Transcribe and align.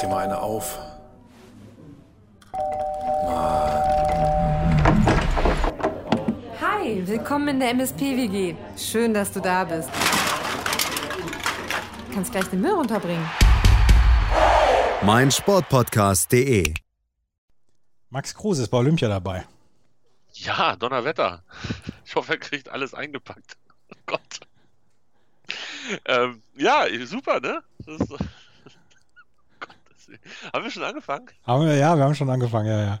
dir 0.00 0.08
mal 0.08 0.24
eine 0.24 0.40
auf. 0.40 0.78
Hi, 6.60 7.06
willkommen 7.06 7.48
in 7.48 7.60
der 7.60 7.70
MSP-WG. 7.70 8.56
Schön, 8.76 9.12
dass 9.12 9.32
du 9.32 9.40
da 9.40 9.64
bist. 9.64 9.90
Du 12.08 12.14
kannst 12.14 12.32
gleich 12.32 12.46
den 12.46 12.60
Müll 12.60 12.72
runterbringen. 12.72 13.28
mein 15.02 15.30
Sportpodcast.de. 15.30 16.74
Max 18.08 18.34
Kruse 18.34 18.62
ist 18.62 18.70
bei 18.70 18.78
Olympia 18.78 19.08
dabei. 19.08 19.46
Ja, 20.32 20.76
Donnerwetter. 20.76 21.44
Ich 22.04 22.14
hoffe, 22.14 22.32
er 22.32 22.38
kriegt 22.38 22.68
alles 22.68 22.94
eingepackt. 22.94 23.56
Oh 23.92 23.96
Gott. 24.06 24.40
Ähm, 26.06 26.42
ja, 26.56 26.84
super, 27.04 27.40
ne? 27.40 27.62
Das 27.84 28.00
ist. 28.00 28.14
Haben 30.52 30.64
wir 30.64 30.70
schon 30.70 30.82
angefangen? 30.82 31.26
Haben 31.44 31.66
wir, 31.66 31.76
ja, 31.76 31.96
wir 31.96 32.04
haben 32.04 32.14
schon 32.14 32.30
angefangen, 32.30 32.68
ja, 32.68 32.80
ja. 32.82 33.00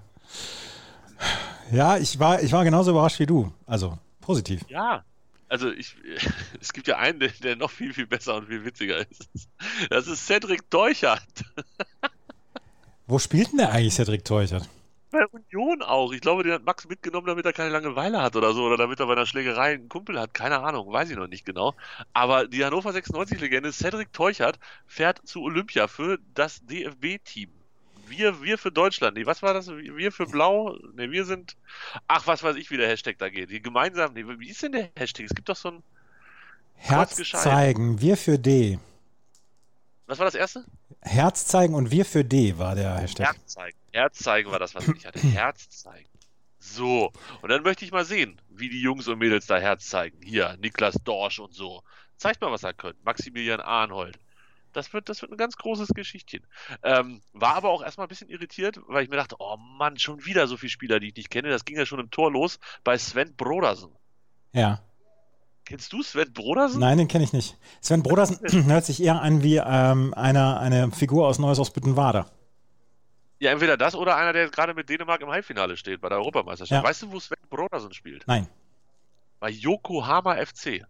Ja, 1.72 1.96
ich 1.98 2.18
war, 2.18 2.42
ich 2.42 2.50
war 2.52 2.64
genauso 2.64 2.90
überrascht 2.90 3.20
wie 3.20 3.26
du. 3.26 3.52
Also, 3.66 3.98
positiv. 4.20 4.62
Ja. 4.68 5.04
Also 5.48 5.70
ich, 5.70 5.96
es 6.60 6.72
gibt 6.72 6.86
ja 6.86 6.98
einen, 6.98 7.20
der, 7.20 7.30
der 7.42 7.56
noch 7.56 7.70
viel, 7.70 7.92
viel 7.92 8.06
besser 8.06 8.36
und 8.36 8.46
viel 8.46 8.64
witziger 8.64 8.98
ist. 8.98 9.28
Das 9.90 10.06
ist 10.06 10.26
Cedric 10.26 10.70
Teuchert. 10.70 11.22
Wo 13.06 13.18
spielt 13.18 13.50
denn 13.50 13.58
der 13.58 13.72
eigentlich 13.72 13.94
Cedric 13.94 14.24
Teuchert? 14.24 14.68
Bei 15.10 15.26
Union 15.26 15.82
auch. 15.82 16.12
Ich 16.12 16.20
glaube, 16.20 16.44
den 16.44 16.52
hat 16.52 16.64
Max 16.64 16.88
mitgenommen, 16.88 17.26
damit 17.26 17.44
er 17.44 17.52
keine 17.52 17.70
Langeweile 17.70 18.22
hat 18.22 18.36
oder 18.36 18.52
so. 18.52 18.64
Oder 18.64 18.76
damit 18.76 19.00
er 19.00 19.06
bei 19.06 19.12
einer 19.12 19.26
Schlägerei 19.26 19.74
einen 19.74 19.88
Kumpel 19.88 20.18
hat. 20.18 20.34
Keine 20.34 20.60
Ahnung, 20.60 20.92
weiß 20.92 21.10
ich 21.10 21.16
noch 21.16 21.26
nicht 21.26 21.44
genau. 21.44 21.74
Aber 22.12 22.46
die 22.46 22.64
Hannover 22.64 22.90
96-Legende 22.90 23.72
Cedric 23.72 24.12
Teuchert 24.12 24.58
fährt 24.86 25.20
zu 25.26 25.42
Olympia 25.42 25.88
für 25.88 26.18
das 26.34 26.64
DFB-Team. 26.66 27.50
Wir, 28.06 28.42
wir 28.42 28.58
für 28.58 28.72
Deutschland. 28.72 29.16
Nee, 29.16 29.26
was 29.26 29.42
war 29.42 29.54
das? 29.54 29.68
Wir 29.68 30.12
für 30.12 30.26
Blau? 30.26 30.76
Ne, 30.94 31.10
wir 31.10 31.24
sind. 31.24 31.56
Ach, 32.08 32.26
was 32.26 32.42
weiß 32.42 32.56
ich, 32.56 32.70
wie 32.70 32.76
der 32.76 32.88
Hashtag 32.88 33.18
da 33.18 33.28
geht. 33.28 33.50
Die 33.50 33.62
gemeinsam. 33.62 34.14
Nee, 34.14 34.24
wie 34.26 34.50
ist 34.50 34.62
denn 34.62 34.72
der 34.72 34.90
Hashtag? 34.96 35.26
Es 35.26 35.34
gibt 35.34 35.48
doch 35.48 35.56
so 35.56 35.70
ein. 35.70 35.82
Herz 36.74 37.16
zeigen, 37.16 38.00
wir 38.00 38.16
für 38.16 38.38
D. 38.38 38.78
Was 40.10 40.18
war 40.18 40.24
das 40.24 40.34
erste? 40.34 40.64
Herz 41.02 41.46
zeigen 41.46 41.72
und 41.72 41.92
wir 41.92 42.04
für 42.04 42.24
D 42.24 42.58
war 42.58 42.74
der 42.74 42.96
Hashtag. 42.96 43.28
Herz 43.28 43.46
zeigen. 43.46 43.78
Herz 43.92 44.18
zeigen 44.18 44.50
war 44.50 44.58
das, 44.58 44.74
was 44.74 44.88
ich 44.88 45.06
hatte. 45.06 45.20
Herz 45.20 45.70
zeigen. 45.70 46.08
So. 46.58 47.12
Und 47.42 47.48
dann 47.48 47.62
möchte 47.62 47.84
ich 47.84 47.92
mal 47.92 48.04
sehen, 48.04 48.40
wie 48.48 48.68
die 48.68 48.82
Jungs 48.82 49.06
und 49.06 49.20
Mädels 49.20 49.46
da 49.46 49.58
Herz 49.58 49.88
zeigen. 49.88 50.20
Hier, 50.20 50.56
Niklas 50.60 50.96
Dorsch 51.04 51.38
und 51.38 51.54
so. 51.54 51.84
Zeigt 52.16 52.40
mal, 52.40 52.50
was 52.50 52.64
er 52.64 52.74
könnt. 52.74 53.04
Maximilian 53.04 53.60
Arnhold. 53.60 54.18
Das 54.72 54.92
wird, 54.92 55.08
das 55.08 55.22
wird 55.22 55.30
ein 55.30 55.38
ganz 55.38 55.56
großes 55.56 55.90
Geschichtchen. 55.94 56.44
Ähm, 56.82 57.22
war 57.32 57.54
aber 57.54 57.70
auch 57.70 57.84
erstmal 57.84 58.06
ein 58.06 58.10
bisschen 58.10 58.30
irritiert, 58.30 58.80
weil 58.88 59.04
ich 59.04 59.10
mir 59.10 59.16
dachte, 59.16 59.36
oh 59.38 59.58
Mann, 59.58 59.96
schon 59.96 60.24
wieder 60.26 60.48
so 60.48 60.56
viele 60.56 60.70
Spieler, 60.70 60.98
die 60.98 61.10
ich 61.10 61.16
nicht 61.16 61.30
kenne. 61.30 61.50
Das 61.50 61.64
ging 61.64 61.76
ja 61.76 61.86
schon 61.86 62.00
im 62.00 62.10
Tor 62.10 62.32
los 62.32 62.58
bei 62.82 62.98
Sven 62.98 63.36
Brodersen. 63.36 63.92
Ja. 64.52 64.82
Kennst 65.70 65.92
du 65.92 66.02
Sven 66.02 66.32
Brodersen? 66.32 66.80
Nein, 66.80 66.98
den 66.98 67.06
kenne 67.06 67.22
ich 67.22 67.32
nicht. 67.32 67.56
Sven 67.80 68.02
Brodersen 68.02 68.40
hört 68.66 68.84
sich 68.84 69.00
eher 69.00 69.22
an 69.22 69.44
wie 69.44 69.58
ähm, 69.58 70.12
eine, 70.14 70.58
eine 70.58 70.90
Figur 70.90 71.28
aus 71.28 71.38
Neues 71.38 71.60
aus 71.60 71.70
Büttenwader. 71.70 72.28
Ja, 73.38 73.52
entweder 73.52 73.76
das 73.76 73.94
oder 73.94 74.16
einer, 74.16 74.32
der 74.32 74.48
gerade 74.50 74.74
mit 74.74 74.88
Dänemark 74.88 75.20
im 75.20 75.28
Halbfinale 75.28 75.76
steht 75.76 76.00
bei 76.00 76.08
der 76.08 76.18
Europameisterschaft. 76.18 76.82
Ja. 76.82 76.88
Weißt 76.88 77.02
du, 77.02 77.12
wo 77.12 77.20
Sven 77.20 77.38
Brodersen 77.48 77.94
spielt? 77.94 78.26
Nein, 78.26 78.48
Bei 79.38 79.48
Yokohama 79.48 80.44
FC. 80.44 80.84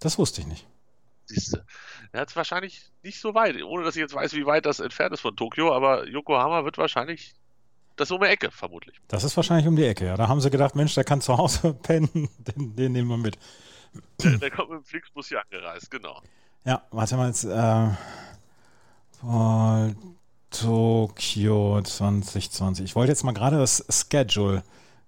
das 0.00 0.16
wusste 0.18 0.40
ich 0.40 0.46
nicht. 0.46 0.66
Siehste. 1.26 1.66
Er 2.12 2.22
hat 2.22 2.30
es 2.30 2.36
wahrscheinlich 2.36 2.90
nicht 3.02 3.20
so 3.20 3.34
weit, 3.34 3.62
ohne 3.62 3.84
dass 3.84 3.94
ich 3.94 4.00
jetzt 4.00 4.14
weiß, 4.14 4.32
wie 4.32 4.46
weit 4.46 4.64
das 4.64 4.80
entfernt 4.80 5.12
ist 5.12 5.20
von 5.20 5.36
Tokio, 5.36 5.74
aber 5.74 6.08
Yokohama 6.08 6.64
wird 6.64 6.78
wahrscheinlich 6.78 7.34
das 7.96 8.10
ist 8.10 8.12
um 8.12 8.20
die 8.20 8.26
Ecke, 8.28 8.50
vermutlich. 8.50 9.00
Das 9.08 9.24
ist 9.24 9.36
wahrscheinlich 9.36 9.66
um 9.66 9.76
die 9.76 9.84
Ecke. 9.84 10.06
Ja. 10.06 10.16
Da 10.16 10.28
haben 10.28 10.40
sie 10.40 10.50
gedacht, 10.50 10.74
Mensch, 10.76 10.94
der 10.94 11.04
kann 11.04 11.20
zu 11.20 11.36
Hause 11.36 11.74
pennen, 11.82 12.28
den, 12.38 12.76
den 12.76 12.92
nehmen 12.92 13.08
wir 13.08 13.16
mit. 13.16 13.38
Der, 14.22 14.38
der 14.38 14.50
kommt 14.50 14.70
mit 14.70 14.80
dem 14.80 14.84
Flixbus 14.84 15.28
hier 15.28 15.42
angereist, 15.42 15.90
genau. 15.90 16.20
Ja, 16.64 16.82
warte 16.90 17.16
mal 17.16 17.28
jetzt. 17.28 17.44
Äh, 17.44 17.88
Paul 19.20 19.96
Tokio 20.50 21.82
2020. 21.82 22.84
Ich 22.84 22.94
wollte 22.94 23.12
jetzt 23.12 23.24
mal 23.24 23.32
gerade 23.32 23.58
das 23.58 23.84
Schedule 23.90 24.62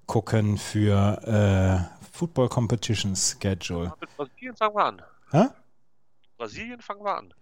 gucken 0.07 0.59
für 0.59 1.23
äh, 1.27 2.05
Football 2.13 2.49
Competition 2.49 3.15
Schedule. 3.15 3.93
Mit 4.01 4.17
Brasilien 4.17 4.57
fangen 4.57 4.75
wir 4.75 4.85
an. 4.85 5.03
Hä? 5.31 5.45
Brasilien 6.37 6.81
fangen 6.81 7.05
wir 7.05 7.17
an. 7.17 7.35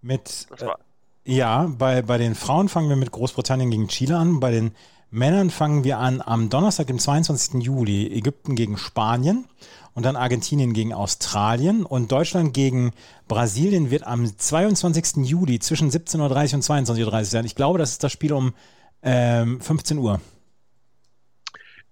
Mit, 0.00 0.50
Das 0.50 0.62
äh, 0.62 0.66
war, 0.66 0.78
ja, 1.24 1.66
bei, 1.78 2.02
bei 2.02 2.18
den 2.18 2.34
Frauen 2.34 2.68
fangen 2.68 2.88
wir 2.88 2.96
mit 2.96 3.10
Großbritannien 3.10 3.70
gegen 3.70 3.88
Chile 3.88 4.16
an. 4.16 4.40
Bei 4.40 4.50
den 4.50 4.72
Männern 5.10 5.50
fangen 5.50 5.84
wir 5.84 5.98
an 5.98 6.20
am 6.20 6.50
Donnerstag, 6.50 6.88
dem 6.88 6.98
22. 6.98 7.62
Juli, 7.62 8.06
Ägypten 8.12 8.54
gegen 8.56 8.76
Spanien 8.76 9.46
und 9.94 10.04
dann 10.04 10.16
Argentinien 10.16 10.72
gegen 10.72 10.92
Australien 10.92 11.84
und 11.84 12.10
Deutschland 12.10 12.52
gegen 12.52 12.92
Brasilien 13.28 13.90
wird 13.90 14.06
am 14.06 14.26
22. 14.36 15.24
Juli 15.26 15.60
zwischen 15.60 15.90
17.30 15.90 16.18
Uhr 16.18 16.24
und 16.24 16.64
22.30 16.64 17.06
Uhr 17.06 17.24
sein. 17.24 17.44
Ich 17.44 17.54
glaube, 17.54 17.78
das 17.78 17.92
ist 17.92 18.02
das 18.02 18.12
Spiel 18.12 18.32
um 18.32 18.54
ähm, 19.02 19.60
15 19.60 19.98
Uhr 19.98 20.20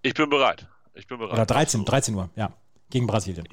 ich 0.03 0.15
bin 0.15 0.29
bereit. 0.29 0.67
Ich 0.95 1.07
bin 1.07 1.19
bereit. 1.19 1.33
oder 1.33 1.47
13, 1.47 1.81
Absolut. 1.81 1.89
13 1.89 2.15
Uhr, 2.17 2.31
ja, 2.37 2.53
gegen 2.91 3.07
Brasilien. 3.07 3.47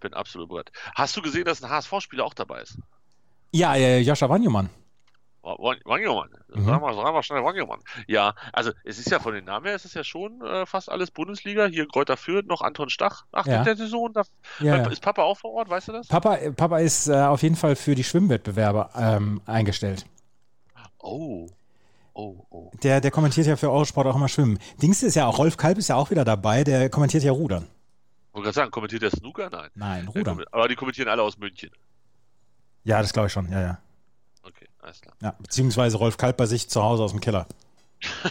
bin 0.00 0.14
absolut 0.14 0.48
bereit. 0.48 0.72
Hast 0.94 1.16
du 1.16 1.22
gesehen, 1.22 1.44
dass 1.44 1.62
ein 1.62 1.70
HSV-Spieler 1.70 2.24
auch 2.24 2.34
dabei 2.34 2.62
ist? 2.62 2.78
Ja, 3.52 3.74
äh, 3.74 4.00
Joscha 4.00 4.28
Wanjomann. 4.28 4.70
Wangermann. 5.42 6.28
Mhm. 6.54 6.64
Sag 6.66 6.80
mal, 6.80 6.94
sag 6.94 7.12
mal 7.12 7.22
schnell 7.22 7.42
Wangermann. 7.42 7.80
Ja, 8.06 8.34
also 8.52 8.72
es 8.84 8.98
ist 8.98 9.10
ja 9.10 9.18
von 9.18 9.34
den 9.34 9.44
Namen 9.44 9.66
her, 9.66 9.74
es 9.74 9.84
ist 9.84 9.94
ja 9.94 10.04
schon 10.04 10.40
äh, 10.42 10.66
fast 10.66 10.90
alles 10.90 11.10
Bundesliga. 11.10 11.66
Hier 11.66 11.88
Kräuter 11.88 12.16
Fürth, 12.16 12.46
noch 12.46 12.60
Anton 12.60 12.90
Stach. 12.90 13.24
Ach, 13.32 13.46
Ja. 13.46 13.64
der 13.64 13.76
Saison. 13.76 14.12
Da, 14.12 14.22
Ja, 14.60 14.76
ja. 14.76 14.86
Ist 14.88 15.00
Papa 15.02 15.22
auch 15.22 15.38
vor 15.38 15.52
Ort, 15.52 15.70
weißt 15.70 15.88
du 15.88 15.92
das? 15.92 16.08
Papa, 16.08 16.36
Papa 16.56 16.78
ist 16.78 17.08
äh, 17.08 17.14
auf 17.14 17.42
jeden 17.42 17.56
Fall 17.56 17.74
für 17.76 17.94
die 17.94 18.04
Schwimmwettbewerbe 18.04 18.90
ähm, 18.96 19.40
eingestellt. 19.46 20.04
Oh. 20.98 21.48
Oh, 22.12 22.44
oh. 22.50 22.70
Der, 22.82 23.00
der 23.00 23.10
kommentiert 23.10 23.46
ja 23.46 23.56
für 23.56 23.70
Eurosport 23.70 24.06
auch 24.06 24.16
immer 24.16 24.28
Schwimmen. 24.28 24.58
Dings 24.82 25.02
ist 25.02 25.14
ja 25.14 25.26
auch, 25.26 25.38
Rolf 25.38 25.56
Kalb 25.56 25.78
ist 25.78 25.88
ja 25.88 25.96
auch 25.96 26.10
wieder 26.10 26.24
dabei, 26.24 26.64
der 26.64 26.90
kommentiert 26.90 27.22
ja 27.22 27.32
Rudern. 27.32 27.66
wollte 28.32 28.44
gerade 28.46 28.54
sagen, 28.54 28.70
kommentiert 28.70 29.02
der 29.02 29.10
Snooker? 29.10 29.48
Nein. 29.50 29.70
Nein, 29.74 30.06
Der 30.06 30.14
Rudern. 30.14 30.44
Aber 30.52 30.68
die 30.68 30.74
kommentieren 30.74 31.08
alle 31.08 31.22
aus 31.22 31.38
München. 31.38 31.70
Ja, 32.84 33.02
das 33.02 33.12
glaube 33.12 33.26
ich 33.26 33.32
schon, 33.32 33.50
ja, 33.50 33.60
ja. 33.60 33.78
Okay, 34.42 34.66
alles 34.80 35.00
klar. 35.00 35.14
ja. 35.20 35.34
Beziehungsweise 35.38 35.98
Rolf 35.98 36.16
Kalb 36.16 36.36
bei 36.36 36.46
sich 36.46 36.68
zu 36.68 36.82
Hause 36.82 37.02
aus 37.02 37.10
dem 37.10 37.20
Keller. 37.20 37.46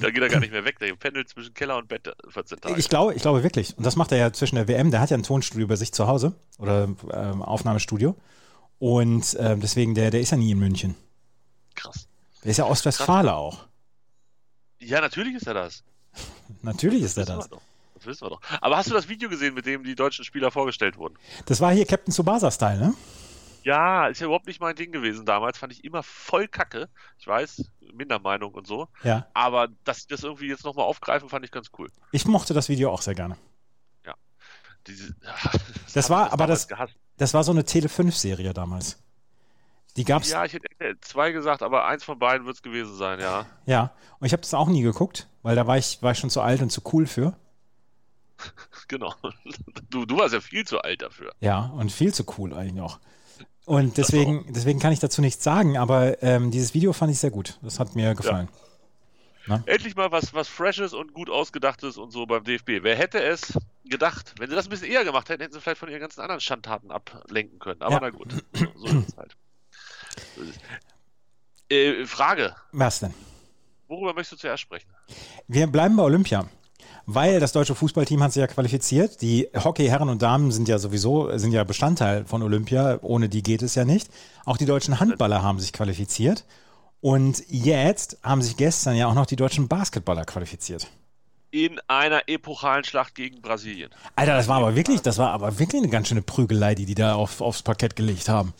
da 0.00 0.10
geht 0.10 0.22
er 0.22 0.28
gar 0.28 0.40
nicht 0.40 0.52
mehr 0.52 0.64
weg. 0.64 0.78
Der 0.78 0.94
pendelt 0.96 1.28
zwischen 1.28 1.54
Keller 1.54 1.76
und 1.76 1.88
Bett 1.88 2.12
14 2.28 2.60
Tage. 2.60 2.78
Ich 2.78 2.88
glaube, 2.88 3.14
ich 3.14 3.22
glaube 3.22 3.42
wirklich. 3.42 3.76
Und 3.76 3.84
das 3.84 3.96
macht 3.96 4.12
er 4.12 4.18
ja 4.18 4.32
zwischen 4.32 4.56
der 4.56 4.68
WM. 4.68 4.90
Der 4.90 5.00
hat 5.00 5.10
ja 5.10 5.16
ein 5.16 5.22
Tonstudio 5.22 5.66
bei 5.66 5.76
sich 5.76 5.92
zu 5.92 6.06
Hause 6.06 6.34
oder 6.58 6.84
ähm, 6.84 7.42
Aufnahmestudio. 7.42 8.16
Und 8.78 9.36
ähm, 9.38 9.60
deswegen, 9.60 9.94
der, 9.94 10.10
der 10.10 10.20
ist 10.20 10.30
ja 10.30 10.36
nie 10.36 10.50
in 10.50 10.58
München. 10.58 10.96
Krass. 11.74 12.08
Der 12.42 12.50
ist 12.50 12.56
ja 12.56 12.66
Ostwestfale 12.66 13.34
auch. 13.34 13.66
Ja, 14.80 15.00
natürlich 15.00 15.36
ist 15.36 15.46
er 15.46 15.54
das. 15.54 15.84
Natürlich 16.62 17.02
ist 17.02 17.16
er 17.16 17.26
wissen 17.26 17.50
das. 17.50 17.60
Das 18.02 18.06
wissen 18.06 18.26
wir 18.26 18.30
doch. 18.30 18.40
Aber 18.60 18.76
hast 18.76 18.90
du 18.90 18.94
das 18.94 19.08
Video 19.08 19.28
gesehen, 19.28 19.54
mit 19.54 19.64
dem 19.66 19.84
die 19.84 19.94
deutschen 19.94 20.24
Spieler 20.24 20.50
vorgestellt 20.50 20.96
wurden? 20.96 21.14
Das 21.46 21.60
war 21.60 21.72
hier 21.72 21.86
Captain 21.86 22.12
Tsubasa-Style, 22.12 22.78
ne? 22.80 22.94
Ja, 23.64 24.08
ist 24.08 24.20
ja 24.20 24.26
überhaupt 24.26 24.48
nicht 24.48 24.60
mein 24.60 24.74
Ding 24.74 24.90
gewesen 24.90 25.24
damals. 25.24 25.56
Fand 25.56 25.72
ich 25.72 25.84
immer 25.84 26.02
voll 26.02 26.48
kacke. 26.48 26.88
Ich 27.18 27.26
weiß, 27.28 27.64
Mindermeinung 27.94 28.52
und 28.54 28.66
so. 28.66 28.88
Ja. 29.04 29.28
Aber 29.34 29.68
dass 29.84 30.00
sie 30.02 30.08
das 30.08 30.24
irgendwie 30.24 30.48
jetzt 30.48 30.64
nochmal 30.64 30.84
aufgreifen, 30.84 31.28
fand 31.28 31.44
ich 31.44 31.52
ganz 31.52 31.70
cool. 31.78 31.88
Ich 32.10 32.26
mochte 32.26 32.54
das 32.54 32.68
Video 32.68 32.90
auch 32.90 33.02
sehr 33.02 33.14
gerne. 33.14 33.36
Diese, 34.88 35.14
Das 35.94 36.10
hab 36.10 36.10
war- 36.10 36.32
aber 36.32 36.48
das- 36.48 36.66
Gehasst. 36.66 36.94
Das 37.18 37.34
war 37.34 37.44
so 37.44 37.52
eine 37.52 37.62
Tele5-Serie 37.62 38.52
damals. 38.52 38.98
Die 39.96 40.02
gab's. 40.04 40.30
Ja, 40.30 40.44
ich 40.44 40.54
hätte 40.54 40.66
hätte 40.80 40.98
zwei 41.02 41.30
gesagt, 41.30 41.62
aber 41.62 41.84
eins 41.86 42.02
von 42.02 42.18
beiden 42.18 42.46
wird 42.46 42.56
es 42.56 42.62
gewesen 42.62 42.96
sein, 42.96 43.20
ja. 43.20 43.46
Ja, 43.66 43.92
und 44.18 44.26
ich 44.26 44.32
habe 44.32 44.40
das 44.40 44.54
auch 44.54 44.66
nie 44.68 44.82
geguckt, 44.82 45.28
weil 45.42 45.54
da 45.54 45.66
war 45.68 45.76
ich, 45.78 46.02
war 46.02 46.10
ich 46.12 46.18
schon 46.18 46.30
zu 46.30 46.40
alt 46.40 46.62
und 46.62 46.70
zu 46.72 46.80
cool 46.92 47.06
für. 47.06 47.36
Genau. 48.88 49.14
Du, 49.90 50.04
du 50.04 50.18
warst 50.18 50.34
ja 50.34 50.40
viel 50.40 50.66
zu 50.66 50.80
alt 50.80 51.02
dafür. 51.02 51.32
Ja, 51.40 51.66
und 51.76 51.90
viel 51.92 52.12
zu 52.12 52.24
cool 52.38 52.52
eigentlich 52.54 52.82
auch. 52.82 52.98
Und 53.64 53.96
deswegen, 53.96 54.52
deswegen 54.52 54.80
kann 54.80 54.92
ich 54.92 54.98
dazu 55.00 55.20
nichts 55.22 55.42
sagen, 55.44 55.78
aber 55.78 56.22
ähm, 56.22 56.50
dieses 56.50 56.74
Video 56.74 56.92
fand 56.92 57.12
ich 57.12 57.18
sehr 57.18 57.30
gut. 57.30 57.58
Das 57.62 57.78
hat 57.78 57.94
mir 57.94 58.14
gefallen. 58.14 58.48
Endlich 59.66 59.96
mal 59.96 60.12
was, 60.12 60.34
was 60.34 60.46
Freshes 60.48 60.92
und 60.92 61.14
gut 61.14 61.28
ausgedachtes 61.30 61.96
und 61.96 62.10
so 62.12 62.26
beim 62.26 62.44
DFB. 62.44 62.82
Wer 62.82 62.96
hätte 62.96 63.20
es 63.22 63.58
gedacht? 63.84 64.34
Wenn 64.38 64.48
sie 64.50 64.54
das 64.56 64.66
ein 64.66 64.70
bisschen 64.70 64.90
eher 64.90 65.04
gemacht 65.04 65.28
hätten, 65.28 65.42
hätten 65.42 65.52
sie 65.54 65.60
vielleicht 65.60 65.78
von 65.78 65.88
ihren 65.88 66.00
ganzen 66.00 66.20
anderen 66.20 66.40
Schandtaten 66.40 66.90
ablenken 66.92 67.58
können. 67.58 67.82
Aber 67.82 67.94
Ja. 67.94 68.00
na 68.02 68.10
gut, 68.10 68.32
so, 68.52 68.66
so 68.76 68.86
ist 68.86 69.08
es 69.08 69.16
halt. 69.16 69.36
So 70.36 70.42
ist 70.42 70.50
es. 70.50 71.76
Äh, 71.76 72.06
Frage, 72.06 72.54
Was 72.72 73.00
denn? 73.00 73.14
worüber 73.88 74.14
möchtest 74.14 74.32
du 74.32 74.36
zuerst 74.46 74.62
sprechen? 74.62 74.90
Wir 75.48 75.66
bleiben 75.66 75.96
bei 75.96 76.02
Olympia. 76.04 76.46
Weil 77.06 77.40
das 77.40 77.52
deutsche 77.52 77.74
Fußballteam 77.74 78.22
hat 78.22 78.32
sich 78.32 78.40
ja 78.40 78.46
qualifiziert. 78.46 79.22
Die 79.22 79.48
Hockey-Herren 79.54 80.08
und 80.08 80.22
Damen 80.22 80.52
sind 80.52 80.68
ja 80.68 80.78
sowieso, 80.78 81.36
sind 81.38 81.52
ja 81.52 81.64
Bestandteil 81.64 82.24
von 82.24 82.42
Olympia. 82.42 82.98
Ohne 83.02 83.28
die 83.28 83.42
geht 83.42 83.62
es 83.62 83.74
ja 83.74 83.84
nicht. 83.84 84.08
Auch 84.44 84.56
die 84.56 84.66
deutschen 84.66 85.00
Handballer 85.00 85.42
haben 85.42 85.60
sich 85.60 85.72
qualifiziert. 85.72 86.44
Und 87.00 87.42
jetzt 87.48 88.18
haben 88.22 88.42
sich 88.42 88.56
gestern 88.56 88.96
ja 88.96 89.08
auch 89.08 89.14
noch 89.14 89.26
die 89.26 89.36
deutschen 89.36 89.66
Basketballer 89.66 90.24
qualifiziert. 90.24 90.88
In 91.50 91.80
einer 91.88 92.28
epochalen 92.28 92.84
Schlacht 92.84 93.14
gegen 93.14 93.42
Brasilien. 93.42 93.90
Alter, 94.16 94.36
das 94.36 94.48
war 94.48 94.58
aber 94.58 94.76
wirklich, 94.76 95.02
das 95.02 95.18
war 95.18 95.32
aber 95.32 95.58
wirklich 95.58 95.82
eine 95.82 95.90
ganz 95.90 96.08
schöne 96.08 96.22
Prügelei, 96.22 96.74
die 96.74 96.86
die 96.86 96.94
da 96.94 97.14
auf, 97.14 97.40
aufs 97.40 97.62
Parkett 97.62 97.96
gelegt 97.96 98.28
haben. 98.28 98.54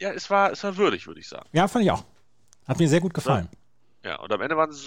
Ja, 0.00 0.12
es 0.12 0.30
war, 0.30 0.52
es 0.52 0.62
war 0.62 0.76
würdig, 0.76 1.06
würde 1.06 1.20
ich 1.20 1.28
sagen. 1.28 1.46
Ja, 1.52 1.68
fand 1.68 1.84
ich 1.84 1.90
auch. 1.90 2.04
Hat 2.66 2.78
mir 2.78 2.88
sehr 2.88 3.00
gut 3.00 3.14
gefallen. 3.14 3.48
Ja, 3.50 3.58
und 4.14 4.32
am 4.32 4.40
Ende 4.40 4.56
waren 4.56 4.70
es 4.70 4.86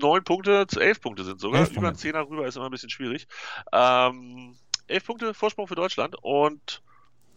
neun 0.00 0.22
Punkte 0.24 0.66
zu 0.66 0.80
elf 0.80 1.00
Punkte 1.00 1.24
sind 1.24 1.40
sogar. 1.40 1.60
Elf 1.60 1.70
Über 1.70 1.80
ein 1.80 1.84
Punkte. 1.84 2.00
Zehner 2.00 2.28
rüber 2.28 2.46
ist 2.46 2.56
immer 2.56 2.66
ein 2.66 2.70
bisschen 2.70 2.90
schwierig. 2.90 3.26
Ähm, 3.72 4.56
elf 4.86 5.04
Punkte 5.04 5.34
Vorsprung 5.34 5.66
für 5.66 5.74
Deutschland 5.74 6.16
und 6.22 6.82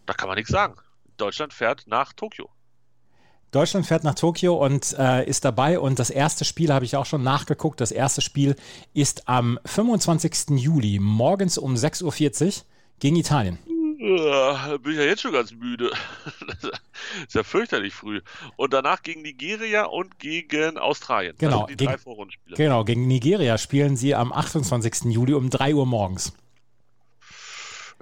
da 0.05 0.13
kann 0.13 0.27
man 0.27 0.37
nichts 0.37 0.51
sagen. 0.51 0.75
Deutschland 1.17 1.53
fährt 1.53 1.87
nach 1.87 2.13
Tokio. 2.13 2.49
Deutschland 3.51 3.85
fährt 3.85 4.03
nach 4.03 4.15
Tokio 4.15 4.55
und 4.55 4.95
äh, 4.97 5.27
ist 5.27 5.45
dabei. 5.45 5.79
Und 5.79 5.99
das 5.99 6.09
erste 6.09 6.43
Spiel 6.43 6.73
habe 6.73 6.85
ich 6.85 6.95
auch 6.95 7.05
schon 7.05 7.21
nachgeguckt. 7.21 7.79
Das 7.79 7.91
erste 7.91 8.21
Spiel 8.21 8.55
ist 8.93 9.29
am 9.29 9.59
25. 9.65 10.57
Juli 10.57 10.97
morgens 10.99 11.59
um 11.59 11.75
6.40 11.75 12.03
Uhr 12.03 12.63
gegen 12.99 13.15
Italien. 13.15 13.59
Bin 14.03 14.91
ich 14.91 14.97
ja 14.97 15.03
jetzt 15.05 15.21
schon 15.21 15.31
ganz 15.31 15.51
müde. 15.53 15.91
Ist 17.27 17.35
ja 17.35 17.43
fürchterlich 17.43 17.93
früh. 17.93 18.21
Und 18.57 18.73
danach 18.73 19.01
gegen 19.01 19.21
Nigeria 19.21 19.85
und 19.85 20.19
gegen 20.19 20.77
Australien. 20.77 21.35
Genau, 21.37 21.67
sind 21.67 21.79
die 21.79 21.85
drei 21.85 21.93
gegen- 21.93 22.03
Vorrundenspiele. 22.03 22.57
Genau, 22.57 22.83
gegen 22.83 23.07
Nigeria 23.07 23.57
spielen 23.57 23.95
sie 23.95 24.13
am 24.13 24.33
28. 24.33 25.05
Juli 25.05 25.33
um 25.33 25.49
3 25.49 25.73
Uhr 25.75 25.85
morgens. 25.85 26.33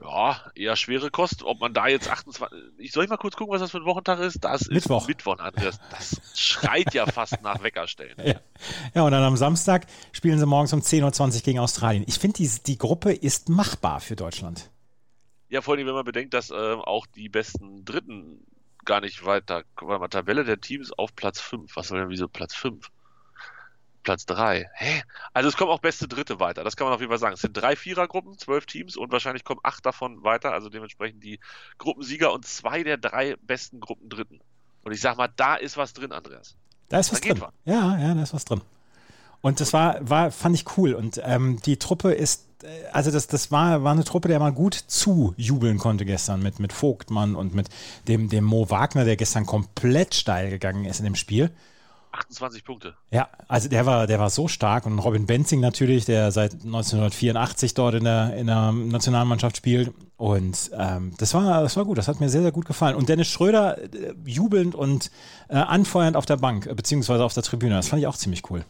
Ja, 0.02 0.42
eher 0.56 0.76
schwere 0.76 1.12
Kost. 1.12 1.44
Ob 1.44 1.60
man 1.60 1.74
da 1.76 1.88
jetzt 1.88 2.10
28. 2.10 2.58
Ich 2.80 2.92
soll 2.92 3.04
ich 3.04 3.10
mal 3.12 3.18
kurz 3.18 3.36
gucken, 3.36 3.54
was 3.54 3.62
das 3.62 3.70
für 3.70 3.78
ein 3.78 3.86
Wochentag 3.86 4.20
ist? 4.20 4.44
Das 4.44 4.62
ist 4.64 4.72
Mittwoch. 4.72 5.08
Mittwoch, 5.08 5.38
Andreas. 5.38 5.80
Das 5.92 6.20
schreit 6.34 6.96
ja 6.96 7.06
fast 7.06 7.42
nach 7.44 7.62
Weckerstellen. 7.62 8.16
Ja. 8.26 8.36
ja, 8.96 9.04
und 9.04 9.12
dann 9.12 9.22
am 9.24 9.38
Samstag 9.38 9.86
spielen 10.12 10.40
sie 10.40 10.48
morgens 10.48 10.74
um 10.74 10.80
10.20 10.80 11.36
Uhr 11.36 11.42
gegen 11.42 11.60
Australien. 11.60 12.04
Ich 12.08 12.18
finde, 12.18 12.38
die, 12.38 12.50
die 12.66 12.78
Gruppe 12.80 13.14
ist 13.14 13.50
machbar 13.50 14.00
für 14.00 14.16
Deutschland. 14.16 14.72
Ja, 15.52 15.62
vor 15.62 15.76
allem, 15.76 15.86
wenn 15.86 15.94
man 15.94 16.06
bedenkt, 16.06 16.34
dass 16.34 16.50
ähm, 16.50 16.80
auch 16.80 17.06
die 17.06 17.30
besten 17.30 17.84
Dritten 17.84 18.46
gar 18.86 19.02
nicht 19.02 19.26
weiter. 19.26 19.64
Guck 19.76 19.90
mal, 19.90 20.08
Tabelle 20.08 20.44
der 20.44 20.60
Teams 20.60 20.92
auf 20.94 21.14
Platz 21.16 21.40
5. 21.42 21.76
Was 21.76 21.90
soll 21.90 22.00
denn 22.00 22.10
wieso 22.10 22.28
Platz 22.28 22.56
5? 22.56 22.90
Platz 24.04 24.26
3. 24.26 24.70
Hä? 24.74 25.04
Also 25.34 25.50
es 25.50 25.58
kommen 25.58 25.70
auch 25.70 25.80
beste 25.82 26.08
Dritte 26.08 26.40
weiter. 26.40 26.64
Das 26.64 26.76
kann 26.76 26.86
man 26.86 26.94
auf 26.94 27.02
jeden 27.02 27.12
Fall 27.12 27.20
sagen. 27.20 27.34
Es 27.34 27.42
sind 27.42 27.54
drei 27.54 27.76
Vierergruppen, 27.76 28.38
zwölf 28.38 28.66
Teams 28.66 28.96
und 28.96 29.12
wahrscheinlich 29.12 29.44
kommen 29.44 29.60
acht 29.62 29.86
davon 29.86 30.24
weiter. 30.24 30.54
Also 30.54 30.70
dementsprechend 30.70 31.24
die 31.24 31.40
Gruppensieger 31.78 32.34
und 32.34 32.46
zwei 32.46 32.84
der 32.84 32.98
drei 32.98 33.36
besten 33.42 33.80
Gruppendritten. 33.80 34.40
Und 34.84 34.94
ich 34.94 35.02
sag 35.02 35.18
mal, 35.18 35.30
da 35.36 35.56
ist 35.56 35.78
was 35.78 35.94
drin, 35.94 36.12
Andreas. 36.14 36.56
Da 36.90 37.00
ist 37.00 37.12
was 37.12 37.22
Da 37.22 37.28
drin. 37.28 37.42
was. 37.42 37.52
Ja, 37.66 37.98
ja, 38.00 38.14
da 38.16 38.24
ist 38.24 38.34
was 38.34 38.46
drin. 38.46 38.62
Und 39.42 39.60
das 39.60 39.74
war, 39.74 39.98
war 40.10 40.32
fand 40.32 40.56
ich 40.56 40.78
cool. 40.78 40.94
Und 40.94 41.22
ähm, 41.24 41.60
die 41.66 41.78
Truppe 41.78 42.14
ist, 42.14 42.48
äh, 42.48 42.51
also 42.92 43.12
das, 43.12 43.28
das 43.28 43.52
war, 43.52 43.84
war 43.84 43.92
eine 43.92 44.04
Truppe, 44.04 44.28
der 44.28 44.40
man 44.40 44.56
gut 44.56 44.74
zujubeln 44.74 45.78
konnte 45.78 46.06
gestern 46.06 46.42
mit, 46.42 46.60
mit 46.60 46.74
Vogtmann 46.74 47.36
und 47.36 47.54
mit 47.54 47.70
dem, 48.08 48.30
dem 48.30 48.44
Mo 48.44 48.70
Wagner, 48.70 49.06
der 49.06 49.16
gestern 49.16 49.46
komplett 49.46 50.16
steil 50.16 50.50
gegangen 50.50 50.86
ist 50.86 51.00
in 51.00 51.06
dem 51.06 51.16
Spiel. 51.16 51.52
28 52.12 52.66
Punkte. 52.66 52.94
Ja, 53.10 53.30
also 53.48 53.70
der 53.70 53.86
war, 53.86 54.06
der 54.06 54.20
war 54.20 54.30
so 54.30 54.48
stark 54.48 54.86
und 54.86 55.00
Robin 55.00 55.26
Benzing 55.26 55.62
natürlich, 55.62 56.06
der 56.06 56.32
seit 56.32 56.54
1984 56.54 57.74
dort 57.74 57.96
in 57.96 58.04
der, 58.04 58.36
in 58.36 58.48
der 58.48 58.72
Nationalmannschaft 58.72 59.58
spielt. 59.58 59.94
Und 60.18 60.72
ähm, 60.78 61.14
das, 61.18 61.34
war, 61.34 61.64
das 61.64 61.78
war 61.78 61.86
gut, 61.86 61.98
das 61.98 62.08
hat 62.08 62.20
mir 62.20 62.30
sehr, 62.30 62.42
sehr 62.42 62.52
gut 62.52 62.66
gefallen. 62.66 62.96
Und 62.96 63.10
Dennis 63.10 63.28
Schröder 63.28 63.82
äh, 63.82 64.14
jubelnd 64.26 64.76
und 64.76 65.10
äh, 65.48 65.56
anfeuernd 65.56 66.18
auf 66.18 66.26
der 66.26 66.38
Bank, 66.38 66.68
äh, 66.68 66.76
beziehungsweise 66.76 67.24
auf 67.24 67.34
der 67.34 67.44
Tribüne, 67.44 67.76
das 67.76 67.88
fand 67.88 68.02
ich 68.02 68.08
auch 68.08 68.18
ziemlich 68.18 68.50
cool. 68.52 68.66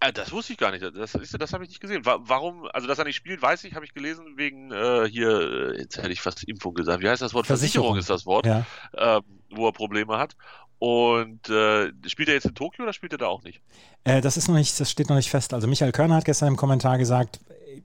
Äh, 0.00 0.12
Das 0.12 0.32
wusste 0.32 0.52
ich 0.52 0.58
gar 0.58 0.70
nicht. 0.70 0.82
Das, 0.82 1.12
das, 1.12 1.30
das 1.30 1.52
habe 1.52 1.64
ich 1.64 1.70
nicht 1.70 1.80
gesehen. 1.80 2.04
Wa- 2.04 2.18
Warum, 2.22 2.66
also 2.72 2.86
dass 2.86 2.98
er 2.98 3.04
nicht 3.04 3.16
spielt, 3.16 3.40
weiß 3.42 3.64
ich, 3.64 3.74
habe 3.74 3.84
ich 3.84 3.94
gelesen, 3.94 4.36
wegen 4.36 4.70
äh, 4.72 5.08
hier, 5.08 5.72
äh, 5.74 5.78
jetzt 5.80 5.98
hätte 5.98 6.10
ich 6.12 6.20
fast 6.20 6.44
Impfung 6.44 6.74
gesagt. 6.74 7.02
Wie 7.02 7.08
heißt 7.08 7.22
das 7.22 7.34
Wort? 7.34 7.46
Versicherung. 7.46 7.94
Versicherung, 7.94 7.98
ist 7.98 8.10
das 8.10 8.26
Wort, 8.26 8.46
Ja. 8.46 8.66
ähm, 8.96 9.22
wo 9.50 9.66
er 9.68 9.72
Probleme 9.72 10.18
hat. 10.18 10.36
Und 10.78 11.48
äh, 11.48 11.90
spielt 12.06 12.28
er 12.28 12.34
jetzt 12.34 12.44
in 12.46 12.54
Tokio 12.54 12.82
oder 12.84 12.92
spielt 12.92 13.12
er 13.12 13.18
da 13.18 13.26
auch 13.28 13.42
nicht? 13.42 13.62
Äh, 14.04 14.20
das 14.20 14.36
ist 14.36 14.48
noch 14.48 14.54
nicht, 14.56 14.78
das 14.78 14.90
steht 14.90 15.08
noch 15.08 15.16
nicht 15.16 15.30
fest. 15.30 15.54
Also 15.54 15.66
Michael 15.66 15.92
Körner 15.92 16.16
hat 16.16 16.26
gestern 16.26 16.48
im 16.48 16.56
Kommentar 16.56 16.98
gesagt, 16.98 17.40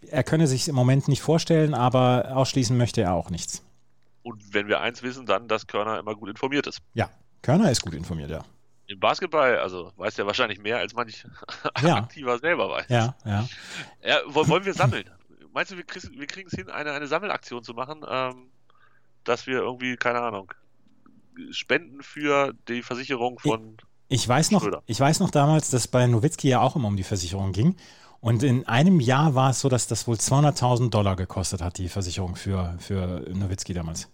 er 0.09 0.23
könne 0.23 0.45
sich 0.47 0.67
im 0.67 0.75
Moment 0.75 1.07
nicht 1.07 1.21
vorstellen, 1.21 1.73
aber 1.73 2.35
ausschließen 2.35 2.75
möchte 2.75 3.01
er 3.01 3.13
auch 3.13 3.29
nichts. 3.29 3.63
Und 4.23 4.53
wenn 4.53 4.67
wir 4.67 4.81
eins 4.81 5.03
wissen, 5.03 5.25
dann, 5.25 5.47
dass 5.47 5.67
Körner 5.67 5.99
immer 5.99 6.15
gut 6.15 6.29
informiert 6.29 6.67
ist. 6.67 6.79
Ja, 6.93 7.09
Körner 7.41 7.71
ist 7.71 7.81
gut 7.81 7.93
informiert, 7.93 8.29
ja. 8.29 8.43
Im 8.91 8.99
Basketball, 8.99 9.57
also 9.59 9.91
weiß 9.95 10.19
er 10.19 10.27
wahrscheinlich 10.27 10.59
mehr, 10.59 10.77
als 10.77 10.93
manch 10.93 11.25
Ja. 11.81 11.95
aktiver 11.95 12.37
selber 12.39 12.69
weiß. 12.69 12.85
Ja, 12.89 13.15
ja. 13.25 13.47
Ja, 14.03 14.17
wo- 14.27 14.47
wollen 14.47 14.65
wir 14.65 14.73
sammeln? 14.73 15.09
Meinst 15.53 15.71
du, 15.71 15.77
wir, 15.77 15.83
kriegen- 15.83 16.19
wir 16.19 16.27
kriegen 16.27 16.47
es 16.51 16.53
hin, 16.57 16.69
eine, 16.69 16.91
eine 16.91 17.07
Sammelaktion 17.07 17.63
zu 17.63 17.73
machen, 17.73 18.03
ähm, 18.07 18.51
dass 19.23 19.47
wir 19.47 19.59
irgendwie, 19.59 19.95
keine 19.97 20.21
Ahnung, 20.21 20.51
spenden 21.51 22.01
für 22.03 22.53
die 22.67 22.81
Versicherung 22.83 23.39
von. 23.39 23.77
Ich 24.09 24.27
weiß 24.27 24.51
noch, 24.51 24.61
Schröder. 24.63 24.83
ich 24.87 24.99
weiß 24.99 25.19
noch 25.21 25.31
damals, 25.31 25.69
dass 25.69 25.87
bei 25.87 26.05
Nowitzki 26.07 26.49
ja 26.49 26.59
auch 26.59 26.75
immer 26.75 26.87
um 26.89 26.97
die 26.97 27.03
Versicherung 27.03 27.53
ging. 27.53 27.77
Und 28.19 28.43
in 28.43 28.67
einem 28.67 28.99
Jahr 28.99 29.33
war 29.35 29.49
es 29.51 29.61
so, 29.61 29.69
dass 29.69 29.87
das 29.87 30.05
wohl 30.07 30.15
200.000 30.17 30.89
Dollar 30.89 31.15
gekostet 31.15 31.61
hat, 31.61 31.77
die 31.77 31.87
Versicherung 31.89 32.35
für, 32.35 32.75
für 32.79 33.25
Nowitzki 33.33 33.73
damals. 33.73 34.09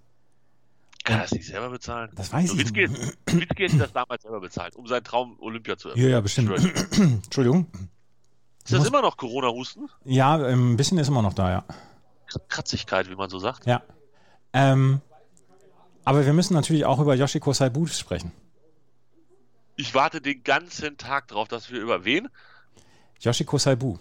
Kann 1.07 1.15
er 1.19 1.21
das 1.23 1.31
nicht 1.31 1.45
selber 1.47 1.69
bezahlen? 1.69 2.09
Das 2.15 2.31
weiß 2.33 2.45
ich 2.45 2.51
Nowitzki, 2.51 2.87
nicht. 2.87 3.59
Hätte 3.59 3.77
das 3.77 3.93
damals 3.93 4.23
selber 4.23 4.41
bezahlt, 4.41 4.75
um 4.75 4.85
seinen 4.87 5.03
Traum 5.03 5.37
Olympia 5.39 5.77
zu 5.77 5.89
Ja, 5.89 5.93
erfüllen. 5.93 6.11
ja, 6.11 6.21
bestimmt. 6.21 6.47
Schwöre. 6.59 6.71
Entschuldigung. 7.23 7.67
Ist 8.65 8.73
das 8.73 8.85
immer 8.85 9.01
noch 9.01 9.15
Corona-Husten? 9.15 9.87
Ja, 10.03 10.35
ein 10.35 10.75
bisschen 10.75 10.97
ist 10.97 11.07
immer 11.07 11.21
noch 11.21 11.33
da, 11.33 11.49
ja. 11.51 11.65
Kratzigkeit, 12.49 13.09
wie 13.09 13.15
man 13.15 13.29
so 13.29 13.39
sagt. 13.39 13.65
Ja. 13.65 13.81
Ähm, 14.51 14.99
aber 16.03 16.25
wir 16.25 16.33
müssen 16.33 16.53
natürlich 16.53 16.83
auch 16.85 16.99
über 16.99 17.15
Yoshiko 17.15 17.53
Saibu 17.53 17.87
sprechen. 17.87 18.31
Ich 19.77 19.93
warte 19.95 20.19
den 20.19 20.43
ganzen 20.43 20.97
Tag 20.97 21.27
drauf, 21.29 21.47
dass 21.47 21.71
wir 21.71 21.79
über 21.79 22.03
wen? 22.03 22.27
Yoshiko 23.21 23.57
Saibu. 23.57 23.97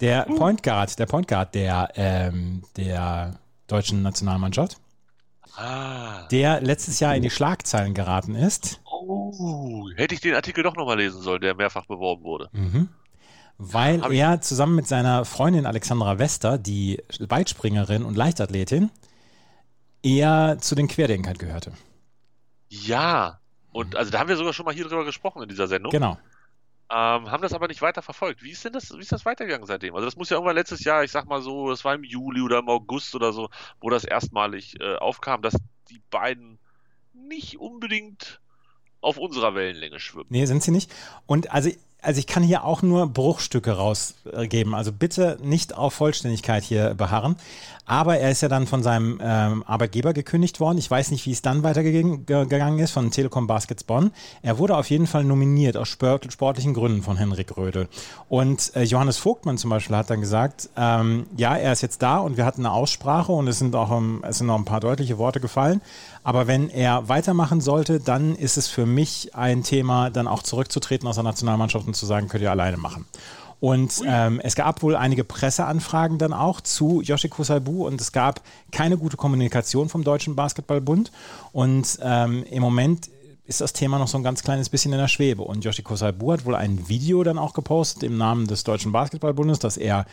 Der 0.00 0.22
Point 0.22 0.62
Guard, 0.62 0.98
der 0.98 1.06
Point 1.06 1.28
Guard 1.28 1.54
der, 1.54 1.90
ähm, 1.96 2.62
der 2.76 3.38
deutschen 3.66 4.02
Nationalmannschaft, 4.02 4.78
Ah. 5.56 6.26
der 6.30 6.60
letztes 6.60 7.00
Jahr 7.00 7.14
in 7.14 7.22
die 7.22 7.30
Schlagzeilen 7.30 7.94
geraten 7.94 8.34
ist, 8.34 8.80
Oh, 9.06 9.88
hätte 9.96 10.14
ich 10.14 10.20
den 10.20 10.34
Artikel 10.34 10.64
doch 10.64 10.76
nochmal 10.76 10.96
lesen 10.98 11.20
sollen, 11.20 11.40
der 11.42 11.54
mehrfach 11.54 11.84
beworben 11.86 12.24
wurde. 12.24 12.48
Mhm. 12.52 12.88
weil 13.58 14.00
Hab 14.02 14.12
er 14.12 14.40
zusammen 14.40 14.74
mit 14.74 14.86
seiner 14.88 15.24
Freundin 15.24 15.66
Alexandra 15.66 16.18
Wester, 16.18 16.56
die 16.58 17.02
Weitspringerin 17.20 18.02
und 18.02 18.16
Leichtathletin, 18.16 18.90
eher 20.02 20.56
zu 20.60 20.74
den 20.74 20.88
Querdenkern 20.88 21.36
gehörte. 21.38 21.72
Ja. 22.68 23.38
Und 23.72 23.96
also 23.96 24.10
da 24.10 24.20
haben 24.20 24.28
wir 24.28 24.36
sogar 24.36 24.52
schon 24.52 24.64
mal 24.66 24.74
hier 24.74 24.84
drüber 24.84 25.04
gesprochen 25.04 25.42
in 25.42 25.48
dieser 25.48 25.66
Sendung. 25.68 25.90
Genau. 25.90 26.18
Ähm, 26.96 27.28
haben 27.28 27.42
das 27.42 27.52
aber 27.52 27.66
nicht 27.66 27.82
weiter 27.82 28.02
verfolgt. 28.02 28.44
Wie 28.44 28.52
ist 28.52 28.64
denn 28.64 28.72
das, 28.72 28.92
wie 28.92 29.00
ist 29.00 29.10
das 29.10 29.24
weitergegangen 29.24 29.66
seitdem? 29.66 29.96
Also 29.96 30.04
das 30.04 30.14
muss 30.14 30.30
ja 30.30 30.36
irgendwann 30.36 30.54
letztes 30.54 30.84
Jahr, 30.84 31.02
ich 31.02 31.10
sag 31.10 31.26
mal 31.26 31.42
so, 31.42 31.68
das 31.68 31.84
war 31.84 31.92
im 31.92 32.04
Juli 32.04 32.40
oder 32.40 32.60
im 32.60 32.68
August 32.68 33.16
oder 33.16 33.32
so, 33.32 33.50
wo 33.80 33.90
das 33.90 34.04
erstmalig 34.04 34.80
äh, 34.80 34.94
aufkam, 34.94 35.42
dass 35.42 35.56
die 35.90 36.00
beiden 36.10 36.60
nicht 37.12 37.58
unbedingt 37.58 38.40
auf 39.00 39.18
unserer 39.18 39.56
Wellenlänge 39.56 39.98
schwimmen. 39.98 40.26
Nee, 40.28 40.46
sind 40.46 40.62
sie 40.62 40.70
nicht. 40.70 40.94
Und 41.26 41.50
also, 41.50 41.68
also 42.04 42.18
ich 42.18 42.26
kann 42.26 42.42
hier 42.42 42.64
auch 42.64 42.82
nur 42.82 43.06
Bruchstücke 43.06 43.72
rausgeben. 43.72 44.74
Also 44.74 44.92
bitte 44.92 45.38
nicht 45.42 45.76
auf 45.76 45.94
Vollständigkeit 45.94 46.62
hier 46.62 46.94
beharren. 46.94 47.36
Aber 47.86 48.16
er 48.16 48.30
ist 48.30 48.40
ja 48.40 48.48
dann 48.48 48.66
von 48.66 48.82
seinem 48.82 49.20
ähm, 49.22 49.62
Arbeitgeber 49.66 50.14
gekündigt 50.14 50.58
worden. 50.58 50.78
Ich 50.78 50.90
weiß 50.90 51.10
nicht, 51.10 51.26
wie 51.26 51.32
es 51.32 51.42
dann 51.42 51.62
weitergegangen 51.62 52.24
ge- 52.24 52.46
gegangen 52.46 52.78
ist 52.78 52.92
von 52.92 53.10
Telekom 53.10 53.46
Baskets 53.46 53.84
Bonn. 53.84 54.10
Er 54.40 54.56
wurde 54.56 54.74
auf 54.74 54.88
jeden 54.88 55.06
Fall 55.06 55.22
nominiert 55.22 55.76
aus 55.76 55.88
sport, 55.88 56.32
sportlichen 56.32 56.72
Gründen 56.72 57.02
von 57.02 57.18
Henrik 57.18 57.58
Rödel. 57.58 57.88
Und 58.30 58.74
äh, 58.74 58.84
Johannes 58.84 59.18
Vogtmann 59.18 59.58
zum 59.58 59.68
Beispiel 59.68 59.96
hat 59.96 60.08
dann 60.08 60.22
gesagt, 60.22 60.70
ähm, 60.78 61.26
ja, 61.36 61.56
er 61.56 61.72
ist 61.72 61.82
jetzt 61.82 62.00
da 62.00 62.20
und 62.20 62.38
wir 62.38 62.46
hatten 62.46 62.64
eine 62.64 62.72
Aussprache 62.72 63.32
und 63.32 63.48
es 63.48 63.58
sind 63.58 63.76
auch 63.76 63.90
ähm, 63.90 64.24
es 64.26 64.38
sind 64.38 64.46
noch 64.46 64.56
ein 64.56 64.64
paar 64.64 64.80
deutliche 64.80 65.18
Worte 65.18 65.40
gefallen. 65.40 65.82
Aber 66.24 66.46
wenn 66.46 66.70
er 66.70 67.08
weitermachen 67.08 67.60
sollte, 67.60 68.00
dann 68.00 68.34
ist 68.34 68.56
es 68.56 68.66
für 68.66 68.86
mich 68.86 69.34
ein 69.34 69.62
Thema, 69.62 70.10
dann 70.10 70.26
auch 70.26 70.42
zurückzutreten 70.42 71.06
aus 71.06 71.14
der 71.16 71.24
Nationalmannschaft 71.24 71.86
und 71.86 71.94
zu 71.94 72.06
sagen, 72.06 72.28
könnt 72.28 72.42
ihr 72.42 72.50
alleine 72.50 72.78
machen. 72.78 73.06
Und 73.60 74.02
ähm, 74.06 74.40
es 74.40 74.56
gab 74.56 74.82
wohl 74.82 74.96
einige 74.96 75.24
Presseanfragen 75.24 76.18
dann 76.18 76.32
auch 76.32 76.60
zu 76.60 77.00
Yoshiko 77.00 77.44
Saibu 77.44 77.86
und 77.86 78.00
es 78.00 78.12
gab 78.12 78.42
keine 78.72 78.98
gute 78.98 79.16
Kommunikation 79.16 79.88
vom 79.88 80.02
Deutschen 80.02 80.34
Basketballbund. 80.34 81.12
Und 81.52 81.98
ähm, 82.02 82.44
im 82.50 82.62
Moment 82.62 83.08
ist 83.46 83.60
das 83.60 83.72
Thema 83.72 83.98
noch 83.98 84.08
so 84.08 84.16
ein 84.16 84.24
ganz 84.24 84.42
kleines 84.42 84.68
bisschen 84.68 84.92
in 84.92 84.98
der 84.98 85.08
Schwebe. 85.08 85.42
Und 85.42 85.64
Yoshi 85.64 85.82
Kosaibu 85.82 86.32
hat 86.32 86.44
wohl 86.44 86.54
ein 86.54 86.88
Video 86.88 87.22
dann 87.22 87.38
auch 87.38 87.52
gepostet 87.52 88.02
im 88.02 88.16
Namen 88.16 88.46
des 88.46 88.64
Deutschen 88.64 88.92
Basketballbundes, 88.92 89.58
dass 89.58 89.76
er 89.76 90.06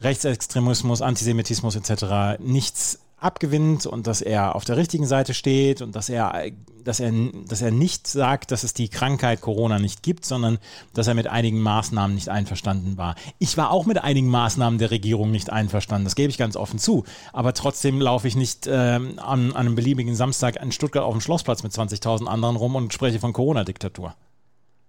Rechtsextremismus, 0.00 1.00
Antisemitismus 1.00 1.76
etc. 1.76 2.40
nichts 2.40 2.98
abgewinnt 3.22 3.86
und 3.86 4.06
dass 4.06 4.20
er 4.20 4.54
auf 4.54 4.64
der 4.64 4.76
richtigen 4.76 5.06
Seite 5.06 5.34
steht 5.34 5.82
und 5.82 5.94
dass 5.94 6.08
er, 6.08 6.50
dass 6.82 7.00
er, 7.00 7.12
dass 7.46 7.62
er 7.62 7.70
nicht 7.70 8.06
sagt, 8.06 8.50
dass 8.50 8.64
es 8.64 8.74
die 8.74 8.88
Krankheit 8.88 9.40
Corona 9.40 9.78
nicht 9.78 10.02
gibt, 10.02 10.24
sondern 10.24 10.58
dass 10.94 11.06
er 11.06 11.14
mit 11.14 11.26
einigen 11.26 11.60
Maßnahmen 11.60 12.14
nicht 12.14 12.28
einverstanden 12.28 12.96
war. 12.96 13.14
Ich 13.38 13.56
war 13.56 13.70
auch 13.70 13.86
mit 13.86 14.02
einigen 14.02 14.28
Maßnahmen 14.28 14.78
der 14.78 14.90
Regierung 14.90 15.30
nicht 15.30 15.50
einverstanden, 15.50 16.04
das 16.04 16.14
gebe 16.14 16.30
ich 16.30 16.38
ganz 16.38 16.56
offen 16.56 16.78
zu. 16.78 17.04
Aber 17.32 17.54
trotzdem 17.54 18.00
laufe 18.00 18.28
ich 18.28 18.36
nicht 18.36 18.66
ähm, 18.66 19.18
an, 19.18 19.52
an 19.52 19.56
einem 19.56 19.74
beliebigen 19.74 20.14
Samstag 20.14 20.56
in 20.62 20.72
Stuttgart 20.72 21.04
auf 21.04 21.12
dem 21.12 21.20
Schlossplatz 21.20 21.62
mit 21.62 21.72
20.000 21.72 22.26
anderen 22.26 22.56
rum 22.56 22.74
und 22.76 22.92
spreche 22.92 23.20
von 23.20 23.32
Corona-Diktatur. 23.32 24.14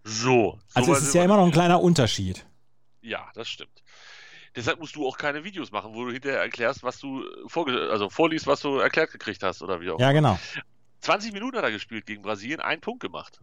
So. 0.04 0.60
Also 0.74 0.94
es 0.94 1.04
ist 1.04 1.14
ja 1.14 1.24
immer 1.24 1.38
noch 1.38 1.46
ein 1.46 1.52
kleiner 1.52 1.82
Unterschied. 1.82 2.46
Ja, 3.02 3.28
das 3.36 3.48
stimmt. 3.48 3.83
Deshalb 4.56 4.80
musst 4.80 4.96
du 4.96 5.08
auch 5.08 5.18
keine 5.18 5.44
Videos 5.44 5.72
machen, 5.72 5.94
wo 5.94 6.06
du 6.06 6.12
hinterher 6.12 6.42
erklärst, 6.42 6.84
was 6.84 7.00
du 7.00 7.24
vorge 7.48 7.90
also 7.92 8.10
vorliest, 8.10 8.46
was 8.46 8.62
du 8.62 8.78
erklärt 8.78 9.12
gekriegt 9.12 9.42
hast 9.42 9.62
oder 9.62 9.82
wie 9.82 9.90
auch 9.90 10.00
Ja, 10.00 10.12
genau. 10.12 10.38
20 11.02 11.34
Minuten 11.34 11.58
hat 11.58 11.64
er 11.64 11.72
gespielt 11.72 12.06
gegen 12.06 12.22
Brasilien, 12.22 12.60
einen 12.60 12.82
Punkt 12.82 13.02
gemacht. 13.02 13.40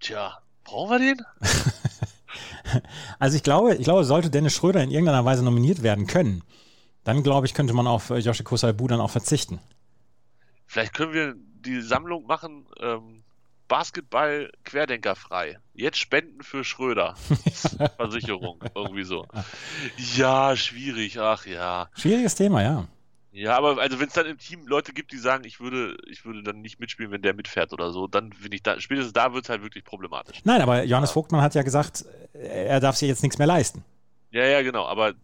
Tja, 0.00 0.38
brauchen 0.62 0.90
wir 0.90 0.98
den? 0.98 1.22
also 3.18 3.36
ich 3.36 3.42
glaube, 3.42 3.74
ich 3.76 3.84
glaube, 3.84 4.04
sollte 4.04 4.30
Dennis 4.30 4.54
Schröder 4.54 4.82
in 4.82 4.90
irgendeiner 4.90 5.24
Weise 5.24 5.42
nominiert 5.42 5.82
werden 5.82 6.06
können, 6.06 6.42
dann 7.04 7.22
glaube 7.22 7.46
ich, 7.46 7.54
könnte 7.54 7.72
man 7.72 7.86
auf 7.86 8.10
Joshi 8.10 8.44
Kosaibu 8.44 8.86
dann 8.86 9.00
auch 9.00 9.10
verzichten. 9.10 9.60
Vielleicht 10.66 10.94
können 10.94 11.12
wir 11.12 11.34
die 11.36 11.80
Sammlung 11.80 12.26
machen, 12.26 12.66
ähm, 12.80 13.24
Basketball 13.68 14.50
querdenkerfrei. 14.64 15.58
Jetzt 15.72 15.98
spenden 15.98 16.42
für 16.42 16.64
Schröder. 16.64 17.14
Versicherung, 17.96 18.62
irgendwie 18.74 19.04
so. 19.04 19.26
Ja, 20.16 20.56
schwierig, 20.56 21.18
ach 21.18 21.46
ja. 21.46 21.88
Schwieriges 21.96 22.34
Thema, 22.34 22.62
ja. 22.62 22.86
Ja, 23.32 23.56
aber 23.56 23.78
also 23.78 23.98
wenn 23.98 24.06
es 24.06 24.12
dann 24.12 24.26
im 24.26 24.38
Team 24.38 24.66
Leute 24.68 24.92
gibt, 24.92 25.10
die 25.10 25.18
sagen, 25.18 25.42
ich 25.44 25.58
würde, 25.58 25.96
ich 26.06 26.24
würde 26.24 26.44
dann 26.44 26.60
nicht 26.60 26.78
mitspielen, 26.78 27.10
wenn 27.10 27.22
der 27.22 27.34
mitfährt 27.34 27.72
oder 27.72 27.90
so, 27.90 28.06
dann 28.06 28.32
finde 28.32 28.54
ich 28.54 28.62
da, 28.62 28.78
spätestens 28.78 29.12
da 29.12 29.34
wird 29.34 29.44
es 29.44 29.50
halt 29.50 29.62
wirklich 29.62 29.84
problematisch. 29.84 30.40
Nein, 30.44 30.62
aber 30.62 30.84
Johannes. 30.84 31.10
Vogtmann 31.10 31.42
hat 31.42 31.56
ja 31.56 31.62
gesagt, 31.62 32.04
er 32.32 32.78
darf 32.78 32.96
sich 32.96 33.08
jetzt 33.08 33.24
nichts 33.24 33.38
mehr 33.38 33.48
leisten. 33.48 33.84
Ja, 34.30 34.44
ja, 34.44 34.62
genau, 34.62 34.86
aber 34.86 35.14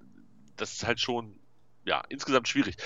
das 0.56 0.72
ist 0.72 0.86
halt 0.86 1.00
schon 1.00 1.36
ja, 1.84 2.02
insgesamt 2.08 2.48
schwierig. 2.48 2.76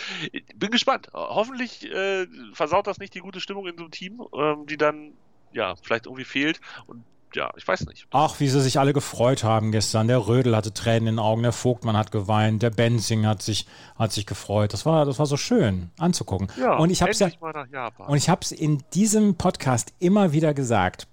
Bin 0.55 0.71
gespannt. 0.71 1.09
Hoffentlich 1.13 1.91
äh, 1.91 2.27
versaut 2.53 2.87
das 2.87 2.99
nicht 2.99 3.15
die 3.15 3.21
gute 3.21 3.41
Stimmung 3.41 3.67
in 3.67 3.77
so 3.77 3.85
einem 3.85 3.91
Team, 3.91 4.23
ähm, 4.35 4.67
die 4.67 4.77
dann 4.77 5.15
ja, 5.55 5.75
vielleicht 5.83 6.07
irgendwie 6.07 6.25
fehlt. 6.25 6.61
Und 6.87 7.05
ja, 7.35 7.51
ich 7.57 7.67
weiß 7.67 7.87
nicht. 7.87 8.07
Ach, 8.13 8.39
wie 8.39 8.49
sie 8.49 8.61
sich 8.61 8.79
alle 8.79 8.93
gefreut 8.93 9.43
haben 9.43 9.73
gestern. 9.73 10.07
Der 10.07 10.29
Rödel 10.29 10.55
hatte 10.55 10.73
Tränen 10.73 11.09
in 11.09 11.15
den 11.17 11.19
Augen, 11.19 11.43
der 11.43 11.53
Vogtmann 11.53 11.97
hat 11.97 12.13
geweint, 12.13 12.63
der 12.63 12.71
Benzing 12.71 13.27
hat 13.27 13.43
sich, 13.43 13.67
hat 13.97 14.13
sich 14.13 14.27
gefreut. 14.27 14.73
Das 14.73 14.87
war, 14.87 15.05
das 15.05 15.19
war 15.19 15.27
so 15.27 15.37
schön 15.37 15.91
anzugucken. 15.99 16.49
Ja, 16.59 16.77
und 16.77 16.91
ich 16.91 17.03
habe 17.03 17.13
ja, 17.13 17.29
und 18.07 18.17
ich 18.17 18.29
habe 18.29 18.41
es 18.43 18.53
in 18.53 18.85
diesem 18.93 19.35
Podcast 19.35 19.93
immer 19.99 20.33
wieder 20.33 20.55
gesagt. 20.55 21.09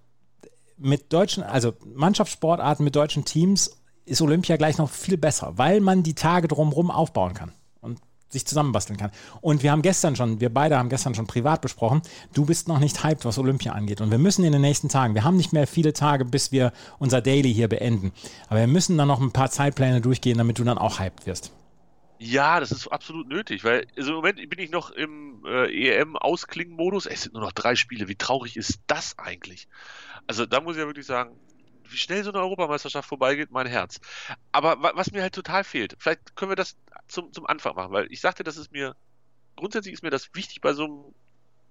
Mit 0.77 1.13
deutschen, 1.13 1.43
also 1.43 1.73
Mannschaftssportarten 1.93 2.83
mit 2.83 2.95
deutschen 2.95 3.25
Teams 3.25 3.77
ist 4.05 4.21
Olympia 4.21 4.57
gleich 4.57 4.77
noch 4.77 4.89
viel 4.89 5.17
besser, 5.17 5.53
weil 5.57 5.79
man 5.79 6.03
die 6.03 6.15
Tage 6.15 6.47
drumherum 6.47 6.89
aufbauen 6.89 7.33
kann 7.33 7.51
sich 8.31 8.45
zusammenbasteln 8.45 8.97
kann. 8.97 9.11
Und 9.41 9.63
wir 9.63 9.71
haben 9.71 9.81
gestern 9.81 10.15
schon, 10.15 10.39
wir 10.39 10.53
beide 10.53 10.77
haben 10.77 10.89
gestern 10.89 11.15
schon 11.15 11.27
privat 11.27 11.61
besprochen, 11.61 12.01
du 12.33 12.45
bist 12.45 12.67
noch 12.67 12.79
nicht 12.79 13.03
hyped, 13.03 13.25
was 13.25 13.37
Olympia 13.37 13.73
angeht. 13.73 14.01
Und 14.01 14.11
wir 14.11 14.17
müssen 14.17 14.43
in 14.45 14.51
den 14.51 14.61
nächsten 14.61 14.89
Tagen, 14.89 15.15
wir 15.15 15.23
haben 15.23 15.37
nicht 15.37 15.53
mehr 15.53 15.67
viele 15.67 15.93
Tage, 15.93 16.25
bis 16.25 16.51
wir 16.51 16.71
unser 16.99 17.21
Daily 17.21 17.53
hier 17.53 17.67
beenden. 17.67 18.11
Aber 18.47 18.59
wir 18.59 18.67
müssen 18.67 18.97
dann 18.97 19.07
noch 19.07 19.19
ein 19.19 19.31
paar 19.31 19.51
Zeitpläne 19.51 20.01
durchgehen, 20.01 20.37
damit 20.37 20.59
du 20.59 20.63
dann 20.63 20.77
auch 20.77 20.99
hyped 20.99 21.25
wirst. 21.27 21.51
Ja, 22.23 22.59
das 22.59 22.71
ist 22.71 22.87
absolut 22.87 23.27
nötig, 23.27 23.63
weil 23.63 23.87
also 23.97 24.11
im 24.11 24.17
Moment 24.17 24.47
bin 24.47 24.59
ich 24.59 24.69
noch 24.69 24.91
im 24.91 25.43
äh, 25.43 25.87
EM-Ausklingen-Modus. 25.87 27.07
Es 27.07 27.23
sind 27.23 27.33
nur 27.33 27.41
noch 27.41 27.51
drei 27.51 27.75
Spiele. 27.75 28.07
Wie 28.07 28.15
traurig 28.15 28.57
ist 28.57 28.79
das 28.85 29.17
eigentlich? 29.17 29.67
Also 30.27 30.45
da 30.45 30.61
muss 30.61 30.75
ich 30.75 30.81
ja 30.81 30.85
wirklich 30.85 31.07
sagen, 31.07 31.35
wie 31.91 31.97
schnell 31.97 32.23
so 32.23 32.31
eine 32.31 32.39
Europameisterschaft 32.39 33.07
vorbeigeht, 33.07 33.51
mein 33.51 33.67
Herz. 33.67 33.99
Aber 34.51 34.81
was 34.95 35.11
mir 35.11 35.21
halt 35.21 35.35
total 35.35 35.63
fehlt, 35.63 35.95
vielleicht 35.99 36.35
können 36.35 36.51
wir 36.51 36.55
das 36.55 36.77
zum, 37.07 37.31
zum 37.33 37.45
Anfang 37.45 37.75
machen, 37.75 37.91
weil 37.91 38.11
ich 38.11 38.21
sagte, 38.21 38.43
das 38.43 38.57
ist 38.57 38.71
mir, 38.71 38.95
grundsätzlich 39.55 39.93
ist 39.93 40.03
mir 40.03 40.09
das 40.09 40.33
wichtig 40.33 40.61
bei 40.61 40.73
so 40.73 40.85
einem 40.85 41.15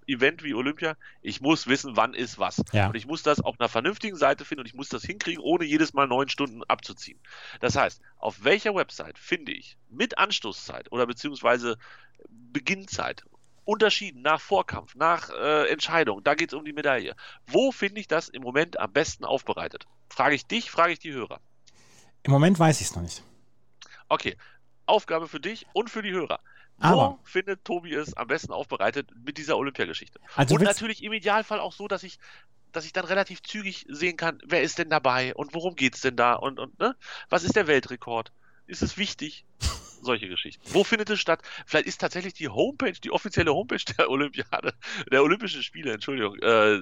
Event 0.07 0.43
wie 0.43 0.53
Olympia. 0.53 0.97
Ich 1.21 1.41
muss 1.41 1.67
wissen, 1.67 1.95
wann 1.95 2.13
ist 2.13 2.39
was. 2.39 2.61
Ja. 2.71 2.87
Und 2.87 2.95
ich 2.95 3.05
muss 3.05 3.23
das 3.23 3.39
auf 3.39 3.59
einer 3.59 3.69
vernünftigen 3.69 4.17
Seite 4.17 4.45
finden 4.45 4.61
und 4.61 4.67
ich 4.67 4.73
muss 4.73 4.89
das 4.89 5.03
hinkriegen, 5.03 5.41
ohne 5.41 5.65
jedes 5.65 5.93
Mal 5.93 6.07
neun 6.07 6.29
Stunden 6.29 6.63
abzuziehen. 6.63 7.19
Das 7.59 7.75
heißt, 7.75 8.01
auf 8.17 8.43
welcher 8.43 8.75
Website 8.75 9.17
finde 9.17 9.51
ich 9.51 9.77
mit 9.89 10.17
Anstoßzeit 10.17 10.91
oder 10.91 11.07
beziehungsweise 11.07 11.77
Beginnzeit 12.29 13.23
unterschieden 13.65 14.21
nach 14.21 14.41
Vorkampf, 14.41 14.95
nach 14.95 15.29
äh, 15.29 15.69
Entscheidung, 15.69 16.23
da 16.23 16.35
geht 16.35 16.51
es 16.51 16.57
um 16.57 16.65
die 16.65 16.73
Medaille. 16.73 17.15
Wo 17.47 17.71
finde 17.71 17.99
ich 18.01 18.07
das 18.07 18.29
im 18.29 18.41
Moment 18.41 18.79
am 18.79 18.91
besten 18.91 19.25
aufbereitet? 19.25 19.87
Frage 20.09 20.35
ich 20.35 20.45
dich, 20.45 20.71
frage 20.71 20.93
ich 20.93 20.99
die 20.99 21.13
Hörer. 21.13 21.39
Im 22.23 22.31
Moment 22.31 22.59
weiß 22.59 22.81
ich 22.81 22.87
es 22.87 22.95
noch 22.95 23.03
nicht. 23.03 23.23
Okay, 24.09 24.37
Aufgabe 24.85 25.27
für 25.27 25.39
dich 25.39 25.65
und 25.73 25.89
für 25.89 26.01
die 26.01 26.11
Hörer. 26.11 26.39
Aber, 26.79 27.19
Wo 27.19 27.19
findet 27.23 27.63
Tobi 27.63 27.93
es 27.93 28.15
am 28.15 28.27
besten 28.27 28.51
aufbereitet 28.51 29.09
mit 29.23 29.37
dieser 29.37 29.57
Olympiageschichte? 29.57 30.19
Also 30.35 30.55
und 30.55 30.63
natürlich 30.63 31.03
im 31.03 31.13
Idealfall 31.13 31.59
auch 31.59 31.73
so, 31.73 31.87
dass 31.87 32.03
ich, 32.03 32.17
dass 32.71 32.85
ich 32.85 32.93
dann 32.93 33.05
relativ 33.05 33.43
zügig 33.43 33.85
sehen 33.87 34.17
kann, 34.17 34.39
wer 34.43 34.63
ist 34.63 34.79
denn 34.79 34.89
dabei 34.89 35.35
und 35.35 35.53
worum 35.53 35.75
geht 35.75 35.95
es 35.95 36.01
denn 36.01 36.15
da 36.15 36.33
und, 36.33 36.59
und 36.59 36.79
ne? 36.79 36.95
was 37.29 37.43
ist 37.43 37.55
der 37.55 37.67
Weltrekord? 37.67 38.31
Ist 38.65 38.81
es 38.81 38.97
wichtig? 38.97 39.45
Solche 40.03 40.27
Geschichten. 40.27 40.61
Wo 40.71 40.83
findet 40.83 41.09
es 41.09 41.19
statt? 41.19 41.41
Vielleicht 41.65 41.87
ist 41.87 41.99
tatsächlich 41.99 42.33
die 42.33 42.49
Homepage, 42.49 42.93
die 42.93 43.11
offizielle 43.11 43.53
Homepage 43.53 43.83
der 43.97 44.09
Olympiade, 44.09 44.73
der 45.11 45.23
Olympischen 45.23 45.63
Spiele, 45.63 45.93
Entschuldigung, 45.93 46.35
äh, 46.39 46.79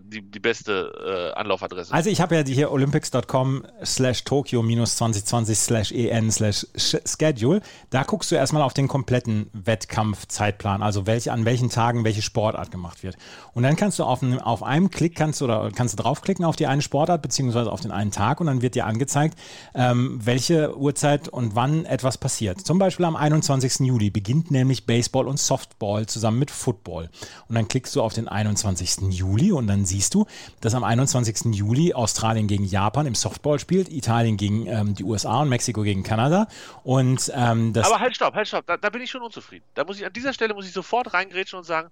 die, 0.00 0.22
die 0.22 0.40
beste 0.40 1.32
äh, 1.34 1.38
Anlaufadresse. 1.38 1.92
Also 1.92 2.10
ich 2.10 2.20
habe 2.20 2.34
ja 2.34 2.42
die 2.42 2.54
hier 2.54 2.70
olympics.com 2.70 3.64
slash 3.84 4.24
Tokyo 4.24 4.62
minus 4.62 4.96
2020 4.96 5.58
slash 5.58 5.92
en 5.92 6.30
slash 6.30 6.66
schedule. 6.76 7.60
Da 7.90 8.02
guckst 8.02 8.30
du 8.30 8.34
erstmal 8.34 8.62
auf 8.62 8.74
den 8.74 8.88
kompletten 8.88 9.50
Wettkampfzeitplan, 9.52 10.82
also 10.82 11.06
welche, 11.06 11.32
an 11.32 11.44
welchen 11.44 11.70
Tagen 11.70 12.04
welche 12.04 12.22
Sportart 12.22 12.70
gemacht 12.70 13.02
wird. 13.02 13.16
Und 13.54 13.62
dann 13.62 13.76
kannst 13.76 13.98
du 13.98 14.04
auf, 14.04 14.22
einem, 14.22 14.38
auf 14.38 14.62
einem 14.62 14.90
Klick 14.90 15.16
kannst 15.16 15.40
du 15.40 15.46
oder 15.46 15.70
kannst 15.74 15.98
du 15.98 16.02
draufklicken 16.02 16.44
auf 16.44 16.56
die 16.56 16.66
eine 16.66 16.82
Sportart 16.82 17.22
beziehungsweise 17.22 17.70
auf 17.70 17.80
den 17.80 17.90
einen 17.90 18.10
Tag 18.10 18.40
und 18.40 18.46
dann 18.46 18.62
wird 18.62 18.74
dir 18.74 18.86
angezeigt, 18.86 19.38
ähm, 19.74 20.20
welche 20.22 20.76
Uhrzeit 20.76 21.28
und 21.28 21.54
wann 21.54 21.84
etwas 21.84 22.18
passiert 22.18 22.55
passiert. 22.56 22.66
Zum 22.66 22.78
Beispiel 22.78 23.04
am 23.06 23.16
21. 23.16 23.86
Juli 23.86 24.10
beginnt 24.10 24.50
nämlich 24.50 24.86
Baseball 24.86 25.26
und 25.28 25.38
Softball 25.38 26.06
zusammen 26.06 26.38
mit 26.38 26.50
Football. 26.50 27.10
Und 27.48 27.54
dann 27.54 27.68
klickst 27.68 27.94
du 27.96 28.02
auf 28.02 28.12
den 28.12 28.28
21. 28.28 29.12
Juli 29.12 29.52
und 29.52 29.66
dann 29.66 29.84
siehst 29.84 30.14
du, 30.14 30.26
dass 30.60 30.74
am 30.74 30.84
21. 30.84 31.54
Juli 31.54 31.94
Australien 31.94 32.46
gegen 32.48 32.64
Japan 32.64 33.06
im 33.06 33.14
Softball 33.14 33.58
spielt, 33.58 33.90
Italien 33.90 34.36
gegen 34.36 34.66
ähm, 34.66 34.94
die 34.94 35.04
USA 35.04 35.42
und 35.42 35.48
Mexiko 35.48 35.82
gegen 35.82 36.02
Kanada. 36.02 36.48
Und, 36.82 37.30
ähm, 37.34 37.72
Aber 37.76 38.00
halt, 38.00 38.16
stopp, 38.16 38.34
halt, 38.34 38.48
stopp, 38.48 38.66
da, 38.66 38.76
da 38.76 38.90
bin 38.90 39.02
ich 39.02 39.10
schon 39.10 39.22
unzufrieden. 39.22 39.64
Da 39.74 39.84
muss 39.84 39.98
ich, 39.98 40.06
an 40.06 40.12
dieser 40.12 40.32
Stelle 40.32 40.54
muss 40.54 40.66
ich 40.66 40.72
sofort 40.72 41.12
reingrätschen 41.14 41.58
und 41.58 41.64
sagen, 41.64 41.90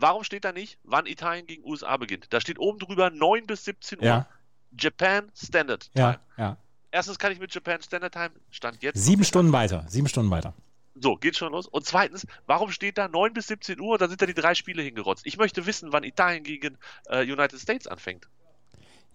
Warum 0.00 0.22
steht 0.22 0.44
da 0.44 0.52
nicht, 0.52 0.78
wann 0.84 1.06
Italien 1.06 1.46
gegen 1.46 1.64
USA 1.64 1.96
beginnt? 1.96 2.32
Da 2.32 2.40
steht 2.40 2.60
oben 2.60 2.78
drüber 2.78 3.10
9 3.10 3.46
bis 3.46 3.64
17 3.64 3.98
Uhr. 3.98 4.04
Ja. 4.04 4.26
Japan 4.78 5.30
Standard 5.34 5.90
Time. 5.92 6.18
Ja, 6.36 6.44
ja. 6.44 6.56
Erstens 6.90 7.18
kann 7.18 7.32
ich 7.32 7.38
mit 7.38 7.52
Japan 7.54 7.82
Standard 7.82 8.12
Time 8.12 8.30
Stand 8.50 8.82
jetzt. 8.82 9.02
Sieben 9.02 9.24
Stunden 9.24 9.52
weiter. 9.52 9.84
Sieben 9.88 10.08
Stunden 10.08 10.30
weiter. 10.30 10.54
So, 11.00 11.16
geht 11.16 11.36
schon 11.36 11.52
los. 11.52 11.66
Und 11.66 11.86
zweitens, 11.86 12.26
warum 12.46 12.70
steht 12.70 12.98
da 12.98 13.08
9 13.08 13.32
bis 13.32 13.46
17 13.48 13.80
Uhr? 13.80 13.98
Da 13.98 14.08
sind 14.08 14.20
da 14.20 14.26
die 14.26 14.34
drei 14.34 14.54
Spiele 14.54 14.82
hingerotzt. 14.82 15.26
Ich 15.26 15.36
möchte 15.36 15.66
wissen, 15.66 15.92
wann 15.92 16.02
Italien 16.02 16.42
gegen 16.42 16.76
äh, 17.06 17.22
United 17.22 17.60
States 17.60 17.86
anfängt. 17.86 18.28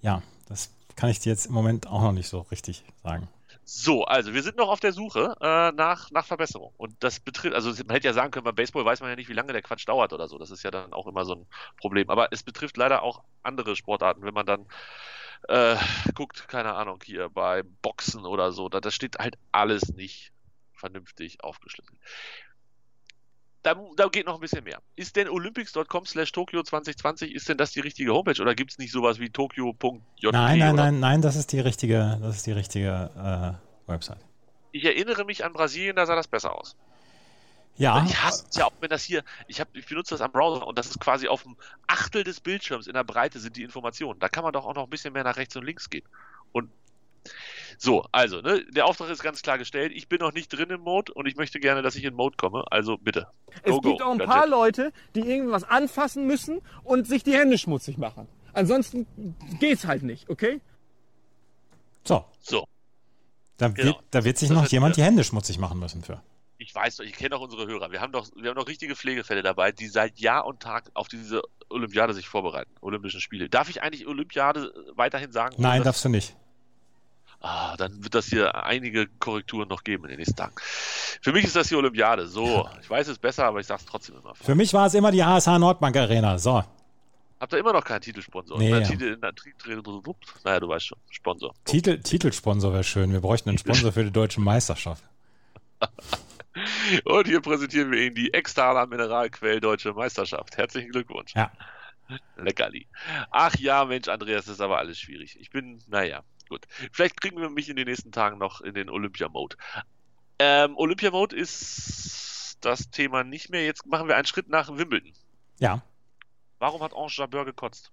Ja, 0.01 0.21
das 0.47 0.69
kann 0.95 1.09
ich 1.09 1.19
dir 1.19 1.29
jetzt 1.29 1.47
im 1.47 1.53
Moment 1.53 1.87
auch 1.87 2.01
noch 2.01 2.11
nicht 2.11 2.29
so 2.29 2.41
richtig 2.41 2.83
sagen. 3.03 3.27
So, 3.65 4.03
also 4.03 4.33
wir 4.33 4.43
sind 4.43 4.57
noch 4.57 4.67
auf 4.67 4.79
der 4.79 4.91
Suche 4.91 5.35
äh, 5.39 5.71
nach, 5.71 6.11
nach 6.11 6.25
Verbesserung. 6.25 6.73
Und 6.77 6.95
das 6.99 7.19
betrifft, 7.19 7.55
also 7.55 7.71
man 7.85 7.95
hätte 7.95 8.07
ja 8.07 8.13
sagen 8.13 8.31
können, 8.31 8.43
beim 8.43 8.55
Baseball 8.55 8.85
weiß 8.85 8.99
man 8.99 9.09
ja 9.09 9.15
nicht, 9.15 9.29
wie 9.29 9.33
lange 9.33 9.53
der 9.53 9.61
Quatsch 9.61 9.87
dauert 9.87 10.13
oder 10.13 10.27
so. 10.27 10.37
Das 10.37 10.51
ist 10.51 10.63
ja 10.63 10.71
dann 10.71 10.93
auch 10.93 11.07
immer 11.07 11.25
so 11.25 11.35
ein 11.35 11.45
Problem. 11.77 12.09
Aber 12.09 12.29
es 12.31 12.43
betrifft 12.43 12.77
leider 12.77 13.03
auch 13.03 13.23
andere 13.41 13.75
Sportarten, 13.75 14.23
wenn 14.23 14.33
man 14.33 14.45
dann 14.45 14.65
äh, 15.49 15.75
guckt, 16.15 16.47
keine 16.47 16.73
Ahnung, 16.73 16.99
hier 17.03 17.29
bei 17.29 17.63
Boxen 17.81 18.25
oder 18.25 18.51
so, 18.51 18.69
da, 18.69 18.79
da 18.79 18.91
steht 18.91 19.17
halt 19.19 19.37
alles 19.51 19.93
nicht 19.93 20.31
vernünftig 20.73 21.43
aufgeschlüsselt. 21.43 21.97
Da, 23.61 23.75
da, 23.95 24.07
geht 24.09 24.25
noch 24.25 24.35
ein 24.35 24.41
bisschen 24.41 24.65
mehr. 24.65 24.81
Ist 24.97 25.15
denn 25.15 25.29
olympics.com 25.29 26.05
slash 26.05 26.33
Tokio 26.33 26.63
2020, 26.63 27.33
ist 27.33 27.47
denn 27.47 27.57
das 27.57 27.71
die 27.71 27.79
richtige 27.79 28.11
Homepage 28.11 28.41
oder 28.41 28.55
gibt 28.55 28.71
es 28.71 28.77
nicht 28.77 28.91
sowas 28.91 29.19
wie 29.19 29.29
tokio.jp? 29.29 30.33
Nein, 30.33 30.59
nein, 30.59 30.75
nein, 30.75 30.99
nein, 30.99 31.21
das 31.21 31.37
ist 31.37 31.53
die 31.53 31.61
richtige, 31.61 32.19
das 32.21 32.37
ist 32.37 32.45
die 32.45 32.51
richtige 32.51 33.09
äh, 33.87 33.89
Website. 33.89 34.19
Ich 34.73 34.83
erinnere 34.83 35.23
mich 35.23 35.45
an 35.45 35.53
Brasilien, 35.53 35.95
da 35.95 36.05
sah 36.05 36.15
das 36.15 36.27
besser 36.27 36.53
aus. 36.53 36.75
Ja. 37.77 38.05
Ich 38.05 38.21
hasse 38.21 38.45
es 38.49 38.55
ja 38.57 38.65
auch, 38.65 38.71
wenn 38.81 38.89
das 38.89 39.03
hier, 39.03 39.23
ich, 39.47 39.59
hab, 39.59 39.75
ich 39.75 39.87
benutze 39.87 40.13
das 40.13 40.21
am 40.21 40.31
Browser 40.31 40.67
und 40.67 40.77
das 40.77 40.87
ist 40.87 40.99
quasi 40.99 41.27
auf 41.27 41.43
dem 41.43 41.55
Achtel 41.87 42.23
des 42.23 42.39
Bildschirms 42.39 42.85
in 42.87 42.93
der 42.93 43.03
Breite 43.03 43.39
sind 43.39 43.55
die 43.57 43.63
Informationen. 43.63 44.19
Da 44.19 44.29
kann 44.29 44.43
man 44.43 44.53
doch 44.53 44.65
auch 44.65 44.75
noch 44.75 44.83
ein 44.83 44.89
bisschen 44.89 45.13
mehr 45.13 45.23
nach 45.23 45.37
rechts 45.37 45.55
und 45.55 45.63
links 45.65 45.89
gehen. 45.89 46.03
Und 46.51 46.69
so, 47.79 48.05
also, 48.11 48.41
ne, 48.41 48.63
der 48.71 48.85
Auftrag 48.85 49.09
ist 49.09 49.23
ganz 49.23 49.41
klar 49.41 49.57
gestellt. 49.57 49.91
Ich 49.95 50.07
bin 50.07 50.19
noch 50.19 50.33
nicht 50.33 50.49
drin 50.49 50.69
im 50.69 50.81
Mode 50.81 51.13
und 51.13 51.25
ich 51.25 51.35
möchte 51.35 51.59
gerne, 51.59 51.81
dass 51.81 51.95
ich 51.95 52.03
in 52.03 52.13
Mode 52.13 52.35
komme. 52.37 52.63
Also 52.69 52.97
bitte. 52.97 53.27
Es 53.63 53.71
Go, 53.71 53.81
gibt 53.81 53.99
go, 53.99 54.05
auch 54.05 54.11
ein 54.11 54.17
Gadget. 54.19 54.33
paar 54.35 54.47
Leute, 54.47 54.93
die 55.15 55.21
irgendwas 55.21 55.63
anfassen 55.63 56.27
müssen 56.27 56.61
und 56.83 57.07
sich 57.07 57.23
die 57.23 57.33
Hände 57.33 57.57
schmutzig 57.57 57.97
machen. 57.97 58.27
Ansonsten 58.53 59.07
geht's 59.59 59.85
halt 59.87 60.03
nicht, 60.03 60.29
okay? 60.29 60.61
So, 62.03 62.23
So, 62.41 62.67
da, 63.57 63.69
Genau. 63.69 63.87
wird, 63.87 63.97
da 64.11 64.23
wird 64.23 64.37
sich 64.37 64.49
Das 64.49 64.57
noch 64.57 64.67
jemand 64.67 64.95
ja. 64.97 65.03
die 65.03 65.07
Hände 65.07 65.23
schmutzig 65.23 65.57
machen 65.57 65.79
müssen 65.79 66.03
für. 66.03 66.21
Ich 66.63 66.73
weiß 66.73 66.97
doch, 66.97 67.03
ich 67.03 67.13
kenne 67.13 67.31
doch 67.31 67.41
unsere 67.41 67.67
Hörer. 67.67 67.91
Wir 67.91 68.01
haben 68.01 68.11
doch, 68.11 68.27
wir 68.35 68.49
haben 68.49 68.55
doch 68.55 68.67
richtige 68.67 68.95
Pflegefälle 68.95 69.43
dabei, 69.43 69.71
die 69.71 69.87
seit 69.87 70.19
Jahr 70.19 70.45
und 70.45 70.61
Tag 70.61 70.89
auf 70.93 71.07
diese 71.07 71.41
Olympiade 71.69 72.13
sich 72.13 72.27
vorbereiten. 72.27 72.71
Olympischen 72.81 73.19
Spiele. 73.19 73.49
Darf 73.49 73.69
ich 73.69 73.81
eigentlich 73.83 74.07
Olympiade 74.07 74.73
weiterhin 74.95 75.31
sagen? 75.31 75.55
Nein, 75.57 75.81
Oder- 75.81 75.85
darfst 75.85 76.05
du 76.05 76.09
nicht. 76.09 76.35
Ah, 77.41 77.75
dann 77.75 78.01
wird 78.01 78.15
das 78.15 78.27
hier 78.27 78.63
einige 78.63 79.05
Korrekturen 79.19 79.67
noch 79.67 79.83
geben 79.83 80.05
in 80.05 80.11
den 80.11 80.19
nächsten 80.19 80.37
Tagen. 80.37 80.55
Für 81.21 81.33
mich 81.33 81.43
ist 81.43 81.57
das 81.57 81.67
die 81.67 81.75
Olympiade. 81.75 82.25
So, 82.27 82.69
ich 82.81 82.89
weiß 82.89 83.09
es 83.09 83.17
besser, 83.17 83.43
aber 83.43 83.59
ich 83.59 83.67
sage 83.67 83.81
es 83.81 83.85
trotzdem 83.85 84.15
immer. 84.15 84.33
Für 84.35 84.55
mich 84.55 84.73
war 84.73 84.85
es 84.87 84.93
immer 84.93 85.11
die 85.11 85.25
HSH 85.25 85.59
Nordbank 85.59 85.97
Arena. 85.97 86.37
So, 86.37 86.63
Habt 87.43 87.51
ihr 87.51 87.59
immer 87.59 87.73
noch 87.73 87.83
keinen 87.83 87.99
Titelsponsor? 87.99 88.57
Nee, 88.57 88.69
ja. 88.69 88.79
Titel, 88.79 89.17
naja, 90.45 90.59
du 90.61 90.69
weißt 90.69 90.85
schon. 90.85 90.97
Sponsor. 91.09 91.53
Titel, 91.65 91.99
Titelsponsor 91.99 92.71
wäre 92.71 92.85
schön. 92.85 93.11
Wir 93.11 93.19
bräuchten 93.19 93.49
einen 93.49 93.57
Sponsor 93.57 93.91
für 93.91 94.05
die 94.05 94.11
deutsche 94.11 94.39
Meisterschaft. 94.39 95.03
Und 97.05 97.27
hier 97.27 97.41
präsentieren 97.41 97.91
wir 97.91 97.99
Ihnen 97.99 98.15
die 98.15 98.33
Extala 98.33 98.85
Mineralquell 98.85 99.59
Deutsche 99.59 99.93
Meisterschaft. 99.93 100.57
Herzlichen 100.57 100.91
Glückwunsch. 100.91 101.33
Ja. 101.35 101.51
Leckerli. 102.35 102.87
Ach 103.31 103.55
ja, 103.55 103.85
Mensch, 103.85 104.07
Andreas, 104.07 104.45
das 104.45 104.55
ist 104.55 104.61
aber 104.61 104.77
alles 104.77 104.99
schwierig. 104.99 105.39
Ich 105.39 105.49
bin, 105.49 105.81
naja, 105.87 106.23
gut. 106.49 106.65
Vielleicht 106.91 107.19
kriegen 107.19 107.39
wir 107.41 107.49
mich 107.49 107.69
in 107.69 107.75
den 107.75 107.87
nächsten 107.87 108.11
Tagen 108.11 108.37
noch 108.37 108.61
in 108.61 108.73
den 108.75 108.89
Olympia-Mode. 108.89 109.57
Ähm, 110.39 110.77
Olympia-Mode 110.77 111.35
ist 111.35 112.57
das 112.61 112.91
Thema 112.91 113.23
nicht 113.23 113.49
mehr. 113.49 113.65
Jetzt 113.65 113.85
machen 113.87 114.07
wir 114.07 114.15
einen 114.15 114.27
Schritt 114.27 114.49
nach 114.49 114.69
Wimbledon. 114.77 115.13
Ja, 115.59 115.81
Warum 116.63 116.81
hat 116.81 116.93
Ange 116.93 117.09
Jabeur 117.09 117.43
gekotzt? 117.43 117.91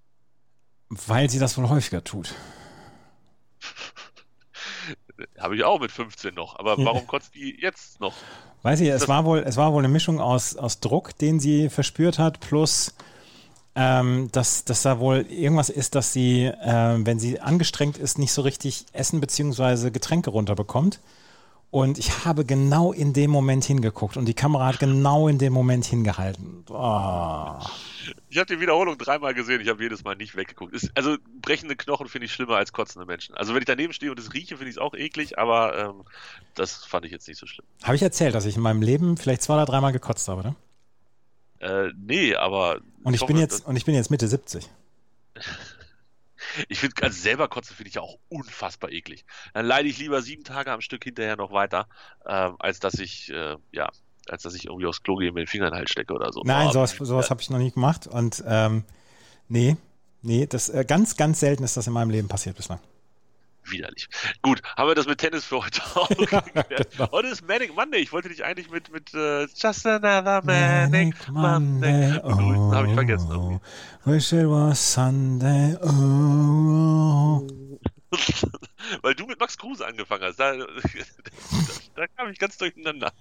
weil 0.90 1.28
sie 1.28 1.40
das 1.40 1.58
wohl 1.58 1.68
häufiger 1.68 2.04
tut. 2.04 2.36
Habe 5.40 5.56
ich 5.56 5.64
auch 5.64 5.80
mit 5.80 5.90
15 5.90 6.34
noch. 6.34 6.56
Aber 6.56 6.78
warum 6.78 7.04
kotzt 7.08 7.34
die 7.34 7.60
jetzt 7.60 7.98
noch? 7.98 8.14
Weiß 8.62 8.80
ich, 8.80 8.88
es 8.88 9.08
war 9.08 9.24
wohl, 9.24 9.38
es 9.38 9.56
war 9.56 9.72
wohl 9.72 9.80
eine 9.80 9.92
Mischung 9.92 10.20
aus, 10.20 10.56
aus 10.56 10.80
Druck, 10.80 11.16
den 11.16 11.40
sie 11.40 11.70
verspürt 11.70 12.18
hat, 12.18 12.40
plus 12.40 12.94
ähm, 13.74 14.28
dass, 14.32 14.64
dass 14.64 14.82
da 14.82 14.98
wohl 14.98 15.26
irgendwas 15.30 15.70
ist, 15.70 15.94
dass 15.94 16.12
sie, 16.12 16.50
ähm, 16.62 17.06
wenn 17.06 17.18
sie 17.18 17.40
angestrengt 17.40 17.96
ist, 17.96 18.18
nicht 18.18 18.32
so 18.32 18.42
richtig 18.42 18.86
Essen 18.92 19.20
bzw. 19.20 19.90
Getränke 19.90 20.30
runterbekommt. 20.30 21.00
Und 21.70 21.98
ich 21.98 22.24
habe 22.24 22.44
genau 22.44 22.92
in 22.92 23.12
dem 23.12 23.30
Moment 23.30 23.64
hingeguckt 23.64 24.16
und 24.16 24.26
die 24.26 24.34
Kamera 24.34 24.66
hat 24.66 24.80
genau 24.80 25.28
in 25.28 25.38
dem 25.38 25.52
Moment 25.52 25.84
hingehalten. 25.84 26.64
Oh. 26.68 27.58
Ich 28.28 28.38
habe 28.38 28.46
die 28.46 28.60
Wiederholung 28.60 28.98
dreimal 28.98 29.34
gesehen, 29.34 29.60
ich 29.60 29.68
habe 29.68 29.80
jedes 29.80 30.02
Mal 30.02 30.16
nicht 30.16 30.34
weggeguckt. 30.34 30.74
Ist, 30.74 30.90
also 30.96 31.16
brechende 31.40 31.76
Knochen 31.76 32.08
finde 32.08 32.26
ich 32.26 32.32
schlimmer 32.32 32.56
als 32.56 32.72
kotzende 32.72 33.06
Menschen. 33.06 33.36
Also 33.36 33.54
wenn 33.54 33.60
ich 33.60 33.66
daneben 33.66 33.92
stehe 33.92 34.10
und 34.10 34.18
es 34.18 34.34
rieche, 34.34 34.56
finde 34.56 34.70
ich 34.70 34.76
es 34.76 34.78
auch 34.78 34.94
eklig, 34.94 35.38
aber 35.38 35.78
ähm, 35.78 36.02
das 36.56 36.84
fand 36.84 37.06
ich 37.06 37.12
jetzt 37.12 37.28
nicht 37.28 37.38
so 37.38 37.46
schlimm. 37.46 37.66
Habe 37.84 37.94
ich 37.94 38.02
erzählt, 38.02 38.34
dass 38.34 38.46
ich 38.46 38.56
in 38.56 38.62
meinem 38.62 38.82
Leben 38.82 39.16
vielleicht 39.16 39.42
zwei 39.42 39.54
oder 39.54 39.66
dreimal 39.66 39.92
gekotzt 39.92 40.26
habe, 40.26 40.42
ne? 40.42 40.56
Äh, 41.60 41.92
nee, 41.96 42.34
aber 42.34 42.80
Und 43.04 43.14
ich, 43.14 43.20
hoffe, 43.20 43.32
bin 43.32 43.40
jetzt, 43.40 43.64
und 43.64 43.76
ich 43.76 43.84
bin 43.84 43.94
jetzt 43.94 44.10
Mitte 44.10 44.26
70. 44.26 44.68
ich 46.68 46.80
finde, 46.80 47.02
also 47.02 47.18
selber 47.20 47.48
kotzen 47.48 47.76
finde 47.76 47.88
ich 47.88 47.94
ja 47.96 48.02
auch 48.02 48.18
unfassbar 48.28 48.90
eklig. 48.90 49.24
Dann 49.54 49.66
leide 49.66 49.88
ich 49.88 49.98
lieber 49.98 50.22
sieben 50.22 50.44
Tage 50.44 50.72
am 50.72 50.80
Stück 50.80 51.04
hinterher 51.04 51.36
noch 51.36 51.52
weiter, 51.52 51.86
ähm, 52.26 52.56
als 52.58 52.80
dass 52.80 52.94
ich, 52.94 53.30
äh, 53.30 53.56
ja, 53.72 53.88
als 54.28 54.42
dass 54.42 54.54
ich 54.54 54.66
irgendwie 54.66 54.86
aufs 54.86 55.02
Klo 55.02 55.16
gehe 55.16 55.32
mir 55.32 55.40
den 55.42 55.46
Finger 55.46 55.66
in 55.66 55.72
den 55.72 55.78
Hals 55.78 55.90
stecke 55.90 56.12
oder 56.12 56.32
so. 56.32 56.42
Nein, 56.44 56.64
Aber- 56.68 56.72
sowas, 56.72 56.90
sowas 56.98 57.30
habe 57.30 57.40
ich 57.40 57.50
noch 57.50 57.58
nie 57.58 57.70
gemacht. 57.70 58.06
Und 58.06 58.42
ähm, 58.46 58.84
nee, 59.48 59.76
nee, 60.22 60.46
das 60.46 60.68
äh, 60.68 60.84
ganz, 60.86 61.16
ganz 61.16 61.40
selten 61.40 61.64
ist 61.64 61.76
das 61.76 61.86
in 61.86 61.92
meinem 61.92 62.10
Leben 62.10 62.28
passiert 62.28 62.56
bislang. 62.56 62.80
Widerlich. 63.70 64.08
Gut, 64.42 64.62
haben 64.76 64.88
wir 64.88 64.94
das 64.94 65.06
mit 65.06 65.18
Tennis 65.18 65.44
für 65.44 65.62
heute 65.62 65.80
auch 65.94 66.08
geklärt. 66.08 66.90
genau. 66.90 67.10
Heute 67.12 67.28
ist 67.28 67.46
Manic 67.46 67.74
Monday. 67.74 68.00
Ich 68.00 68.12
wollte 68.12 68.28
dich 68.28 68.44
eigentlich 68.44 68.70
mit, 68.70 68.92
mit 68.92 69.14
äh, 69.14 69.46
Just 69.46 69.86
Another 69.86 70.42
Manic 70.44 71.28
Monday 71.28 72.12
begrüßen. 72.14 72.74
Habe 72.74 72.88
ich 72.88 72.94
vergessen. 72.94 73.30
irgendwie. 73.30 73.60
Oh, 74.06 74.10
wish 74.10 74.32
it 74.32 74.46
was 74.46 74.94
Sunday. 74.94 75.76
Oh, 75.82 75.88
oh. 77.46 77.48
Weil 79.02 79.14
du 79.14 79.26
mit 79.26 79.38
Max 79.38 79.56
Kruse 79.56 79.86
angefangen 79.86 80.24
hast. 80.24 80.40
Da, 80.40 80.56
da, 80.56 80.66
da 81.94 82.06
kam 82.08 82.30
ich 82.30 82.38
ganz 82.38 82.56
durcheinander. 82.58 83.12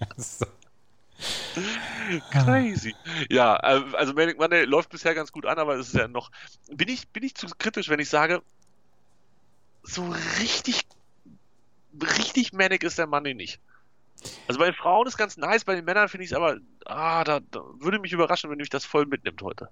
Crazy. 2.30 2.94
Ja, 3.28 3.56
äh, 3.56 3.82
also 3.94 4.14
Manic 4.14 4.38
Monday 4.38 4.64
läuft 4.64 4.90
bisher 4.90 5.14
ganz 5.14 5.32
gut 5.32 5.46
an, 5.46 5.58
aber 5.58 5.74
es 5.76 5.88
ist 5.88 5.94
ja 5.94 6.08
noch. 6.08 6.30
Bin 6.72 6.88
ich, 6.88 7.08
bin 7.08 7.22
ich 7.22 7.34
zu 7.34 7.46
kritisch, 7.58 7.88
wenn 7.88 8.00
ich 8.00 8.08
sage, 8.08 8.42
so 9.82 10.12
richtig, 10.40 10.82
richtig 12.00 12.52
Manic 12.52 12.82
ist 12.82 12.98
der 12.98 13.06
Monday 13.06 13.34
nicht. 13.34 13.60
Also 14.48 14.58
bei 14.58 14.66
den 14.66 14.74
Frauen 14.74 15.06
ist 15.06 15.16
ganz 15.16 15.36
nice, 15.36 15.64
bei 15.64 15.74
den 15.74 15.84
Männern 15.84 16.08
finde 16.08 16.24
ich 16.24 16.30
es 16.30 16.36
aber, 16.36 16.58
ah, 16.84 17.24
da, 17.24 17.40
da 17.50 17.60
würde 17.78 17.98
mich 17.98 18.12
überraschen, 18.12 18.50
wenn 18.50 18.58
mich 18.58 18.68
das 18.68 18.84
voll 18.84 19.06
mitnimmt 19.06 19.40
heute. 19.42 19.68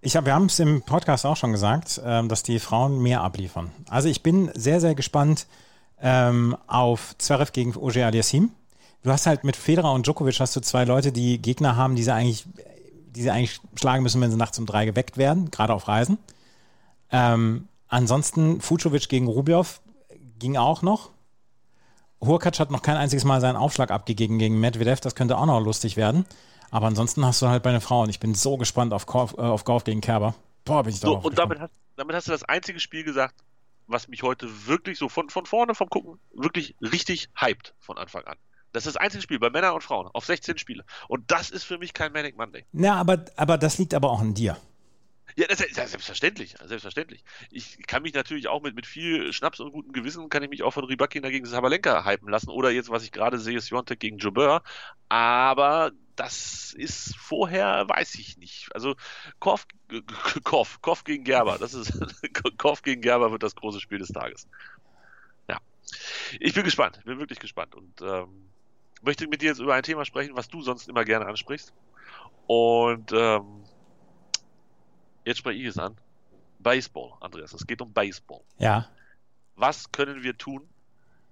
Ich 0.00 0.16
hab, 0.16 0.26
wir 0.26 0.34
haben 0.34 0.46
es 0.46 0.58
im 0.58 0.82
Podcast 0.82 1.24
auch 1.24 1.36
schon 1.36 1.52
gesagt, 1.52 2.00
ähm, 2.04 2.28
dass 2.28 2.42
die 2.42 2.58
Frauen 2.58 3.02
mehr 3.02 3.22
abliefern. 3.22 3.70
Also 3.88 4.08
ich 4.08 4.22
bin 4.22 4.50
sehr, 4.54 4.80
sehr 4.80 4.94
gespannt 4.94 5.46
ähm, 6.00 6.56
auf 6.66 7.16
Zverev 7.16 7.52
gegen 7.52 7.74
Oje 7.74 8.04
Aliassim. 8.04 8.50
Du 9.02 9.10
hast 9.10 9.26
halt 9.26 9.44
mit 9.44 9.56
Federer 9.56 9.92
und 9.92 10.06
Djokovic 10.06 10.40
hast 10.40 10.54
du 10.56 10.60
zwei 10.60 10.84
Leute, 10.84 11.12
die 11.12 11.40
Gegner 11.40 11.76
haben, 11.76 11.96
die 11.96 12.02
sie 12.02 12.12
eigentlich, 12.12 12.44
die 13.06 13.22
sie 13.22 13.30
eigentlich 13.30 13.60
schlagen 13.76 14.02
müssen, 14.02 14.20
wenn 14.20 14.30
sie 14.30 14.36
nachts 14.36 14.58
um 14.58 14.66
drei 14.66 14.84
geweckt 14.84 15.16
werden, 15.16 15.50
gerade 15.50 15.72
auf 15.72 15.88
Reisen. 15.88 16.18
Ähm, 17.10 17.68
ansonsten 17.88 18.60
Fucovic 18.60 19.08
gegen 19.08 19.26
Rublev 19.26 19.80
ging 20.38 20.56
auch 20.56 20.82
noch. 20.82 21.10
Hurkacz 22.20 22.58
hat 22.58 22.70
noch 22.70 22.82
kein 22.82 22.96
einziges 22.96 23.24
Mal 23.24 23.40
seinen 23.40 23.56
Aufschlag 23.56 23.90
abgegeben 23.90 24.38
gegen 24.38 24.58
Medvedev, 24.58 25.00
das 25.00 25.14
könnte 25.14 25.36
auch 25.36 25.46
noch 25.46 25.60
lustig 25.60 25.96
werden. 25.96 26.24
Aber 26.70 26.86
ansonsten 26.86 27.24
hast 27.24 27.40
du 27.42 27.48
halt 27.48 27.62
bei 27.62 27.70
den 27.70 27.80
Frauen. 27.80 28.10
Ich 28.10 28.18
bin 28.18 28.34
so 28.34 28.56
gespannt 28.56 28.92
auf 28.92 29.06
Golf, 29.06 29.34
äh, 29.34 29.42
auf 29.42 29.64
Golf 29.64 29.84
gegen 29.84 30.00
Kerber. 30.00 30.34
Boah, 30.64 30.82
bin 30.82 30.92
ich 30.92 31.00
So, 31.00 31.18
und 31.18 31.38
damit 31.38 31.60
hast, 31.60 31.72
damit 31.96 32.16
hast 32.16 32.26
du 32.26 32.32
das 32.32 32.42
einzige 32.42 32.80
Spiel 32.80 33.04
gesagt, 33.04 33.34
was 33.86 34.08
mich 34.08 34.22
heute 34.22 34.48
wirklich 34.66 34.98
so 34.98 35.08
von, 35.08 35.28
von 35.28 35.46
vorne 35.46 35.74
vom 35.74 35.88
Gucken 35.88 36.18
wirklich 36.32 36.74
richtig 36.80 37.28
hyped 37.38 37.74
von 37.78 37.98
Anfang 37.98 38.24
an. 38.24 38.36
Das 38.72 38.86
ist 38.86 38.96
das 38.96 39.00
einzige 39.00 39.22
Spiel 39.22 39.38
bei 39.38 39.50
Männern 39.50 39.74
und 39.74 39.82
Frauen 39.82 40.08
auf 40.12 40.24
16 40.24 40.58
Spiele. 40.58 40.84
Und 41.06 41.30
das 41.30 41.50
ist 41.50 41.62
für 41.62 41.78
mich 41.78 41.92
kein 41.92 42.12
Manic 42.12 42.36
Monday. 42.36 42.64
Ja, 42.72 42.94
aber, 42.94 43.24
aber 43.36 43.56
das 43.56 43.78
liegt 43.78 43.94
aber 43.94 44.10
auch 44.10 44.20
an 44.20 44.34
dir. 44.34 44.56
Ja, 45.36 45.48
das 45.48 45.60
ist 45.60 45.76
ja 45.76 45.86
selbstverständlich, 45.86 46.54
selbstverständlich. 46.64 47.24
Ich 47.50 47.78
kann 47.86 48.02
mich 48.02 48.14
natürlich 48.14 48.46
auch 48.46 48.62
mit, 48.62 48.76
mit 48.76 48.86
viel 48.86 49.32
Schnaps 49.32 49.58
und 49.58 49.72
gutem 49.72 49.92
Gewissen, 49.92 50.28
kann 50.28 50.44
ich 50.44 50.50
mich 50.50 50.62
auch 50.62 50.70
von 50.70 50.84
Rybakin 50.84 51.24
dagegen 51.24 51.44
Sabalenka 51.44 52.04
hypen 52.04 52.28
lassen. 52.28 52.50
Oder 52.50 52.70
jetzt, 52.70 52.88
was 52.88 53.02
ich 53.02 53.10
gerade 53.10 53.38
sehe, 53.38 53.60
Swiatek 53.60 53.98
gegen 53.98 54.18
Jobber. 54.18 54.62
Aber 55.08 55.90
das 56.14 56.72
ist 56.72 57.16
vorher, 57.16 57.88
weiß 57.88 58.14
ich 58.16 58.36
nicht. 58.36 58.72
Also 58.74 58.94
Korf, 59.40 59.66
Korf, 60.44 60.80
Korf 60.80 61.02
gegen 61.02 61.24
Gerber, 61.24 61.58
das 61.58 61.74
ist, 61.74 61.92
Korf 62.58 62.82
gegen 62.82 63.00
Gerber 63.00 63.32
wird 63.32 63.42
das 63.42 63.56
große 63.56 63.80
Spiel 63.80 63.98
des 63.98 64.08
Tages. 64.08 64.46
Ja. 65.48 65.58
Ich 66.38 66.54
bin 66.54 66.62
gespannt, 66.62 67.00
bin 67.04 67.18
wirklich 67.18 67.40
gespannt 67.40 67.74
und 67.74 68.00
ähm, 68.02 68.50
möchte 69.02 69.26
mit 69.26 69.42
dir 69.42 69.50
jetzt 69.50 69.60
über 69.60 69.74
ein 69.74 69.82
Thema 69.82 70.04
sprechen, 70.04 70.36
was 70.36 70.48
du 70.48 70.62
sonst 70.62 70.88
immer 70.88 71.04
gerne 71.04 71.26
ansprichst. 71.26 71.72
Und 72.46 73.10
ähm, 73.12 73.63
jetzt 75.24 75.38
spreche 75.38 75.60
ich 75.60 75.66
es 75.66 75.78
an. 75.78 75.96
Baseball, 76.58 77.12
Andreas. 77.20 77.52
Es 77.52 77.66
geht 77.66 77.82
um 77.82 77.92
Baseball. 77.92 78.40
Ja. 78.58 78.88
Was 79.56 79.90
können 79.92 80.22
wir 80.22 80.36
tun, 80.36 80.62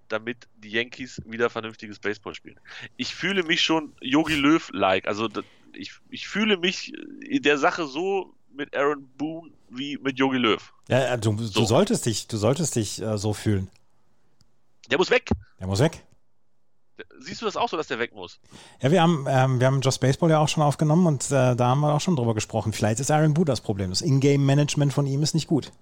damit 0.09 0.46
die 0.59 0.70
Yankees 0.70 1.20
wieder 1.24 1.48
vernünftiges 1.50 1.98
Baseball 1.98 2.35
spielen? 2.35 2.61
Ich 2.96 3.14
fühle 3.14 3.42
mich 3.42 3.62
schon 3.62 3.94
Yogi 4.00 4.35
Löw-like. 4.35 5.07
Also 5.09 5.28
ich, 5.74 5.92
ich 6.11 6.28
fühle 6.28 6.57
mich 6.59 6.92
in 6.94 7.42
der 7.42 7.57
Sache 7.59 7.87
so 7.87 8.35
mit 8.52 8.76
Aaron 8.76 9.09
Boone 9.16 9.50
wie 9.70 9.96
mit 9.98 10.18
Yogi 10.18 10.37
Löw. 10.37 10.72
ja 10.88 11.16
du, 11.16 11.33
du 11.35 11.44
So. 11.46 11.64
solltest 11.64 12.05
dich, 12.05 12.26
du 12.28 12.37
solltest 12.37 12.76
dich 12.76 13.00
äh, 13.00 13.16
so 13.16 13.33
fühlen. 13.33 13.70
Der 14.90 14.98
muss 14.98 15.11
weg. 15.11 15.31
Der 15.59 15.66
muss 15.66 15.81
weg. 15.81 16.05
Siehst 17.21 17.41
du 17.43 17.47
das 17.47 17.57
auch 17.57 17.69
so, 17.69 17.77
dass 17.77 17.88
der 17.88 17.99
weg 17.99 18.15
muss? 18.15 18.41
Ja, 18.81 18.91
wir 18.91 19.03
haben, 19.03 19.27
ähm, 19.29 19.61
wir 19.61 19.67
haben 19.67 19.81
Just 19.81 20.01
Baseball 20.01 20.31
ja 20.31 20.38
auch 20.38 20.49
schon 20.49 20.62
aufgenommen 20.62 21.07
und 21.07 21.27
äh, 21.27 21.55
da 21.57 21.69
haben 21.69 21.81
wir 21.81 21.95
auch 21.95 22.01
schon 22.01 22.17
drüber 22.17 22.35
gesprochen. 22.35 22.73
Vielleicht 22.73 23.01
ist 23.01 23.11
Aaron 23.11 23.35
Boone 23.35 23.47
das 23.47 23.61
Problem. 23.61 23.91
Das 23.91 24.03
Ingame-Management 24.03 24.93
von 24.93 25.07
ihm 25.07 25.23
ist 25.23 25.35
nicht 25.35 25.47
gut. 25.47 25.73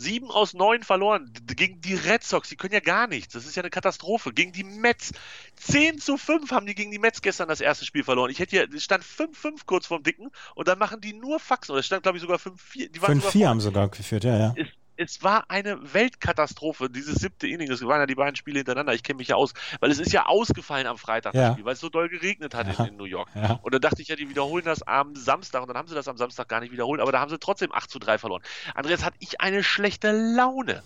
Sieben 0.00 0.30
aus 0.30 0.54
neun 0.54 0.84
verloren. 0.84 1.32
Gegen 1.56 1.80
die 1.80 1.94
Red 1.94 2.22
Sox, 2.22 2.48
die 2.48 2.54
können 2.54 2.72
ja 2.72 2.78
gar 2.78 3.08
nichts. 3.08 3.32
Das 3.34 3.46
ist 3.46 3.56
ja 3.56 3.64
eine 3.64 3.70
Katastrophe. 3.70 4.32
Gegen 4.32 4.52
die 4.52 4.62
Mets. 4.62 5.10
10 5.56 5.98
zu 5.98 6.16
5 6.16 6.52
haben 6.52 6.66
die 6.66 6.76
gegen 6.76 6.92
die 6.92 7.00
Mets 7.00 7.20
gestern 7.20 7.48
das 7.48 7.60
erste 7.60 7.84
Spiel 7.84 8.04
verloren. 8.04 8.30
Ich 8.30 8.38
hätte 8.38 8.50
hier, 8.50 8.72
es 8.72 8.84
stand 8.84 9.02
5-5 9.02 9.62
kurz 9.66 9.86
vorm 9.86 10.04
Dicken 10.04 10.30
und 10.54 10.68
dann 10.68 10.78
machen 10.78 11.00
die 11.00 11.14
nur 11.14 11.40
Faxen. 11.40 11.72
Oder 11.72 11.80
es 11.80 11.86
stand, 11.86 12.04
glaube 12.04 12.16
ich, 12.16 12.22
sogar 12.22 12.38
5-4. 12.38 12.92
Die 12.92 13.02
waren 13.02 13.20
sogar 13.20 13.32
5-4 13.32 13.46
haben 13.48 13.60
sogar 13.60 13.88
geführt, 13.88 14.22
ja, 14.22 14.38
ja. 14.38 14.54
es, 14.56 14.68
es 14.98 15.22
war 15.22 15.44
eine 15.48 15.78
Weltkatastrophe, 15.94 16.90
dieses 16.90 17.16
siebte 17.20 17.46
Inning. 17.46 17.70
Es 17.70 17.80
waren 17.82 18.00
ja 18.00 18.06
die 18.06 18.16
beiden 18.16 18.34
Spiele 18.36 18.58
hintereinander. 18.58 18.92
Ich 18.94 19.02
kenne 19.02 19.18
mich 19.18 19.28
ja 19.28 19.36
aus, 19.36 19.54
weil 19.80 19.90
es 19.90 19.98
ist 20.00 20.12
ja 20.12 20.26
ausgefallen 20.26 20.86
am 20.86 20.98
Freitag, 20.98 21.34
Ja. 21.34 21.52
Spiel, 21.52 21.64
weil 21.64 21.74
es 21.74 21.80
so 21.80 21.88
doll 21.88 22.08
geregnet 22.08 22.54
hat 22.54 22.66
Ja. 22.66 22.84
in, 22.84 22.90
in 22.90 22.96
New 22.96 23.04
York. 23.04 23.28
Ja. 23.34 23.60
Und 23.62 23.72
dann 23.72 23.80
dachte 23.80 24.02
ich 24.02 24.08
ja, 24.08 24.16
die 24.16 24.28
wiederholen 24.28 24.64
das 24.64 24.82
am 24.82 25.14
Samstag 25.14 25.62
und 25.62 25.68
dann 25.68 25.76
haben 25.76 25.88
sie 25.88 25.94
das 25.94 26.08
am 26.08 26.16
Samstag 26.16 26.48
gar 26.48 26.60
nicht 26.60 26.72
wiederholt, 26.72 27.00
aber 27.00 27.12
da 27.12 27.20
haben 27.20 27.30
sie 27.30 27.38
trotzdem 27.38 27.72
8 27.72 27.90
zu 27.90 27.98
3 27.98 28.18
verloren. 28.18 28.42
Andreas, 28.74 29.04
hatte 29.04 29.16
ich 29.20 29.40
eine 29.40 29.62
schlechte 29.62 30.10
Laune. 30.12 30.82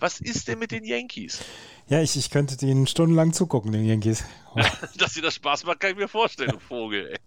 Was 0.00 0.20
ist 0.20 0.48
denn 0.48 0.58
mit 0.58 0.70
den 0.70 0.84
Yankees? 0.84 1.40
Ja, 1.88 2.00
ich, 2.00 2.16
ich 2.16 2.30
könnte 2.30 2.56
denen 2.56 2.86
stundenlang 2.86 3.32
zugucken, 3.34 3.72
den 3.72 3.84
Yankees. 3.84 4.24
Dass 4.96 5.12
dir 5.14 5.22
das 5.22 5.34
Spaß 5.34 5.64
macht, 5.64 5.80
kann 5.80 5.90
ich 5.90 5.96
mir 5.96 6.08
vorstellen, 6.08 6.52
du 6.52 6.58
Vogel. 6.60 7.08
Ey. 7.08 7.18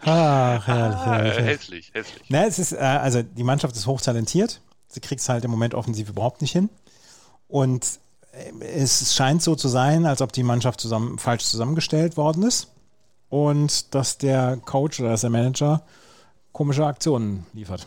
Ach, 0.00 0.66
herrlich, 0.66 0.98
herrlich. 0.98 1.34
herrlich. 1.34 1.46
hässlich, 1.46 1.90
hässlich. 1.94 2.24
Na, 2.28 2.46
es 2.46 2.58
ist, 2.58 2.72
äh, 2.72 2.76
also 2.78 3.22
die 3.22 3.44
Mannschaft 3.44 3.76
ist 3.76 3.86
hochtalentiert. 3.86 4.60
Sie 4.92 5.00
kriegt 5.00 5.20
es 5.20 5.28
halt 5.28 5.44
im 5.44 5.50
Moment 5.50 5.74
offensiv 5.74 6.10
überhaupt 6.10 6.42
nicht 6.42 6.52
hin. 6.52 6.68
Und 7.48 7.98
äh, 8.32 8.64
es 8.64 9.14
scheint 9.14 9.42
so 9.42 9.56
zu 9.56 9.68
sein, 9.68 10.04
als 10.06 10.20
ob 10.20 10.32
die 10.32 10.42
Mannschaft 10.42 10.80
zusammen, 10.80 11.18
falsch 11.18 11.44
zusammengestellt 11.44 12.16
worden 12.16 12.42
ist. 12.42 12.70
Und 13.28 13.94
dass 13.94 14.18
der 14.18 14.58
Coach 14.58 15.00
oder 15.00 15.10
dass 15.10 15.22
der 15.22 15.30
Manager 15.30 15.82
komische 16.52 16.86
Aktionen 16.86 17.46
liefert. 17.54 17.86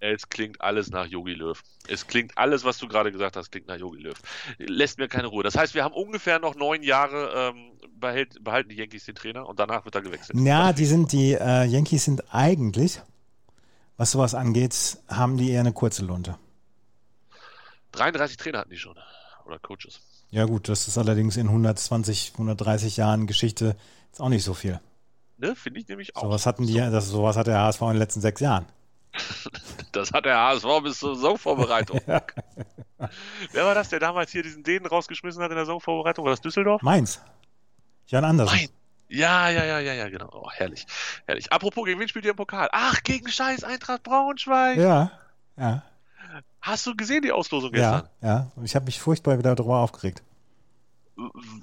Es 0.00 0.28
klingt 0.28 0.60
alles 0.60 0.90
nach 0.90 1.06
Yogi 1.06 1.34
Löw. 1.34 1.60
Es 1.88 2.06
klingt 2.06 2.36
alles, 2.36 2.64
was 2.64 2.78
du 2.78 2.88
gerade 2.88 3.12
gesagt 3.12 3.36
hast, 3.36 3.50
klingt 3.50 3.68
nach 3.68 3.76
Yogi 3.76 4.02
Löw. 4.02 4.16
Lässt 4.58 4.98
mir 4.98 5.08
keine 5.08 5.26
Ruhe. 5.26 5.42
Das 5.42 5.56
heißt, 5.56 5.74
wir 5.74 5.84
haben 5.84 5.94
ungefähr 5.94 6.38
noch 6.38 6.54
neun 6.54 6.82
Jahre 6.82 7.30
ähm, 7.34 7.72
behält, 7.98 8.42
behalten 8.42 8.70
die 8.70 8.76
Yankees 8.76 9.04
den 9.04 9.14
Trainer 9.14 9.46
und 9.46 9.58
danach 9.58 9.84
wird 9.84 9.94
er 9.94 10.02
gewechselt. 10.02 10.38
Ja, 10.38 10.72
die 10.72 10.86
sind, 10.86 11.12
die 11.12 11.32
äh, 11.32 11.64
Yankees 11.64 12.04
sind 12.04 12.22
eigentlich, 12.32 13.00
was 13.96 14.12
sowas 14.12 14.34
angeht, 14.34 14.98
haben 15.08 15.36
die 15.36 15.50
eher 15.50 15.60
eine 15.60 15.72
kurze 15.72 16.04
Lunte. 16.04 16.36
33 17.96 18.36
Trainer 18.36 18.58
hatten 18.60 18.70
die 18.70 18.78
schon. 18.78 18.96
Oder 19.44 19.58
Coaches. 19.58 20.00
Ja 20.30 20.44
gut, 20.44 20.68
das 20.68 20.88
ist 20.88 20.98
allerdings 20.98 21.36
in 21.36 21.46
120, 21.46 22.32
130 22.32 22.96
Jahren 22.96 23.26
Geschichte 23.26 23.76
jetzt 24.08 24.20
auch 24.20 24.28
nicht 24.28 24.44
so 24.44 24.54
viel. 24.54 24.80
Ne, 25.38 25.54
finde 25.54 25.80
ich 25.80 25.88
nämlich 25.88 26.16
auch. 26.16 26.22
Sowas 26.22 26.46
hatten 26.46 26.66
die, 26.66 26.74
das, 26.74 27.08
sowas 27.08 27.36
hat 27.36 27.46
der 27.46 27.60
HSV 27.60 27.80
in 27.82 27.88
den 27.88 27.98
letzten 27.98 28.20
sechs 28.20 28.40
Jahren. 28.40 28.66
Das 29.92 30.12
hat 30.12 30.26
der 30.26 30.36
HSV 30.36 30.66
bis 30.82 30.98
zur 30.98 31.14
Saisonvorbereitung. 31.14 32.02
Wer 32.06 33.64
war 33.64 33.74
das, 33.74 33.88
der 33.88 33.98
damals 33.98 34.30
hier 34.30 34.42
diesen 34.42 34.62
Dänen 34.62 34.84
rausgeschmissen 34.84 35.42
hat 35.42 35.50
in 35.50 35.56
der 35.56 35.64
Saisonvorbereitung? 35.64 36.22
War 36.26 36.32
das 36.32 36.42
Düsseldorf? 36.42 36.82
Mainz. 36.82 37.22
Jan 38.08 38.26
Andersen. 38.26 38.54
Nein. 38.54 38.68
Ja, 39.08 39.48
ja, 39.48 39.64
ja, 39.64 39.78
ja, 39.78 39.94
ja, 39.94 40.08
genau. 40.10 40.28
Oh, 40.34 40.50
herrlich. 40.50 40.86
Herrlich. 41.26 41.50
Apropos, 41.50 41.86
gegen 41.86 41.98
wen 41.98 42.08
spielt 42.08 42.26
ihr 42.26 42.32
im 42.32 42.36
Pokal? 42.36 42.68
Ach, 42.72 43.02
gegen 43.04 43.28
Scheiß 43.28 43.64
Eintracht 43.64 44.02
Braunschweig. 44.02 44.76
Ja, 44.76 45.12
ja, 45.56 45.82
Hast 46.66 46.86
du 46.86 46.96
gesehen 46.96 47.22
die 47.22 47.32
Auslosung 47.32 47.72
ja, 47.74 48.00
gestern? 48.00 48.10
ja. 48.22 48.50
Ich 48.64 48.74
habe 48.74 48.84
mich 48.86 49.00
furchtbar 49.00 49.38
wieder 49.38 49.54
darüber 49.54 49.78
aufgeregt. 49.78 50.22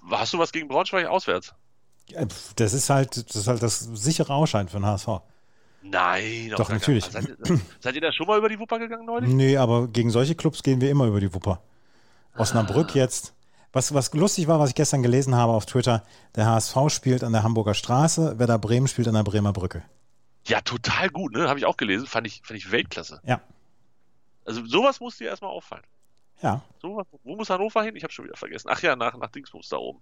Hast 0.10 0.34
du 0.34 0.40
was 0.40 0.52
gegen 0.52 0.68
Braunschweig 0.68 1.06
auswärts? 1.08 1.54
Ja, 2.10 2.24
Das 2.56 2.74
ist 2.74 2.90
halt, 2.90 3.16
das 3.30 3.36
ist 3.36 3.48
halt 3.48 3.62
das 3.62 3.80
sichere 3.80 4.34
Ausscheiden 4.34 4.70
für 4.70 4.78
den 4.78 4.86
HSV. 4.86 5.08
Nein, 5.82 6.52
Doch, 6.56 6.70
natürlich. 6.70 7.06
Seid, 7.06 7.28
ihr- 7.28 7.60
seid 7.80 7.96
ihr 7.96 8.02
da 8.02 8.12
schon 8.14 8.26
mal 8.28 8.38
über 8.38 8.50
die 8.50 8.58
Wupper 8.60 8.80
gegangen 8.80 9.06
neulich? 9.06 9.30
Nee, 9.34 9.58
aber 9.58 9.88
gegen 9.88 10.10
solche 10.10 10.36
Clubs 10.36 10.64
gehen 10.64 10.80
wir 10.82 10.90
immer 10.90 11.06
über 11.06 11.20
die 11.20 11.34
Wupper. 11.34 11.62
Osnabrück 12.38 12.96
jetzt. 12.96 13.34
Was, 13.74 13.94
was 13.94 14.14
lustig 14.14 14.48
war, 14.48 14.60
was 14.60 14.70
ich 14.70 14.76
gestern 14.76 15.02
gelesen 15.04 15.36
habe 15.36 15.52
auf 15.52 15.66
Twitter, 15.66 16.04
der 16.36 16.46
HSV 16.46 16.76
spielt 16.90 17.24
an 17.24 17.34
der 17.34 17.44
Hamburger 17.44 17.74
Straße, 17.74 18.38
Werder 18.40 18.60
Bremen 18.60 18.88
spielt 18.88 19.08
an 19.08 19.16
der 19.16 19.24
Bremer 19.24 19.52
Brücke. 19.52 19.84
Ja, 20.46 20.62
total 20.62 21.10
gut, 21.10 21.34
ne? 21.34 21.48
Habe 21.50 21.58
ich 21.60 21.66
auch 21.66 21.78
gelesen. 21.78 22.06
Fand 22.08 22.28
ich, 22.28 22.42
fand 22.44 22.58
ich 22.60 22.72
Weltklasse. 22.72 23.20
Ja, 23.26 23.42
Also 24.46 24.66
sowas 24.66 25.00
muss 25.00 25.18
dir 25.18 25.30
erstmal 25.30 25.52
auffallen. 25.52 25.84
ja. 26.42 26.62
Sowas, 26.82 27.08
wo 27.24 27.36
muss 27.36 27.50
Hannover 27.50 27.84
hin? 27.84 27.96
Ich 27.96 28.04
habe 28.04 28.12
schon 28.12 28.26
wieder 28.26 28.36
vergessen. 28.36 28.70
Ach 28.72 28.82
ja, 28.82 28.96
nach, 28.96 29.16
nach 29.18 29.30
Dingsbums 29.30 29.70
da 29.70 29.78
oben. 29.78 30.02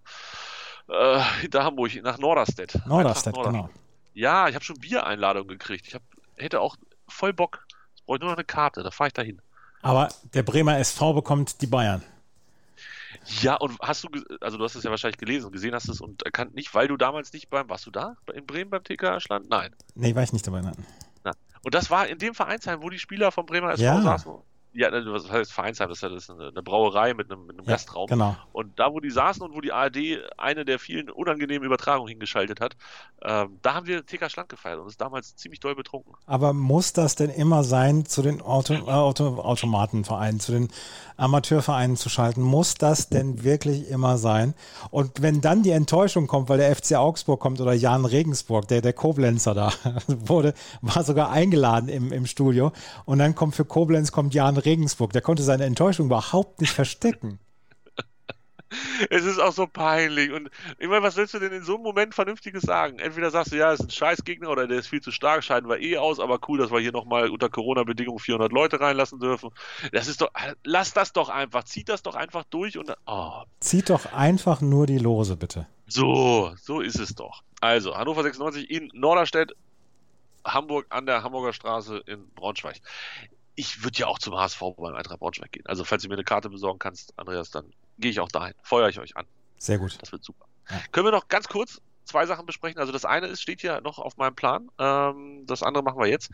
Äh, 0.88 1.22
hinter 1.42 1.64
Hamburg, 1.64 1.92
nach 2.02 2.18
Norderstedt. 2.18 2.80
Norderstedt, 2.88 3.36
Eintracht 3.36 3.54
genau. 3.54 3.70
Ja, 4.14 4.48
ich 4.50 4.56
habe 4.56 4.66
schon 4.66 4.78
Biereinladung 4.80 5.48
gekriegt. 5.48 5.88
Ich 5.88 5.96
hab, 5.96 6.02
hätte 6.38 6.60
auch 6.60 6.76
voll 7.08 7.34
Bock. 7.34 7.66
Ich 7.96 8.04
bräuchte 8.04 8.26
nur 8.26 8.32
noch 8.32 8.38
eine 8.38 8.46
Karte, 8.46 8.84
da 8.84 8.92
fahre 8.92 9.10
ich 9.10 9.14
dahin. 9.14 9.42
Aber 9.84 10.10
der 10.34 10.44
Bremer 10.44 10.78
SV 10.80 11.14
bekommt 11.14 11.62
die 11.62 11.68
Bayern. 11.68 12.04
Ja, 13.42 13.56
und 13.56 13.78
hast 13.82 14.04
du, 14.04 14.10
also 14.40 14.58
du 14.58 14.64
hast 14.64 14.76
es 14.76 14.84
ja 14.84 14.90
wahrscheinlich 14.90 15.18
gelesen 15.18 15.48
und 15.48 15.52
gesehen 15.52 15.76
hast 15.76 15.88
es 15.90 16.02
und 16.02 16.24
erkannt 16.24 16.56
nicht, 16.56 16.74
weil 16.74 16.88
du 16.88 16.98
damals 16.98 17.34
nicht 17.34 17.50
beim, 17.50 17.70
warst 17.70 17.86
du 17.86 17.92
da? 17.92 18.16
In 18.34 18.46
Bremen 18.46 18.70
beim 18.72 18.84
TK 18.84 19.22
Schland? 19.22 19.50
Nein. 19.50 19.76
Nee, 19.96 20.16
war 20.16 20.24
ich 20.24 20.34
nicht 20.34 20.48
dabei. 20.48 20.62
Nein. 20.62 20.76
Und 21.64 21.74
das 21.76 21.90
war 21.90 22.08
in 22.08 22.18
dem 22.18 22.34
Vereinsheim, 22.34 22.82
wo 22.82 22.90
die 22.90 23.00
Spieler 23.00 23.32
vom 23.32 23.46
Bremer 23.46 23.72
SV 23.74 23.84
Ja. 23.84 24.02
saßen. 24.02 24.34
Ja, 24.74 24.90
ne, 24.90 25.04
was 25.08 25.30
heißt 25.30 25.52
Vereinsheim? 25.52 25.90
Das 25.90 26.02
ist 26.02 26.30
ja 26.30 26.36
eine, 26.36 26.48
eine 26.50 26.64
Brauerei 26.64 27.14
mit 27.14 27.30
einem, 27.32 27.46
mit 27.46 27.58
einem 27.58 27.66
Ja, 27.66 27.74
Gastraum. 27.74 28.08
genau. 28.08 28.38
Und 28.54 28.80
da, 28.80 28.94
wo 28.94 29.00
die 29.00 29.10
saßen 29.10 29.42
und 29.42 29.54
wo 29.54 29.62
die 29.62 29.74
ARD 29.74 29.98
eine 30.38 30.64
der 30.64 30.80
vielen 30.80 31.10
unangenehmen 31.10 31.66
Übertragungen 31.66 32.10
hingeschaltet 32.10 32.62
hat, 32.62 32.78
ähm, 33.24 33.60
da 33.62 33.74
haben 33.74 33.86
wir 33.86 34.06
TK 34.06 34.30
Schland 34.32 34.50
gefeiert 34.50 34.80
und 34.80 34.88
ist 34.88 35.02
damals 35.02 35.36
ziemlich 35.36 35.60
doll 35.60 35.76
betrunken. 35.76 36.14
Aber 36.26 36.54
muss 36.54 36.94
das 36.94 37.16
denn 37.16 37.30
immer 37.30 37.64
sein, 37.64 38.06
zu 38.06 38.22
den 38.22 38.42
Auto, 38.42 38.74
äh, 38.74 38.80
Auto, 38.80 39.40
Automatenvereinen, 39.42 40.40
zu 40.40 40.54
den 40.54 40.70
Amateurvereinen 41.18 41.98
zu 41.98 42.10
schalten? 42.10 42.42
Muss 42.42 42.76
das 42.76 43.10
denn 43.10 43.44
wirklich 43.44 43.90
immer 43.90 44.18
sein? 44.18 44.54
Und 44.90 45.22
wenn 45.22 45.42
dann 45.42 45.64
die 45.64 45.72
Enttäuschung 45.72 46.28
kommt, 46.28 46.50
weil 46.50 46.58
der 46.58 46.74
FC 46.76 46.94
Augsburg 46.96 47.40
kommt 47.40 47.60
oder 47.62 47.74
Jan 47.74 48.06
Regensburg, 48.06 48.68
der, 48.70 48.82
der 48.82 48.94
Koblenzer 48.94 49.54
da, 49.54 49.74
wurde, 50.08 50.54
war 50.82 51.04
sogar 51.04 51.30
eingeladen 51.32 51.90
im, 51.90 52.12
im 52.12 52.26
Studio. 52.26 52.72
Und 53.06 53.20
dann 53.20 53.36
kommt 53.36 53.56
für 53.56 53.66
Koblenz 53.66 54.12
kommt 54.12 54.34
Jan 54.34 54.58
Regensburg. 54.66 55.14
Der 55.14 55.22
konnte 55.22 55.44
seine 55.44 55.66
Enttäuschung 55.66 56.08
überhaupt 56.08 56.62
nicht 56.62 56.74
verstecken. 56.74 57.40
Es 59.10 59.26
ist 59.26 59.38
auch 59.38 59.52
so 59.52 59.68
peinlich. 59.68 60.32
Und 60.32 60.50
ich 60.80 60.88
meine, 60.88 61.04
was 61.04 61.18
willst 61.18 61.34
du 61.34 61.40
denn 61.40 61.52
in 61.52 61.62
so 61.64 61.74
einem 61.76 61.84
Moment 61.84 62.16
Vernünftiges 62.16 62.64
sagen? 62.64 63.00
Entweder 63.00 63.30
sagst 63.30 63.52
du, 63.52 63.58
ja, 63.58 63.74
ist 63.74 63.82
ein 63.82 63.90
Scheißgegner 63.90 64.50
oder 64.50 64.66
der 64.66 64.80
ist 64.80 64.88
viel 64.88 65.02
zu 65.02 65.12
stark, 65.12 65.44
scheiden 65.44 65.70
wir 65.70 65.82
eh 65.82 65.98
aus, 65.98 66.22
aber 66.22 66.40
cool, 66.48 66.58
dass 66.58 66.72
wir 66.72 66.80
hier 66.80 66.94
nochmal 66.94 67.28
unter 67.30 67.50
Corona-Bedingungen 67.50 68.20
400 68.20 68.50
Leute 68.54 68.80
reinlassen 68.80 69.20
dürfen. 69.20 69.50
Das 69.92 70.08
ist 70.08 70.22
doch, 70.22 70.30
lass 70.64 70.94
das 70.94 71.12
doch 71.12 71.28
einfach, 71.28 71.66
zieht 71.66 71.90
das 71.90 72.02
doch 72.02 72.16
einfach 72.16 72.46
durch 72.46 72.78
und, 72.78 72.94
oh, 73.08 73.42
Zieht 73.60 73.90
doch 73.90 74.14
einfach 74.14 74.62
nur 74.62 74.88
die 74.88 75.00
Lose, 75.00 75.36
bitte. 75.36 75.68
so, 75.88 76.54
so 76.62 76.80
ist 76.80 76.98
es 77.00 77.14
doch. 77.14 77.44
Also, 77.60 77.98
Hannover 77.98 78.24
96 78.24 78.70
in 78.72 78.90
Norderstedt, 78.94 79.52
Hamburg 80.46 80.86
an 80.90 81.06
der 81.06 81.24
Hamburger 81.24 81.52
Straße 81.52 82.02
in 82.08 82.30
Braunschweig. 82.36 82.80
Ich 83.62 83.84
würde 83.84 84.00
ja 84.00 84.08
auch 84.08 84.18
zum 84.18 84.36
HSV 84.36 84.60
beim 84.76 84.96
Eintracht 84.96 85.20
Braunschweig 85.20 85.52
gehen. 85.52 85.68
Also, 85.68 85.84
falls 85.84 86.02
du 86.02 86.10
mir 86.10 86.16
eine 86.16 86.24
Karte 86.24 86.50
besorgen 86.50 86.80
kannst, 86.80 87.14
Andreas, 87.16 87.52
dann 87.52 87.72
gehe 88.00 88.10
ich 88.10 88.20
auch 88.20 88.32
dahin. 88.32 88.56
Feuere 88.64 88.90
ich 88.90 89.00
euch 89.00 89.16
an. 89.16 89.28
Sehr 89.60 89.78
gut. 89.78 90.00
Das 90.02 90.12
wird 90.12 90.24
super. 90.24 90.46
Ja. 90.68 90.82
Können 90.92 91.06
wir 91.06 91.12
noch 91.12 91.28
ganz 91.28 91.48
kurz 91.48 91.80
zwei 92.06 92.26
Sachen 92.26 92.48
besprechen? 92.48 92.80
Also 92.80 92.92
das 92.92 93.06
eine 93.06 93.28
ist, 93.28 93.40
steht 93.40 93.62
hier 93.62 93.80
noch 93.82 94.00
auf 94.00 94.18
meinem 94.18 94.34
Plan. 94.34 94.72
Ähm, 94.80 95.44
das 95.46 95.62
andere 95.62 95.84
machen 95.84 96.00
wir 96.00 96.08
jetzt. 96.08 96.32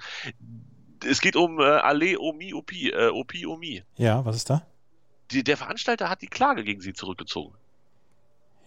Es 1.05 1.19
geht 1.19 1.35
um 1.35 1.59
äh, 1.59 1.63
Ale 1.63 2.17
Omi 2.17 2.53
Opi, 2.53 2.91
äh, 2.91 3.09
Opi 3.09 3.45
Omi. 3.45 3.83
Ja, 3.97 4.23
was 4.23 4.37
ist 4.37 4.49
da? 4.49 4.65
Die, 5.31 5.43
der 5.43 5.57
Veranstalter 5.57 6.09
hat 6.09 6.21
die 6.21 6.27
Klage 6.27 6.63
gegen 6.63 6.79
sie 6.79 6.93
zurückgezogen. 6.93 7.53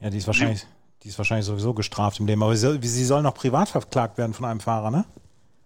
Ja, 0.02 0.10
die 0.10 0.18
ist 0.18 0.26
wahrscheinlich, 0.26 0.66
die 1.02 1.08
ist 1.08 1.16
wahrscheinlich 1.16 1.46
sowieso 1.46 1.72
gestraft 1.72 2.20
im 2.20 2.26
Leben. 2.26 2.42
Aber 2.42 2.54
sie 2.54 2.60
soll, 2.60 2.82
sie 2.82 3.04
soll 3.06 3.22
noch 3.22 3.34
privat 3.34 3.70
verklagt 3.70 4.18
werden 4.18 4.34
von 4.34 4.44
einem 4.44 4.60
Fahrer, 4.60 4.90
ne? 4.90 5.06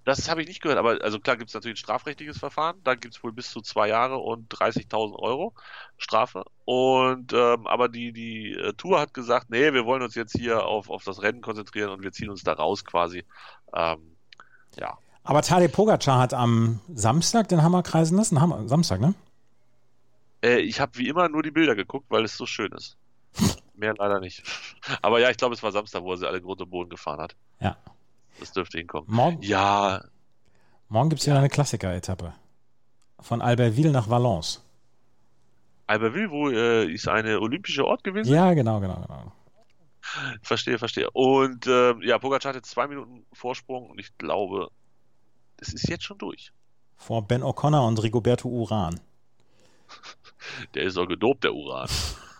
Das 0.04 0.28
habe 0.28 0.42
ich 0.42 0.48
nicht 0.48 0.60
gehört, 0.60 0.78
aber 0.78 1.02
also 1.02 1.18
klar 1.18 1.36
gibt 1.36 1.48
es 1.48 1.54
natürlich 1.54 1.76
ein 1.76 1.84
strafrechtliches 1.84 2.38
Verfahren. 2.38 2.76
Da 2.84 2.94
gibt 2.94 3.14
es 3.14 3.24
wohl 3.24 3.32
bis 3.32 3.50
zu 3.50 3.62
zwei 3.62 3.88
Jahre 3.88 4.18
und 4.18 4.52
30.000 4.52 5.18
Euro 5.18 5.54
Strafe. 5.96 6.44
Und 6.66 7.32
ähm, 7.32 7.66
aber 7.66 7.88
die 7.88 8.12
die 8.12 8.52
äh, 8.52 8.74
Tour 8.74 9.00
hat 9.00 9.14
gesagt, 9.14 9.48
nee, 9.48 9.72
wir 9.72 9.86
wollen 9.86 10.02
uns 10.02 10.14
jetzt 10.14 10.36
hier 10.36 10.66
auf 10.66 10.90
auf 10.90 11.04
das 11.04 11.22
Rennen 11.22 11.40
konzentrieren 11.40 11.90
und 11.90 12.02
wir 12.02 12.12
ziehen 12.12 12.28
uns 12.28 12.42
da 12.42 12.52
raus 12.52 12.84
quasi. 12.84 13.24
Ähm, 13.74 14.16
ja, 14.78 14.98
Aber 15.22 15.40
Tadej 15.40 15.68
Pogacar 15.68 16.18
hat 16.18 16.34
am 16.34 16.80
Samstag 16.92 17.48
den 17.48 17.62
Hammer 17.62 17.82
kreisen 17.82 18.16
lassen. 18.18 18.40
Hammer, 18.40 18.68
Samstag, 18.68 19.00
ne? 19.00 19.14
Äh, 20.42 20.58
ich 20.60 20.80
habe 20.80 20.98
wie 20.98 21.08
immer 21.08 21.28
nur 21.28 21.42
die 21.42 21.50
Bilder 21.50 21.74
geguckt, 21.74 22.06
weil 22.10 22.24
es 22.24 22.36
so 22.36 22.44
schön 22.44 22.72
ist. 22.72 22.96
Mehr 23.74 23.94
leider 23.96 24.20
nicht. 24.20 24.42
Aber 25.00 25.18
ja, 25.18 25.30
ich 25.30 25.36
glaube, 25.38 25.54
es 25.54 25.62
war 25.62 25.72
Samstag, 25.72 26.02
wo 26.02 26.12
er 26.12 26.18
sie 26.18 26.28
alle 26.28 26.42
Grund 26.42 26.60
und 26.60 26.70
Boden 26.70 26.90
gefahren 26.90 27.20
hat. 27.20 27.34
Ja. 27.60 27.76
Das 28.40 28.52
dürfte 28.52 28.78
hinkommen. 28.78 29.06
Morgen, 29.08 29.42
Ja, 29.42 30.04
morgen 30.88 31.08
gibt 31.10 31.20
es 31.20 31.26
wieder 31.26 31.38
eine 31.38 31.48
Klassiker-Etappe. 31.48 32.32
Von 33.20 33.40
Albertville 33.40 33.90
nach 33.90 34.08
Valence. 34.08 34.62
Albertville, 35.86 36.30
wo 36.30 36.50
äh, 36.50 36.92
ist 36.92 37.08
eine 37.08 37.40
olympische 37.40 37.84
Ort 37.86 38.04
gewesen? 38.04 38.32
Ja, 38.32 38.52
genau, 38.54 38.80
genau, 38.80 39.00
genau. 39.02 39.32
Verstehe, 40.42 40.78
verstehe. 40.78 41.10
Und 41.12 41.66
ähm, 41.66 42.02
ja, 42.02 42.18
Pogacar 42.18 42.50
hatte 42.50 42.62
zwei 42.62 42.86
Minuten 42.86 43.24
Vorsprung 43.32 43.90
und 43.90 43.98
ich 43.98 44.16
glaube, 44.18 44.68
es 45.58 45.72
ist 45.72 45.88
jetzt 45.88 46.04
schon 46.04 46.18
durch. 46.18 46.52
Vor 46.96 47.26
Ben 47.26 47.42
O'Connor 47.42 47.86
und 47.86 48.02
Rigoberto 48.02 48.48
Uran. 48.48 49.00
Der 50.74 50.84
ist 50.84 50.96
doch 50.96 51.06
gedopt, 51.06 51.44
der 51.44 51.54
Uran. 51.54 51.88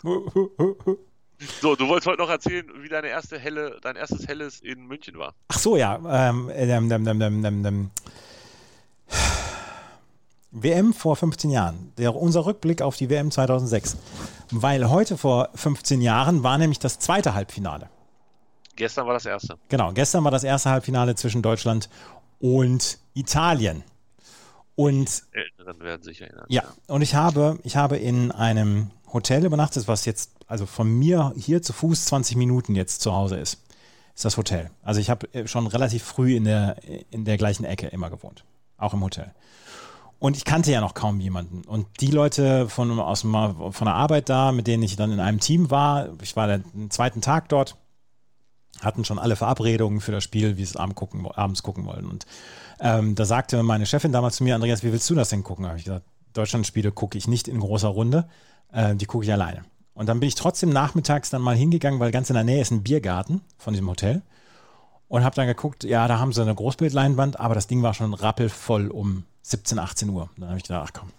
So, 1.60 1.76
du 1.76 1.88
wolltest 1.88 2.06
heute 2.06 2.22
noch 2.22 2.30
erzählen, 2.30 2.66
wie 2.82 2.88
deine 2.88 3.08
erste 3.08 3.38
helle, 3.38 3.78
dein 3.82 3.96
erstes 3.96 4.26
Helles 4.26 4.60
in 4.60 4.86
München 4.86 5.18
war. 5.18 5.34
Ach 5.48 5.58
so, 5.58 5.76
ja. 5.76 5.96
Ähm, 5.96 6.50
ähm, 6.54 7.64
ähm. 7.64 7.90
WM 10.50 10.92
vor 10.92 11.16
15 11.16 11.50
Jahren. 11.50 11.92
Der, 11.98 12.14
unser 12.14 12.46
Rückblick 12.46 12.80
auf 12.80 12.96
die 12.96 13.10
WM 13.10 13.30
2006. 13.30 13.96
Weil 14.50 14.88
heute 14.88 15.16
vor 15.16 15.50
15 15.54 16.00
Jahren 16.00 16.42
war 16.42 16.58
nämlich 16.58 16.78
das 16.78 16.98
zweite 16.98 17.34
Halbfinale. 17.34 17.88
Gestern 18.76 19.06
war 19.06 19.14
das 19.14 19.26
erste. 19.26 19.56
Genau, 19.68 19.92
gestern 19.92 20.24
war 20.24 20.30
das 20.30 20.44
erste 20.44 20.70
Halbfinale 20.70 21.14
zwischen 21.14 21.42
Deutschland 21.42 21.88
und 22.40 22.98
Italien. 23.14 23.84
Und 24.76 25.22
Älteren 25.32 25.80
werden 25.80 26.02
sich 26.02 26.20
erinnern. 26.20 26.46
ja, 26.48 26.64
und 26.88 27.02
ich 27.02 27.14
habe, 27.14 27.58
ich 27.62 27.76
habe 27.76 27.96
in 27.96 28.32
einem 28.32 28.90
Hotel 29.14 29.44
übernachtet, 29.44 29.88
was 29.88 30.04
jetzt, 30.04 30.32
also 30.46 30.66
von 30.66 30.88
mir 30.88 31.32
hier 31.36 31.62
zu 31.62 31.72
Fuß 31.72 32.04
20 32.06 32.36
Minuten 32.36 32.74
jetzt 32.74 33.00
zu 33.00 33.14
Hause 33.14 33.36
ist. 33.36 33.62
Ist 34.14 34.24
das 34.24 34.36
Hotel. 34.36 34.70
Also 34.82 35.00
ich 35.00 35.08
habe 35.08 35.32
äh, 35.32 35.46
schon 35.46 35.66
relativ 35.66 36.02
früh 36.02 36.36
in 36.36 36.44
der, 36.44 36.76
in 37.10 37.24
der 37.24 37.36
gleichen 37.36 37.64
Ecke 37.64 37.86
immer 37.86 38.10
gewohnt. 38.10 38.44
Auch 38.76 38.92
im 38.92 39.02
Hotel. 39.02 39.32
Und 40.18 40.36
ich 40.36 40.44
kannte 40.44 40.70
ja 40.70 40.80
noch 40.80 40.94
kaum 40.94 41.20
jemanden. 41.20 41.62
Und 41.66 41.86
die 42.00 42.10
Leute 42.10 42.68
von, 42.68 42.98
aus, 43.00 43.22
von 43.22 43.84
der 43.84 43.94
Arbeit 43.94 44.28
da, 44.28 44.52
mit 44.52 44.66
denen 44.66 44.82
ich 44.82 44.96
dann 44.96 45.12
in 45.12 45.20
einem 45.20 45.40
Team 45.40 45.70
war, 45.70 46.08
ich 46.22 46.36
war 46.36 46.46
den 46.46 46.90
zweiten 46.90 47.20
Tag 47.20 47.48
dort, 47.48 47.76
hatten 48.80 49.04
schon 49.04 49.18
alle 49.18 49.36
Verabredungen 49.36 50.00
für 50.00 50.12
das 50.12 50.24
Spiel, 50.24 50.56
wie 50.56 50.64
sie 50.64 50.70
es 50.70 50.76
abend 50.76 50.96
gucken, 50.96 51.26
abends 51.26 51.62
gucken 51.62 51.84
wollen. 51.84 52.06
Und 52.06 52.26
ähm, 52.80 53.14
da 53.14 53.24
sagte 53.24 53.62
meine 53.62 53.86
Chefin 53.86 54.12
damals 54.12 54.36
zu 54.36 54.44
mir, 54.44 54.54
Andreas, 54.54 54.82
wie 54.82 54.92
willst 54.92 55.08
du 55.10 55.14
das 55.14 55.28
denn 55.28 55.44
gucken? 55.44 55.64
Da 55.64 55.70
habe 55.70 55.78
ich 55.78 55.84
gesagt, 55.84 56.06
Deutschlandspiele 56.32 56.92
gucke 56.92 57.16
ich 57.18 57.28
nicht 57.28 57.48
in 57.48 57.60
großer 57.60 57.88
Runde, 57.88 58.28
äh, 58.74 58.94
die 58.94 59.06
gucke 59.06 59.24
ich 59.24 59.32
alleine. 59.32 59.64
Und 59.94 60.08
dann 60.08 60.20
bin 60.20 60.28
ich 60.28 60.34
trotzdem 60.34 60.70
nachmittags 60.70 61.30
dann 61.30 61.40
mal 61.40 61.54
hingegangen, 61.56 62.00
weil 62.00 62.10
ganz 62.10 62.28
in 62.28 62.34
der 62.34 62.44
Nähe 62.44 62.60
ist 62.60 62.72
ein 62.72 62.82
Biergarten 62.82 63.40
von 63.58 63.72
diesem 63.72 63.88
Hotel. 63.88 64.22
Und 65.08 65.22
habe 65.22 65.36
dann 65.36 65.46
geguckt, 65.46 65.84
ja, 65.84 66.08
da 66.08 66.18
haben 66.18 66.32
sie 66.32 66.42
eine 66.42 66.54
Großbildleinwand, 66.54 67.38
aber 67.38 67.54
das 67.54 67.66
Ding 67.68 67.82
war 67.82 67.94
schon 67.94 68.14
rappelvoll 68.14 68.88
um 68.88 69.24
17, 69.42 69.78
18 69.78 70.08
Uhr. 70.08 70.28
Dann 70.36 70.48
habe 70.48 70.56
ich 70.58 70.64
gedacht, 70.64 70.88
ach 70.88 70.98
komm, 70.98 71.10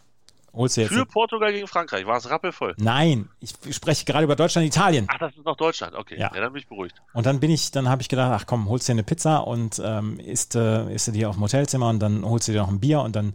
holst 0.53 0.75
du 0.75 0.81
jetzt. 0.81 0.91
Für 0.91 1.05
Portugal 1.05 1.53
gegen 1.53 1.67
Frankreich 1.67 2.05
war 2.05 2.17
es 2.17 2.29
rappelvoll. 2.29 2.73
Nein, 2.77 3.29
ich 3.39 3.53
spreche 3.73 4.03
gerade 4.03 4.25
über 4.25 4.35
Deutschland, 4.35 4.67
Italien. 4.67 5.07
Ach, 5.09 5.19
das 5.19 5.37
ist 5.37 5.45
noch 5.45 5.55
Deutschland. 5.55 5.95
Okay, 5.95 6.19
Ja. 6.19 6.31
ja. 6.33 6.41
dann 6.41 6.51
bin 6.51 6.61
ich 6.61 6.67
beruhigt. 6.67 6.95
Und 7.13 7.25
dann 7.25 7.39
bin 7.39 7.51
ich, 7.51 7.71
dann 7.71 7.87
habe 7.87 8.01
ich 8.01 8.09
gedacht, 8.09 8.31
ach 8.41 8.45
komm, 8.47 8.67
holst 8.67 8.89
dir 8.89 8.93
eine 8.93 9.03
Pizza 9.03 9.37
und 9.47 9.81
ähm, 9.85 10.19
isst, 10.19 10.55
äh, 10.55 10.91
isst 10.93 11.07
du 11.07 11.11
die 11.13 11.25
auf 11.25 11.35
dem 11.35 11.43
Hotelzimmer 11.43 11.87
und 11.87 11.99
dann 11.99 12.25
holst 12.25 12.47
du 12.47 12.51
dir 12.51 12.61
noch 12.61 12.69
ein 12.69 12.79
Bier 12.81 12.99
und 13.01 13.15
dann 13.15 13.33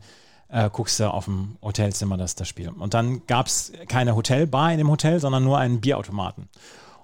äh, 0.51 0.71
guckst 0.71 1.01
du 1.01 1.11
auf 1.11 1.27
dem 1.27 1.57
Hotelzimmer 1.63 2.17
das, 2.17 2.35
das 2.35 2.49
Spiel. 2.49 2.69
Und 2.69 2.95
dann 2.95 3.27
gab 3.27 3.47
es 3.47 3.73
keine 3.89 4.17
Hotelbar 4.17 4.73
in 4.73 4.79
dem 4.79 4.91
Hotel, 4.91 5.21
sondern 5.21 5.45
nur 5.45 5.59
einen 5.59 5.81
Bierautomaten. 5.81 6.49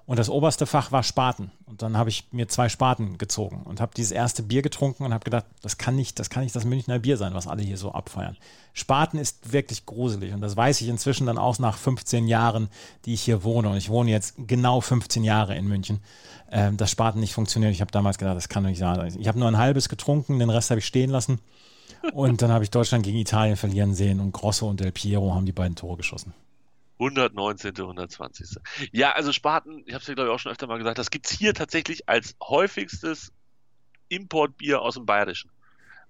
Und 0.07 0.19
das 0.19 0.29
oberste 0.29 0.65
Fach 0.65 0.93
war 0.93 1.03
Spaten. 1.03 1.51
Und 1.65 1.81
dann 1.81 1.97
habe 1.97 2.09
ich 2.09 2.29
mir 2.31 2.47
zwei 2.47 2.69
Spaten 2.69 3.17
gezogen 3.17 3.63
und 3.63 3.81
habe 3.81 3.91
dieses 3.93 4.13
erste 4.13 4.41
Bier 4.41 4.61
getrunken 4.61 5.03
und 5.03 5.13
habe 5.13 5.25
gedacht, 5.25 5.43
das 5.61 5.77
kann 5.77 5.97
nicht, 5.97 6.17
das 6.17 6.29
kann 6.29 6.43
nicht 6.43 6.55
das 6.55 6.63
Münchner 6.63 6.97
Bier 6.97 7.17
sein, 7.17 7.33
was 7.33 7.45
alle 7.45 7.61
hier 7.61 7.75
so 7.75 7.91
abfeiern. 7.91 8.37
Spaten 8.71 9.19
ist 9.19 9.51
wirklich 9.51 9.85
gruselig 9.85 10.33
und 10.33 10.39
das 10.39 10.55
weiß 10.55 10.79
ich 10.79 10.87
inzwischen 10.87 11.27
dann 11.27 11.37
auch 11.37 11.59
nach 11.59 11.77
15 11.77 12.25
Jahren, 12.25 12.69
die 13.03 13.15
ich 13.15 13.21
hier 13.21 13.43
wohne. 13.43 13.67
Und 13.67 13.75
ich 13.75 13.89
wohne 13.89 14.09
jetzt 14.09 14.35
genau 14.47 14.79
15 14.79 15.25
Jahre 15.25 15.57
in 15.57 15.67
München, 15.67 15.99
ähm, 16.53 16.77
dass 16.77 16.89
Spaten 16.89 17.19
nicht 17.19 17.33
funktioniert. 17.33 17.73
Ich 17.73 17.81
habe 17.81 17.91
damals 17.91 18.17
gedacht, 18.17 18.37
das 18.37 18.47
kann 18.47 18.63
doch 18.63 18.69
nicht 18.69 18.79
sein. 18.79 19.13
Ich 19.19 19.27
habe 19.27 19.39
nur 19.39 19.49
ein 19.49 19.57
halbes 19.57 19.89
getrunken, 19.89 20.39
den 20.39 20.49
Rest 20.49 20.69
habe 20.69 20.79
ich 20.79 20.85
stehen 20.85 21.09
lassen. 21.09 21.41
Und 22.13 22.41
dann 22.41 22.51
habe 22.51 22.63
ich 22.63 22.71
Deutschland 22.71 23.03
gegen 23.03 23.17
Italien 23.17 23.57
verlieren 23.57 23.93
sehen 23.93 24.19
und 24.19 24.31
Grosso 24.31 24.67
und 24.69 24.79
Del 24.79 24.91
Piero 24.91 25.33
haben 25.33 25.45
die 25.45 25.51
beiden 25.51 25.75
Tore 25.75 25.97
geschossen. 25.97 26.33
119., 26.99 27.75
120. 27.77 28.57
Ja, 28.91 29.11
also 29.11 29.31
Spaten, 29.31 29.83
ich 29.85 29.93
habe 29.93 30.01
es 30.01 30.07
ja 30.07 30.15
glaube 30.15 30.29
ich 30.29 30.35
auch 30.35 30.39
schon 30.39 30.51
öfter 30.51 30.67
mal 30.67 30.77
gesagt, 30.77 30.97
das 30.97 31.11
gibt's 31.11 31.31
hier 31.31 31.53
tatsächlich 31.53 32.09
als 32.09 32.35
häufigstes 32.41 33.31
Importbier 34.09 34.81
aus 34.81 34.95
dem 34.95 35.05
Bayerischen. 35.05 35.51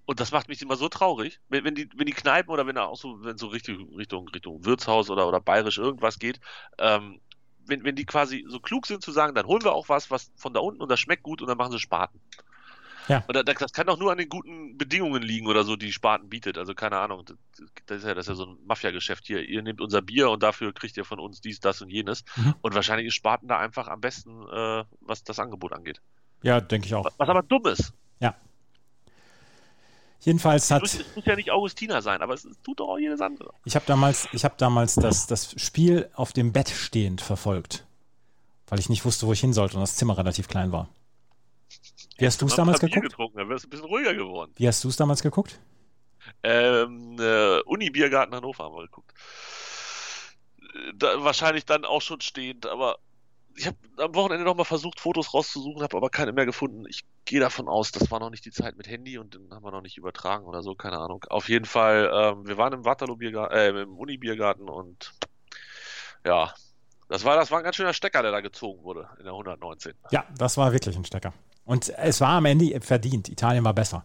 Und 0.06 0.20
das 0.20 0.32
macht 0.32 0.48
mich 0.48 0.62
immer 0.62 0.76
so 0.76 0.88
traurig, 0.88 1.38
wenn, 1.50 1.64
wenn 1.64 1.74
die 1.74 1.90
wenn 1.94 2.06
die 2.06 2.14
Kneipen 2.14 2.50
oder 2.50 2.66
wenn 2.66 2.78
auch 2.78 2.96
so 2.96 3.22
wenn 3.22 3.36
so 3.36 3.48
Richtung 3.48 3.94
Richtung 3.94 4.26
Richtung 4.28 4.64
Wirtshaus 4.64 5.10
oder 5.10 5.28
oder 5.28 5.40
bayerisch 5.40 5.76
irgendwas 5.76 6.18
geht, 6.18 6.40
ähm, 6.78 7.20
wenn 7.66 7.84
wenn 7.84 7.94
die 7.94 8.06
quasi 8.06 8.46
so 8.48 8.58
klug 8.58 8.86
sind 8.86 9.02
zu 9.02 9.12
sagen, 9.12 9.34
dann 9.34 9.46
holen 9.46 9.62
wir 9.64 9.72
auch 9.72 9.90
was 9.90 10.10
was 10.10 10.30
von 10.36 10.54
da 10.54 10.60
unten 10.60 10.80
und 10.80 10.90
das 10.90 11.00
schmeckt 11.00 11.22
gut 11.22 11.42
und 11.42 11.48
dann 11.48 11.58
machen 11.58 11.72
sie 11.72 11.78
Spaten. 11.78 12.18
Ja. 13.08 13.24
Und 13.26 13.34
da- 13.34 13.42
da- 13.42 13.54
das 13.54 13.72
kann 13.72 13.86
doch 13.86 13.98
nur 13.98 14.12
an 14.12 14.18
den 14.18 14.28
guten 14.28 14.76
Bedingungen 14.78 15.22
liegen 15.22 15.46
oder 15.46 15.64
so, 15.64 15.76
die 15.76 15.92
Spaten 15.92 16.28
bietet. 16.28 16.58
Also 16.58 16.74
keine 16.74 16.98
Ahnung, 16.98 17.24
das, 17.86 17.98
ist 17.98 18.04
ja 18.06 18.14
das 18.14 18.26
ist 18.26 18.28
ja 18.28 18.34
so 18.34 18.46
ein 18.46 18.58
Mafia-Geschäft 18.66 19.26
hier. 19.26 19.40
Ihr 19.48 19.62
nehmt 19.62 19.80
unser 19.80 20.02
Bier 20.02 20.30
und 20.30 20.42
dafür 20.42 20.72
kriegt 20.74 20.96
ihr 20.96 21.04
von 21.04 21.18
uns 21.18 21.40
dies, 21.40 21.60
das 21.60 21.80
und 21.82 21.90
jenes. 21.90 22.24
Mhm. 22.36 22.54
Und 22.60 22.74
wahrscheinlich 22.74 23.06
ist 23.08 23.14
Spaten 23.14 23.48
da 23.48 23.58
einfach 23.58 23.88
am 23.88 24.00
besten, 24.00 24.30
äh, 24.48 24.84
was 25.00 25.24
das 25.24 25.38
Angebot 25.38 25.72
angeht. 25.72 26.00
Ja, 26.42 26.60
denke 26.60 26.86
ich 26.86 26.94
auch. 26.94 27.04
Was, 27.04 27.14
was 27.18 27.28
aber 27.28 27.42
dumm 27.42 27.66
ist. 27.66 27.92
Jedenfalls 30.20 30.64
Es 30.64 30.70
hat, 30.72 30.80
muss, 30.82 30.94
es 30.94 31.14
muss 31.16 31.24
ja 31.26 31.36
nicht 31.36 31.50
Augustiner 31.52 32.02
sein, 32.02 32.22
aber 32.22 32.34
es, 32.34 32.42
tut 32.64 32.80
doch 32.80 32.88
auch 32.88 32.98
jedes 32.98 33.20
andere. 33.20 33.52
ich 33.64 33.76
habe 33.76 33.84
damals, 33.86 34.26
ich 34.32 34.44
habe 34.44 34.56
damals 34.58 34.96
das, 34.96 35.28
das 35.28 35.54
Spiel 35.60 36.10
auf 36.12 36.32
dem 36.32 36.52
Bett 36.52 36.68
stehend 36.68 37.20
verfolgt, 37.20 37.86
weil 38.66 38.80
ich 38.80 38.88
nicht 38.88 39.04
wusste, 39.04 39.26
wo 39.28 39.32
ich 39.32 39.40
hin 39.40 39.52
sollte 39.52 39.76
und 39.76 39.80
das 39.82 39.94
Zimmer 39.94 40.18
relativ 40.18 40.48
klein 40.48 40.72
war. 40.72 40.88
Wie 42.18 42.26
hast 42.26 42.42
du 42.42 42.46
es 42.46 42.54
damals 42.56 42.80
Bier 42.80 42.88
geguckt? 42.90 43.10
getrunken, 43.10 43.38
dann 43.38 43.48
wärst 43.48 43.64
du 43.64 43.68
ein 43.68 43.70
bisschen 43.70 43.86
ruhiger 43.86 44.14
geworden. 44.14 44.52
Wie 44.56 44.66
hast 44.68 44.82
du 44.84 44.88
es 44.88 44.96
damals 44.96 45.22
geguckt? 45.22 45.60
Ähm, 46.42 47.16
äh, 47.18 47.60
Uni-Biergarten 47.62 48.34
Hannover 48.34 48.64
haben 48.64 48.74
wir 48.74 48.82
geguckt. 48.82 49.12
Äh, 50.60 50.92
Da, 50.94 51.24
wahrscheinlich 51.24 51.64
dann 51.64 51.84
auch 51.84 52.02
schon 52.02 52.20
stehend, 52.20 52.66
aber 52.66 52.98
ich 53.56 53.66
habe 53.66 53.76
am 53.96 54.14
Wochenende 54.14 54.44
noch 54.44 54.54
mal 54.54 54.64
versucht, 54.64 55.00
Fotos 55.00 55.34
rauszusuchen, 55.34 55.82
habe 55.82 55.96
aber 55.96 56.10
keine 56.10 56.32
mehr 56.32 56.46
gefunden. 56.46 56.84
Ich 56.88 57.04
gehe 57.24 57.40
davon 57.40 57.68
aus, 57.68 57.90
das 57.92 58.10
war 58.10 58.20
noch 58.20 58.30
nicht 58.30 58.44
die 58.44 58.52
Zeit 58.52 58.76
mit 58.76 58.88
Handy 58.88 59.18
und 59.18 59.34
dann 59.34 59.50
haben 59.50 59.64
wir 59.64 59.70
noch 59.72 59.80
nicht 59.82 59.96
übertragen 59.96 60.44
oder 60.44 60.62
so, 60.62 60.74
keine 60.74 60.98
Ahnung. 60.98 61.24
Auf 61.28 61.48
jeden 61.48 61.64
Fall, 61.64 62.10
ähm, 62.12 62.46
wir 62.46 62.56
waren 62.56 62.72
im 62.72 62.84
Waterloo-Biergarten, 62.84 63.56
äh, 63.56 63.68
im 63.82 63.96
Uni-Biergarten 63.96 64.68
und 64.68 65.12
ja, 66.24 66.52
das 67.08 67.24
war, 67.24 67.36
das 67.36 67.50
war 67.50 67.58
ein 67.58 67.64
ganz 67.64 67.76
schöner 67.76 67.94
Stecker, 67.94 68.22
der 68.22 68.30
da 68.32 68.40
gezogen 68.40 68.82
wurde 68.84 69.08
in 69.18 69.24
der 69.24 69.32
119. 69.32 69.94
Ja, 70.10 70.24
das 70.36 70.56
war 70.56 70.72
wirklich 70.72 70.96
ein 70.96 71.04
Stecker. 71.04 71.32
Und 71.68 71.90
es 71.90 72.22
war 72.22 72.30
am 72.30 72.46
Ende 72.46 72.80
verdient. 72.80 73.28
Italien 73.28 73.62
war 73.62 73.74
besser. 73.74 74.02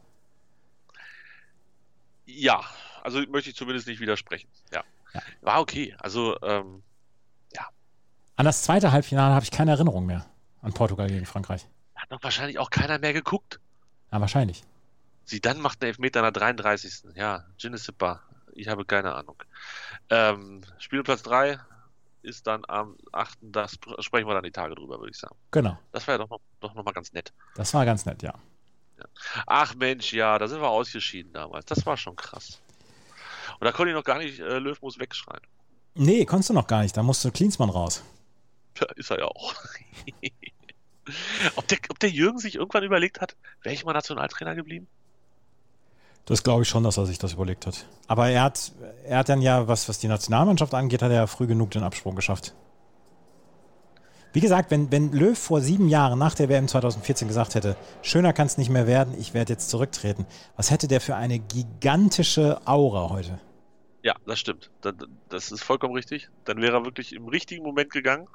Ja, 2.26 2.62
also 3.04 3.22
möchte 3.30 3.52
ich 3.52 3.56
zumindest 3.56 3.88
nicht 3.88 4.02
widersprechen. 4.02 4.50
Ja. 4.74 4.84
Ja. 5.14 5.22
War 5.40 5.62
okay. 5.62 5.96
Also, 5.98 6.38
ähm, 6.42 6.84
An 8.36 8.46
das 8.46 8.64
zweite 8.64 8.92
Halbfinale 8.92 9.34
habe 9.34 9.46
ich 9.46 9.52
keine 9.52 9.72
Erinnerung 9.72 10.06
mehr. 10.06 10.26
An 10.62 10.74
Portugal 10.74 11.08
gegen 11.08 11.26
Frankreich. 11.26 11.66
hat 11.96 12.12
doch 12.12 12.22
wahrscheinlich 12.22 12.60
auch 12.60 12.70
keiner 12.70 13.00
mehr 13.00 13.14
geguckt. 13.14 13.62
Ja, 14.12 14.20
wahrscheinlich. 14.20 14.64
Sie 15.24 15.40
dann 15.40 15.62
macht 15.62 15.82
einen 15.82 15.92
Elfmeter 15.92 16.20
in 16.20 16.24
der 16.24 16.32
33. 16.34 17.16
Ja, 17.16 17.46
Ginesipa. 17.58 18.24
Ich 18.52 18.68
habe 18.68 18.84
keine 18.84 19.14
Ahnung. 19.16 19.42
Ähm, 20.10 20.66
Spielplatz 20.80 21.24
3 21.24 21.60
ist 22.24 22.48
dann 22.48 22.64
am 22.68 22.96
8. 23.12 23.38
Das 23.42 23.74
sp- 23.78 24.00
sprechen 24.02 24.28
wir 24.28 24.34
dann 24.34 24.44
die 24.44 24.52
Tage 24.52 24.76
drüber, 24.76 25.00
würde 25.00 25.12
ich 25.12 25.18
sagen. 25.18 25.36
Genau. 25.52 25.78
Das 25.92 26.08
war 26.08 26.16
ja 26.16 26.18
doch 26.20 26.30
noch, 26.30 26.40
doch 26.60 26.74
noch 26.74 26.84
mal 26.84 26.92
ganz 26.94 27.14
nett. 27.14 27.32
Das 27.56 27.74
war 27.74 27.86
ganz 27.86 28.06
nett, 28.06 28.24
ja. 28.24 28.34
Ach 29.48 29.76
Mensch, 29.76 30.14
ja, 30.14 30.38
da 30.40 30.48
sind 30.48 30.62
wir 30.62 30.70
ausgeschieden 30.70 31.34
damals. 31.34 31.66
Das 31.66 31.86
war 31.86 31.98
schon 31.98 32.16
krass. 32.16 32.62
Und 33.60 33.66
da 33.66 33.72
konnte 33.72 33.92
ich 33.92 33.96
noch 33.96 34.04
gar 34.04 34.18
nicht 34.20 34.40
äh, 34.40 34.60
Löw 34.60 34.82
muss 34.82 35.00
wegschreien. 35.00 35.42
Nee, 35.96 36.26
konntest 36.26 36.50
du 36.50 36.54
noch 36.54 36.68
gar 36.68 36.82
nicht. 36.82 36.96
Da 36.96 37.04
musste 37.04 37.32
Klinsmann 37.32 37.70
raus. 37.70 38.04
Tja, 38.76 38.88
ist 38.96 39.12
er 39.12 39.20
ja 39.20 39.26
auch. 39.26 39.54
ob, 41.56 41.68
der, 41.68 41.78
ob 41.90 42.00
der 42.00 42.10
Jürgen 42.10 42.40
sich 42.40 42.56
irgendwann 42.56 42.84
überlegt 42.84 43.22
hat, 43.22 43.36
wäre 43.62 43.76
ich 43.76 43.84
mal 43.86 43.94
Nationaltrainer 43.94 44.56
geblieben? 44.56 44.88
Das 46.26 46.44
glaube 46.44 46.64
ich 46.64 46.70
schon, 46.70 46.84
dass 46.84 46.98
er 46.98 47.06
sich 47.06 47.20
das 47.20 47.34
überlegt 47.34 47.68
hat. 47.68 47.86
Aber 48.08 48.30
er 48.30 48.44
hat, 48.44 48.72
er 49.06 49.20
hat 49.20 49.30
dann 49.30 49.42
ja, 49.42 49.68
was, 49.68 49.90
was 49.90 50.00
die 50.00 50.08
Nationalmannschaft 50.08 50.74
angeht, 50.74 51.02
hat 51.02 51.12
er 51.12 51.18
ja 51.18 51.28
früh 51.28 51.48
genug 51.48 51.72
den 51.72 51.84
Absprung 51.84 52.16
geschafft. 52.16 52.54
Wie 54.32 54.40
gesagt, 54.40 54.72
wenn, 54.72 54.92
wenn 54.92 55.12
Löw 55.12 55.38
vor 55.38 55.62
sieben 55.62 55.90
Jahren 55.90 56.18
nach 56.18 56.34
der 56.34 56.50
WM 56.50 56.68
2014 56.68 57.28
gesagt 57.28 57.54
hätte, 57.54 57.76
schöner 58.02 58.34
kann 58.34 58.48
es 58.48 58.58
nicht 58.58 58.70
mehr 58.70 58.88
werden, 58.88 59.14
ich 59.20 59.36
werde 59.36 59.54
jetzt 59.54 59.70
zurücktreten, 59.70 60.26
was 60.56 60.72
hätte 60.72 60.88
der 60.88 61.02
für 61.02 61.16
eine 61.16 61.38
gigantische 61.38 62.60
Aura 62.66 63.10
heute? 63.10 63.40
Ja, 64.02 64.16
das 64.26 64.40
stimmt. 64.40 64.72
Das, 64.82 64.96
das 65.30 65.52
ist 65.52 65.64
vollkommen 65.64 65.94
richtig. 65.94 66.30
Dann 66.46 66.62
wäre 66.62 66.78
er 66.78 66.86
wirklich 66.86 67.14
im 67.14 67.28
richtigen 67.28 67.64
Moment 67.64 67.92
gegangen. 67.92 68.28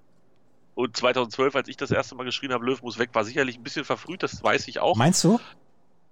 Und 0.75 0.97
2012, 0.97 1.57
als 1.57 1.69
ich 1.69 1.77
das 1.77 1.91
erste 1.91 2.15
Mal 2.15 2.25
geschrien 2.25 2.53
habe, 2.53 2.65
Löw 2.65 2.81
muss 2.83 2.99
weg, 2.99 3.11
war 3.13 3.25
sicherlich 3.25 3.59
ein 3.59 3.65
bisschen 3.65 3.85
verfrüht, 3.85 4.23
das 4.23 4.43
weiß 4.43 4.69
ich 4.69 4.79
auch. 4.79 4.95
Meinst 4.97 5.25
du? 5.25 5.41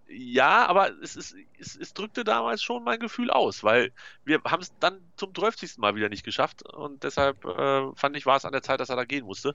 Ja, 0.09 0.67
aber 0.67 0.91
es, 1.03 1.17
ist, 1.17 1.35
es, 1.59 1.77
es 1.77 1.93
drückte 1.93 2.23
damals 2.23 2.63
schon 2.63 2.85
mein 2.85 3.01
Gefühl 3.01 3.31
aus, 3.31 3.65
weil 3.65 3.93
wir 4.25 4.41
haben 4.45 4.63
es 4.63 4.73
dann 4.79 5.01
zum 5.17 5.35
12. 5.35 5.79
Mal 5.79 5.97
wieder 5.97 6.09
nicht 6.09 6.25
geschafft 6.25 6.63
und 6.63 7.03
deshalb 7.03 7.45
äh, 7.45 7.93
fand 7.95 8.17
ich, 8.17 8.25
war 8.25 8.37
es 8.37 8.45
an 8.45 8.53
der 8.53 8.63
Zeit, 8.63 8.79
dass 8.81 8.89
er 8.89 8.97
da 8.97 9.05
gehen 9.05 9.25
musste. 9.25 9.55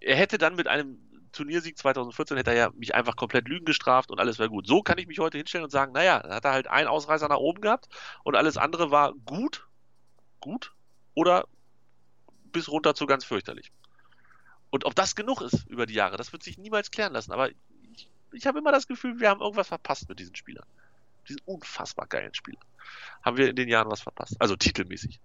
Er 0.00 0.16
hätte 0.16 0.38
dann 0.38 0.54
mit 0.54 0.68
einem 0.68 0.98
Turniersieg 1.32 1.78
2014 1.78 2.36
hätte 2.36 2.50
er 2.50 2.56
ja 2.56 2.70
mich 2.74 2.94
einfach 2.94 3.16
komplett 3.16 3.48
Lügen 3.48 3.64
gestraft 3.64 4.10
und 4.10 4.20
alles 4.20 4.38
wäre 4.38 4.48
gut. 4.48 4.66
So 4.66 4.82
kann 4.82 4.98
ich 4.98 5.06
mich 5.06 5.18
heute 5.18 5.38
hinstellen 5.38 5.64
und 5.64 5.70
sagen, 5.70 5.92
naja, 5.92 6.20
da 6.20 6.34
hat 6.36 6.44
er 6.44 6.52
halt 6.52 6.66
einen 6.68 6.88
Ausreißer 6.88 7.28
nach 7.28 7.36
oben 7.36 7.60
gehabt 7.60 7.88
und 8.24 8.34
alles 8.34 8.56
andere 8.56 8.90
war 8.90 9.14
gut 9.24 9.68
gut 10.40 10.74
oder 11.14 11.46
bis 12.52 12.68
runter 12.68 12.94
zu 12.94 13.06
ganz 13.06 13.24
fürchterlich. 13.24 13.72
Und 14.70 14.84
ob 14.84 14.94
das 14.94 15.14
genug 15.14 15.40
ist 15.40 15.66
über 15.68 15.86
die 15.86 15.94
Jahre, 15.94 16.16
das 16.16 16.32
wird 16.32 16.42
sich 16.42 16.58
niemals 16.58 16.90
klären 16.90 17.12
lassen. 17.12 17.32
Aber 17.32 17.50
ich, 18.32 18.46
habe 18.46 18.58
immer 18.58 18.72
das 18.72 18.86
Gefühl, 18.86 19.20
wir 19.20 19.28
haben 19.28 19.40
irgendwas 19.40 19.68
verpasst 19.68 20.08
mit 20.08 20.18
diesen 20.18 20.34
Spielern. 20.34 20.66
Diesen 21.28 21.40
unfassbar 21.44 22.06
geilen 22.06 22.34
Spielern. 22.34 22.64
Haben 23.22 23.36
wir 23.36 23.50
in 23.50 23.56
den 23.56 23.68
Jahren 23.68 23.90
was 23.90 24.00
verpasst. 24.00 24.36
Also 24.40 24.56
titelmäßig. 24.56 25.20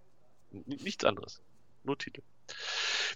N 0.52 0.64
nichts 0.68 1.06
anderes. 1.06 1.42
Nur 1.84 1.98
Titel. 1.98 2.22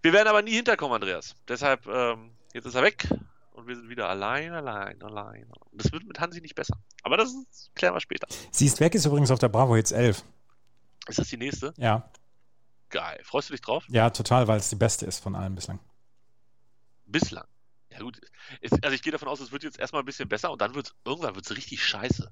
Wir 0.02 0.13
werden 0.13 0.28
aber 0.28 0.41
nie 0.41 0.54
hinterkommen, 0.54 0.95
Andreas. 0.95 1.36
Deshalb, 1.47 1.86
ähm, 1.88 2.32
jetzt 2.54 2.65
ist 2.65 2.76
er 2.76 2.84
weg 2.84 3.08
und 3.54 3.67
wir 3.67 3.76
sind 3.76 3.89
wieder 3.89 4.10
allein, 4.10 4.54
allein, 4.54 5.02
allein. 5.02 5.47
Und 5.71 5.82
das 5.82 5.91
wird 5.91 6.06
mit 6.06 6.19
Hansi 6.19 6.41
nicht 6.41 6.56
besser. 6.56 6.78
Aber 7.04 7.17
das 7.17 7.34
ist, 7.34 7.71
klären 7.76 7.93
wir 7.93 8.02
später. 8.02 8.28
Sie 8.52 8.65
ist 8.65 8.80
weg, 8.80 8.95
ist 8.95 9.06
übrigens 9.06 9.32
auf 9.32 9.39
der 9.39 9.50
Bravo 9.50 9.76
jetzt 9.76 9.91
11. 9.91 10.23
Ist 11.08 11.19
das 11.19 11.28
die 11.30 11.38
nächste? 11.38 11.73
Ja. 11.78 12.10
Geil. 12.89 13.19
Freust 13.23 13.50
du 13.50 13.54
dich 13.54 13.62
drauf? 13.62 13.84
Ja, 13.89 14.10
total, 14.10 14.47
weil 14.47 14.60
es 14.60 14.69
die 14.69 14.76
beste 14.76 15.06
ist 15.06 15.19
von 15.19 15.36
allen 15.36 15.56
bislang. 15.56 15.80
Bislang. 17.06 17.45
Ja 17.97 18.03
gut. 18.03 18.19
Es, 18.62 18.71
also 18.71 18.93
ich 18.93 19.01
gehe 19.01 19.12
davon 19.12 19.27
aus, 19.27 19.39
es 19.39 19.51
wird 19.51 19.63
jetzt 19.63 19.79
erstmal 19.79 20.01
ein 20.01 20.05
bisschen 20.05 20.29
besser 20.29 20.51
und 20.51 20.62
dann 20.62 20.75
wird 20.75 20.88
es 20.88 20.93
irgendwann 21.05 21.36
wird's 21.36 21.51
richtig 21.51 21.83
scheiße. 21.83 22.31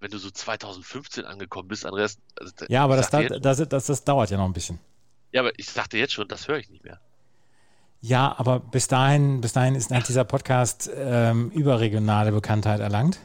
Wenn 0.00 0.10
du 0.10 0.18
so 0.18 0.30
2015 0.30 1.24
angekommen 1.26 1.68
bist, 1.68 1.84
Andreas. 1.84 2.18
Also, 2.38 2.52
Ja, 2.68 2.84
aber 2.84 2.96
das, 2.96 3.10
da, 3.10 3.22
das, 3.22 3.68
das, 3.68 3.86
das 3.86 4.04
dauert 4.04 4.30
ja 4.30 4.38
noch 4.38 4.46
ein 4.46 4.52
bisschen. 4.54 4.78
ja, 5.32 5.40
aber 5.42 5.52
ich 5.58 5.68
sagte 5.68 5.98
jetzt 5.98 6.14
schon, 6.14 6.26
das 6.28 6.48
höre 6.48 6.58
ich 6.58 6.70
nicht 6.70 6.84
mehr. 6.84 7.00
Ja, 8.00 8.34
aber 8.38 8.60
bis 8.60 8.88
dahin, 8.88 9.42
bis 9.42 9.52
dahin 9.52 9.74
ist, 9.74 9.90
hat 9.90 10.08
dieser 10.08 10.24
Podcast 10.24 10.90
ähm, 10.94 11.50
überregionale 11.50 12.32
Bekanntheit 12.32 12.80
erlangt. 12.80 13.18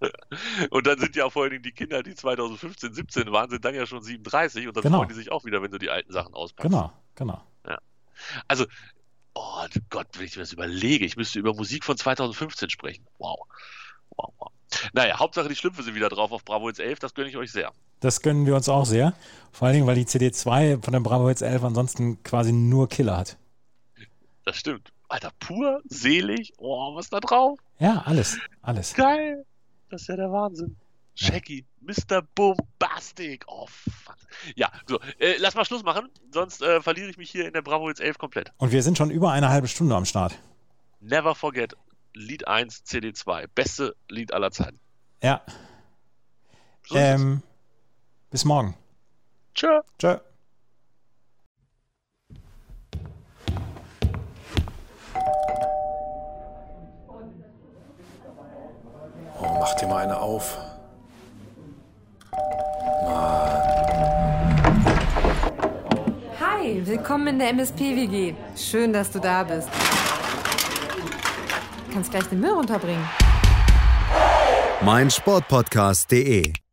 Und 0.70 0.86
dann 0.86 0.98
sind 0.98 1.16
ja 1.16 1.28
vor 1.28 1.42
allen 1.42 1.50
Dingen 1.52 1.62
die 1.62 1.72
Kinder, 1.72 2.02
die 2.02 2.14
2015, 2.14 2.94
17 2.94 3.30
waren, 3.32 3.50
sind 3.50 3.62
dann 3.64 3.74
ja 3.74 3.84
schon 3.86 4.02
37 4.02 4.68
und 4.68 4.76
dann 4.76 4.82
Genau. 4.84 4.98
freuen 4.98 5.08
die 5.08 5.14
sich 5.14 5.32
auch 5.32 5.44
wieder, 5.46 5.62
wenn 5.62 5.70
du 5.70 5.78
die 5.78 5.88
alten 5.90 6.12
Sachen 6.12 6.34
auspackst. 6.34 6.70
Genau, 6.70 6.92
genau. 7.14 7.42
Also, 8.48 8.64
oh 9.36 9.66
Gott, 9.90 10.08
wenn 10.14 10.24
ich 10.24 10.36
mir 10.36 10.42
das 10.42 10.52
überlege, 10.52 11.04
ich 11.04 11.16
müsste 11.16 11.38
über 11.38 11.54
Musik 11.54 11.84
von 11.84 11.96
2015 11.96 12.70
sprechen. 12.70 13.06
Wow. 13.18 13.46
Wow, 14.16 14.32
wow. 14.38 14.50
Naja, 14.92 15.18
Hauptsache 15.18 15.48
die 15.48 15.56
Schlümpfe 15.56 15.82
sind 15.82 15.94
wieder 15.94 16.08
drauf 16.08 16.32
auf 16.32 16.44
Bravo 16.44 16.68
jetzt 16.68 16.80
11, 16.80 16.98
das 16.98 17.14
gönne 17.14 17.28
ich 17.28 17.36
euch 17.36 17.52
sehr. 17.52 17.72
Das 18.00 18.20
gönnen 18.20 18.46
wir 18.46 18.56
uns 18.56 18.68
auch 18.68 18.84
sehr. 18.84 19.14
Vor 19.52 19.66
allen 19.66 19.74
Dingen, 19.74 19.86
weil 19.86 19.94
die 19.94 20.04
CD2 20.04 20.82
von 20.82 20.92
der 20.92 21.00
Bravo 21.00 21.28
Hits 21.28 21.42
11 21.42 21.64
ansonsten 21.64 22.22
quasi 22.22 22.52
nur 22.52 22.88
Killer 22.88 23.16
hat. 23.16 23.36
Das 24.44 24.56
stimmt. 24.56 24.92
Alter, 25.08 25.30
pur, 25.38 25.82
selig, 25.88 26.52
oh, 26.58 26.94
was 26.96 27.10
da 27.10 27.20
drauf? 27.20 27.58
Ja, 27.78 28.02
alles, 28.06 28.38
alles. 28.62 28.94
Geil. 28.94 29.44
Das 29.88 30.02
ist 30.02 30.08
ja 30.08 30.16
der 30.16 30.32
Wahnsinn. 30.32 30.76
Shaggy, 31.14 31.64
Mr. 31.80 32.22
Bombastic. 32.34 33.44
Oh. 33.46 33.68
Ja, 34.54 34.70
so, 34.86 35.00
äh, 35.18 35.36
lass 35.38 35.54
mal 35.54 35.64
Schluss 35.64 35.82
machen, 35.82 36.08
sonst 36.32 36.62
äh, 36.62 36.80
verliere 36.80 37.08
ich 37.08 37.16
mich 37.18 37.30
hier 37.30 37.46
in 37.46 37.52
der 37.52 37.62
Bravo 37.62 37.88
jetzt 37.88 38.00
11 38.00 38.18
komplett. 38.18 38.52
Und 38.58 38.72
wir 38.72 38.82
sind 38.82 38.98
schon 38.98 39.10
über 39.10 39.32
eine 39.32 39.48
halbe 39.48 39.68
Stunde 39.68 39.94
am 39.94 40.04
Start. 40.04 40.34
Never 41.00 41.34
forget, 41.34 41.74
Lied 42.14 42.46
1, 42.48 42.84
CD2. 42.86 43.46
Beste 43.54 43.94
Lied 44.08 44.32
aller 44.32 44.50
Zeiten. 44.50 44.80
Ja, 45.22 45.42
So 46.88 46.96
ähm, 46.96 47.42
bis 48.30 48.44
morgen. 48.44 48.74
Tschö. 49.54 49.80
Tschö. 49.98 50.18
Oh, 59.38 59.56
mach 59.60 59.74
dir 59.74 59.86
mal 59.86 60.02
eine 60.04 60.18
auf. 60.18 60.58
Willkommen 67.06 67.28
in 67.28 67.38
der 67.38 67.50
MSP-WG. 67.50 68.34
Schön, 68.56 68.92
dass 68.92 69.12
du 69.12 69.20
da 69.20 69.44
bist. 69.44 69.68
Kannst 71.92 72.10
gleich 72.10 72.24
den 72.24 72.40
Müll 72.40 72.50
runterbringen. 72.50 73.08
meinsportpodcast.de 74.82 76.65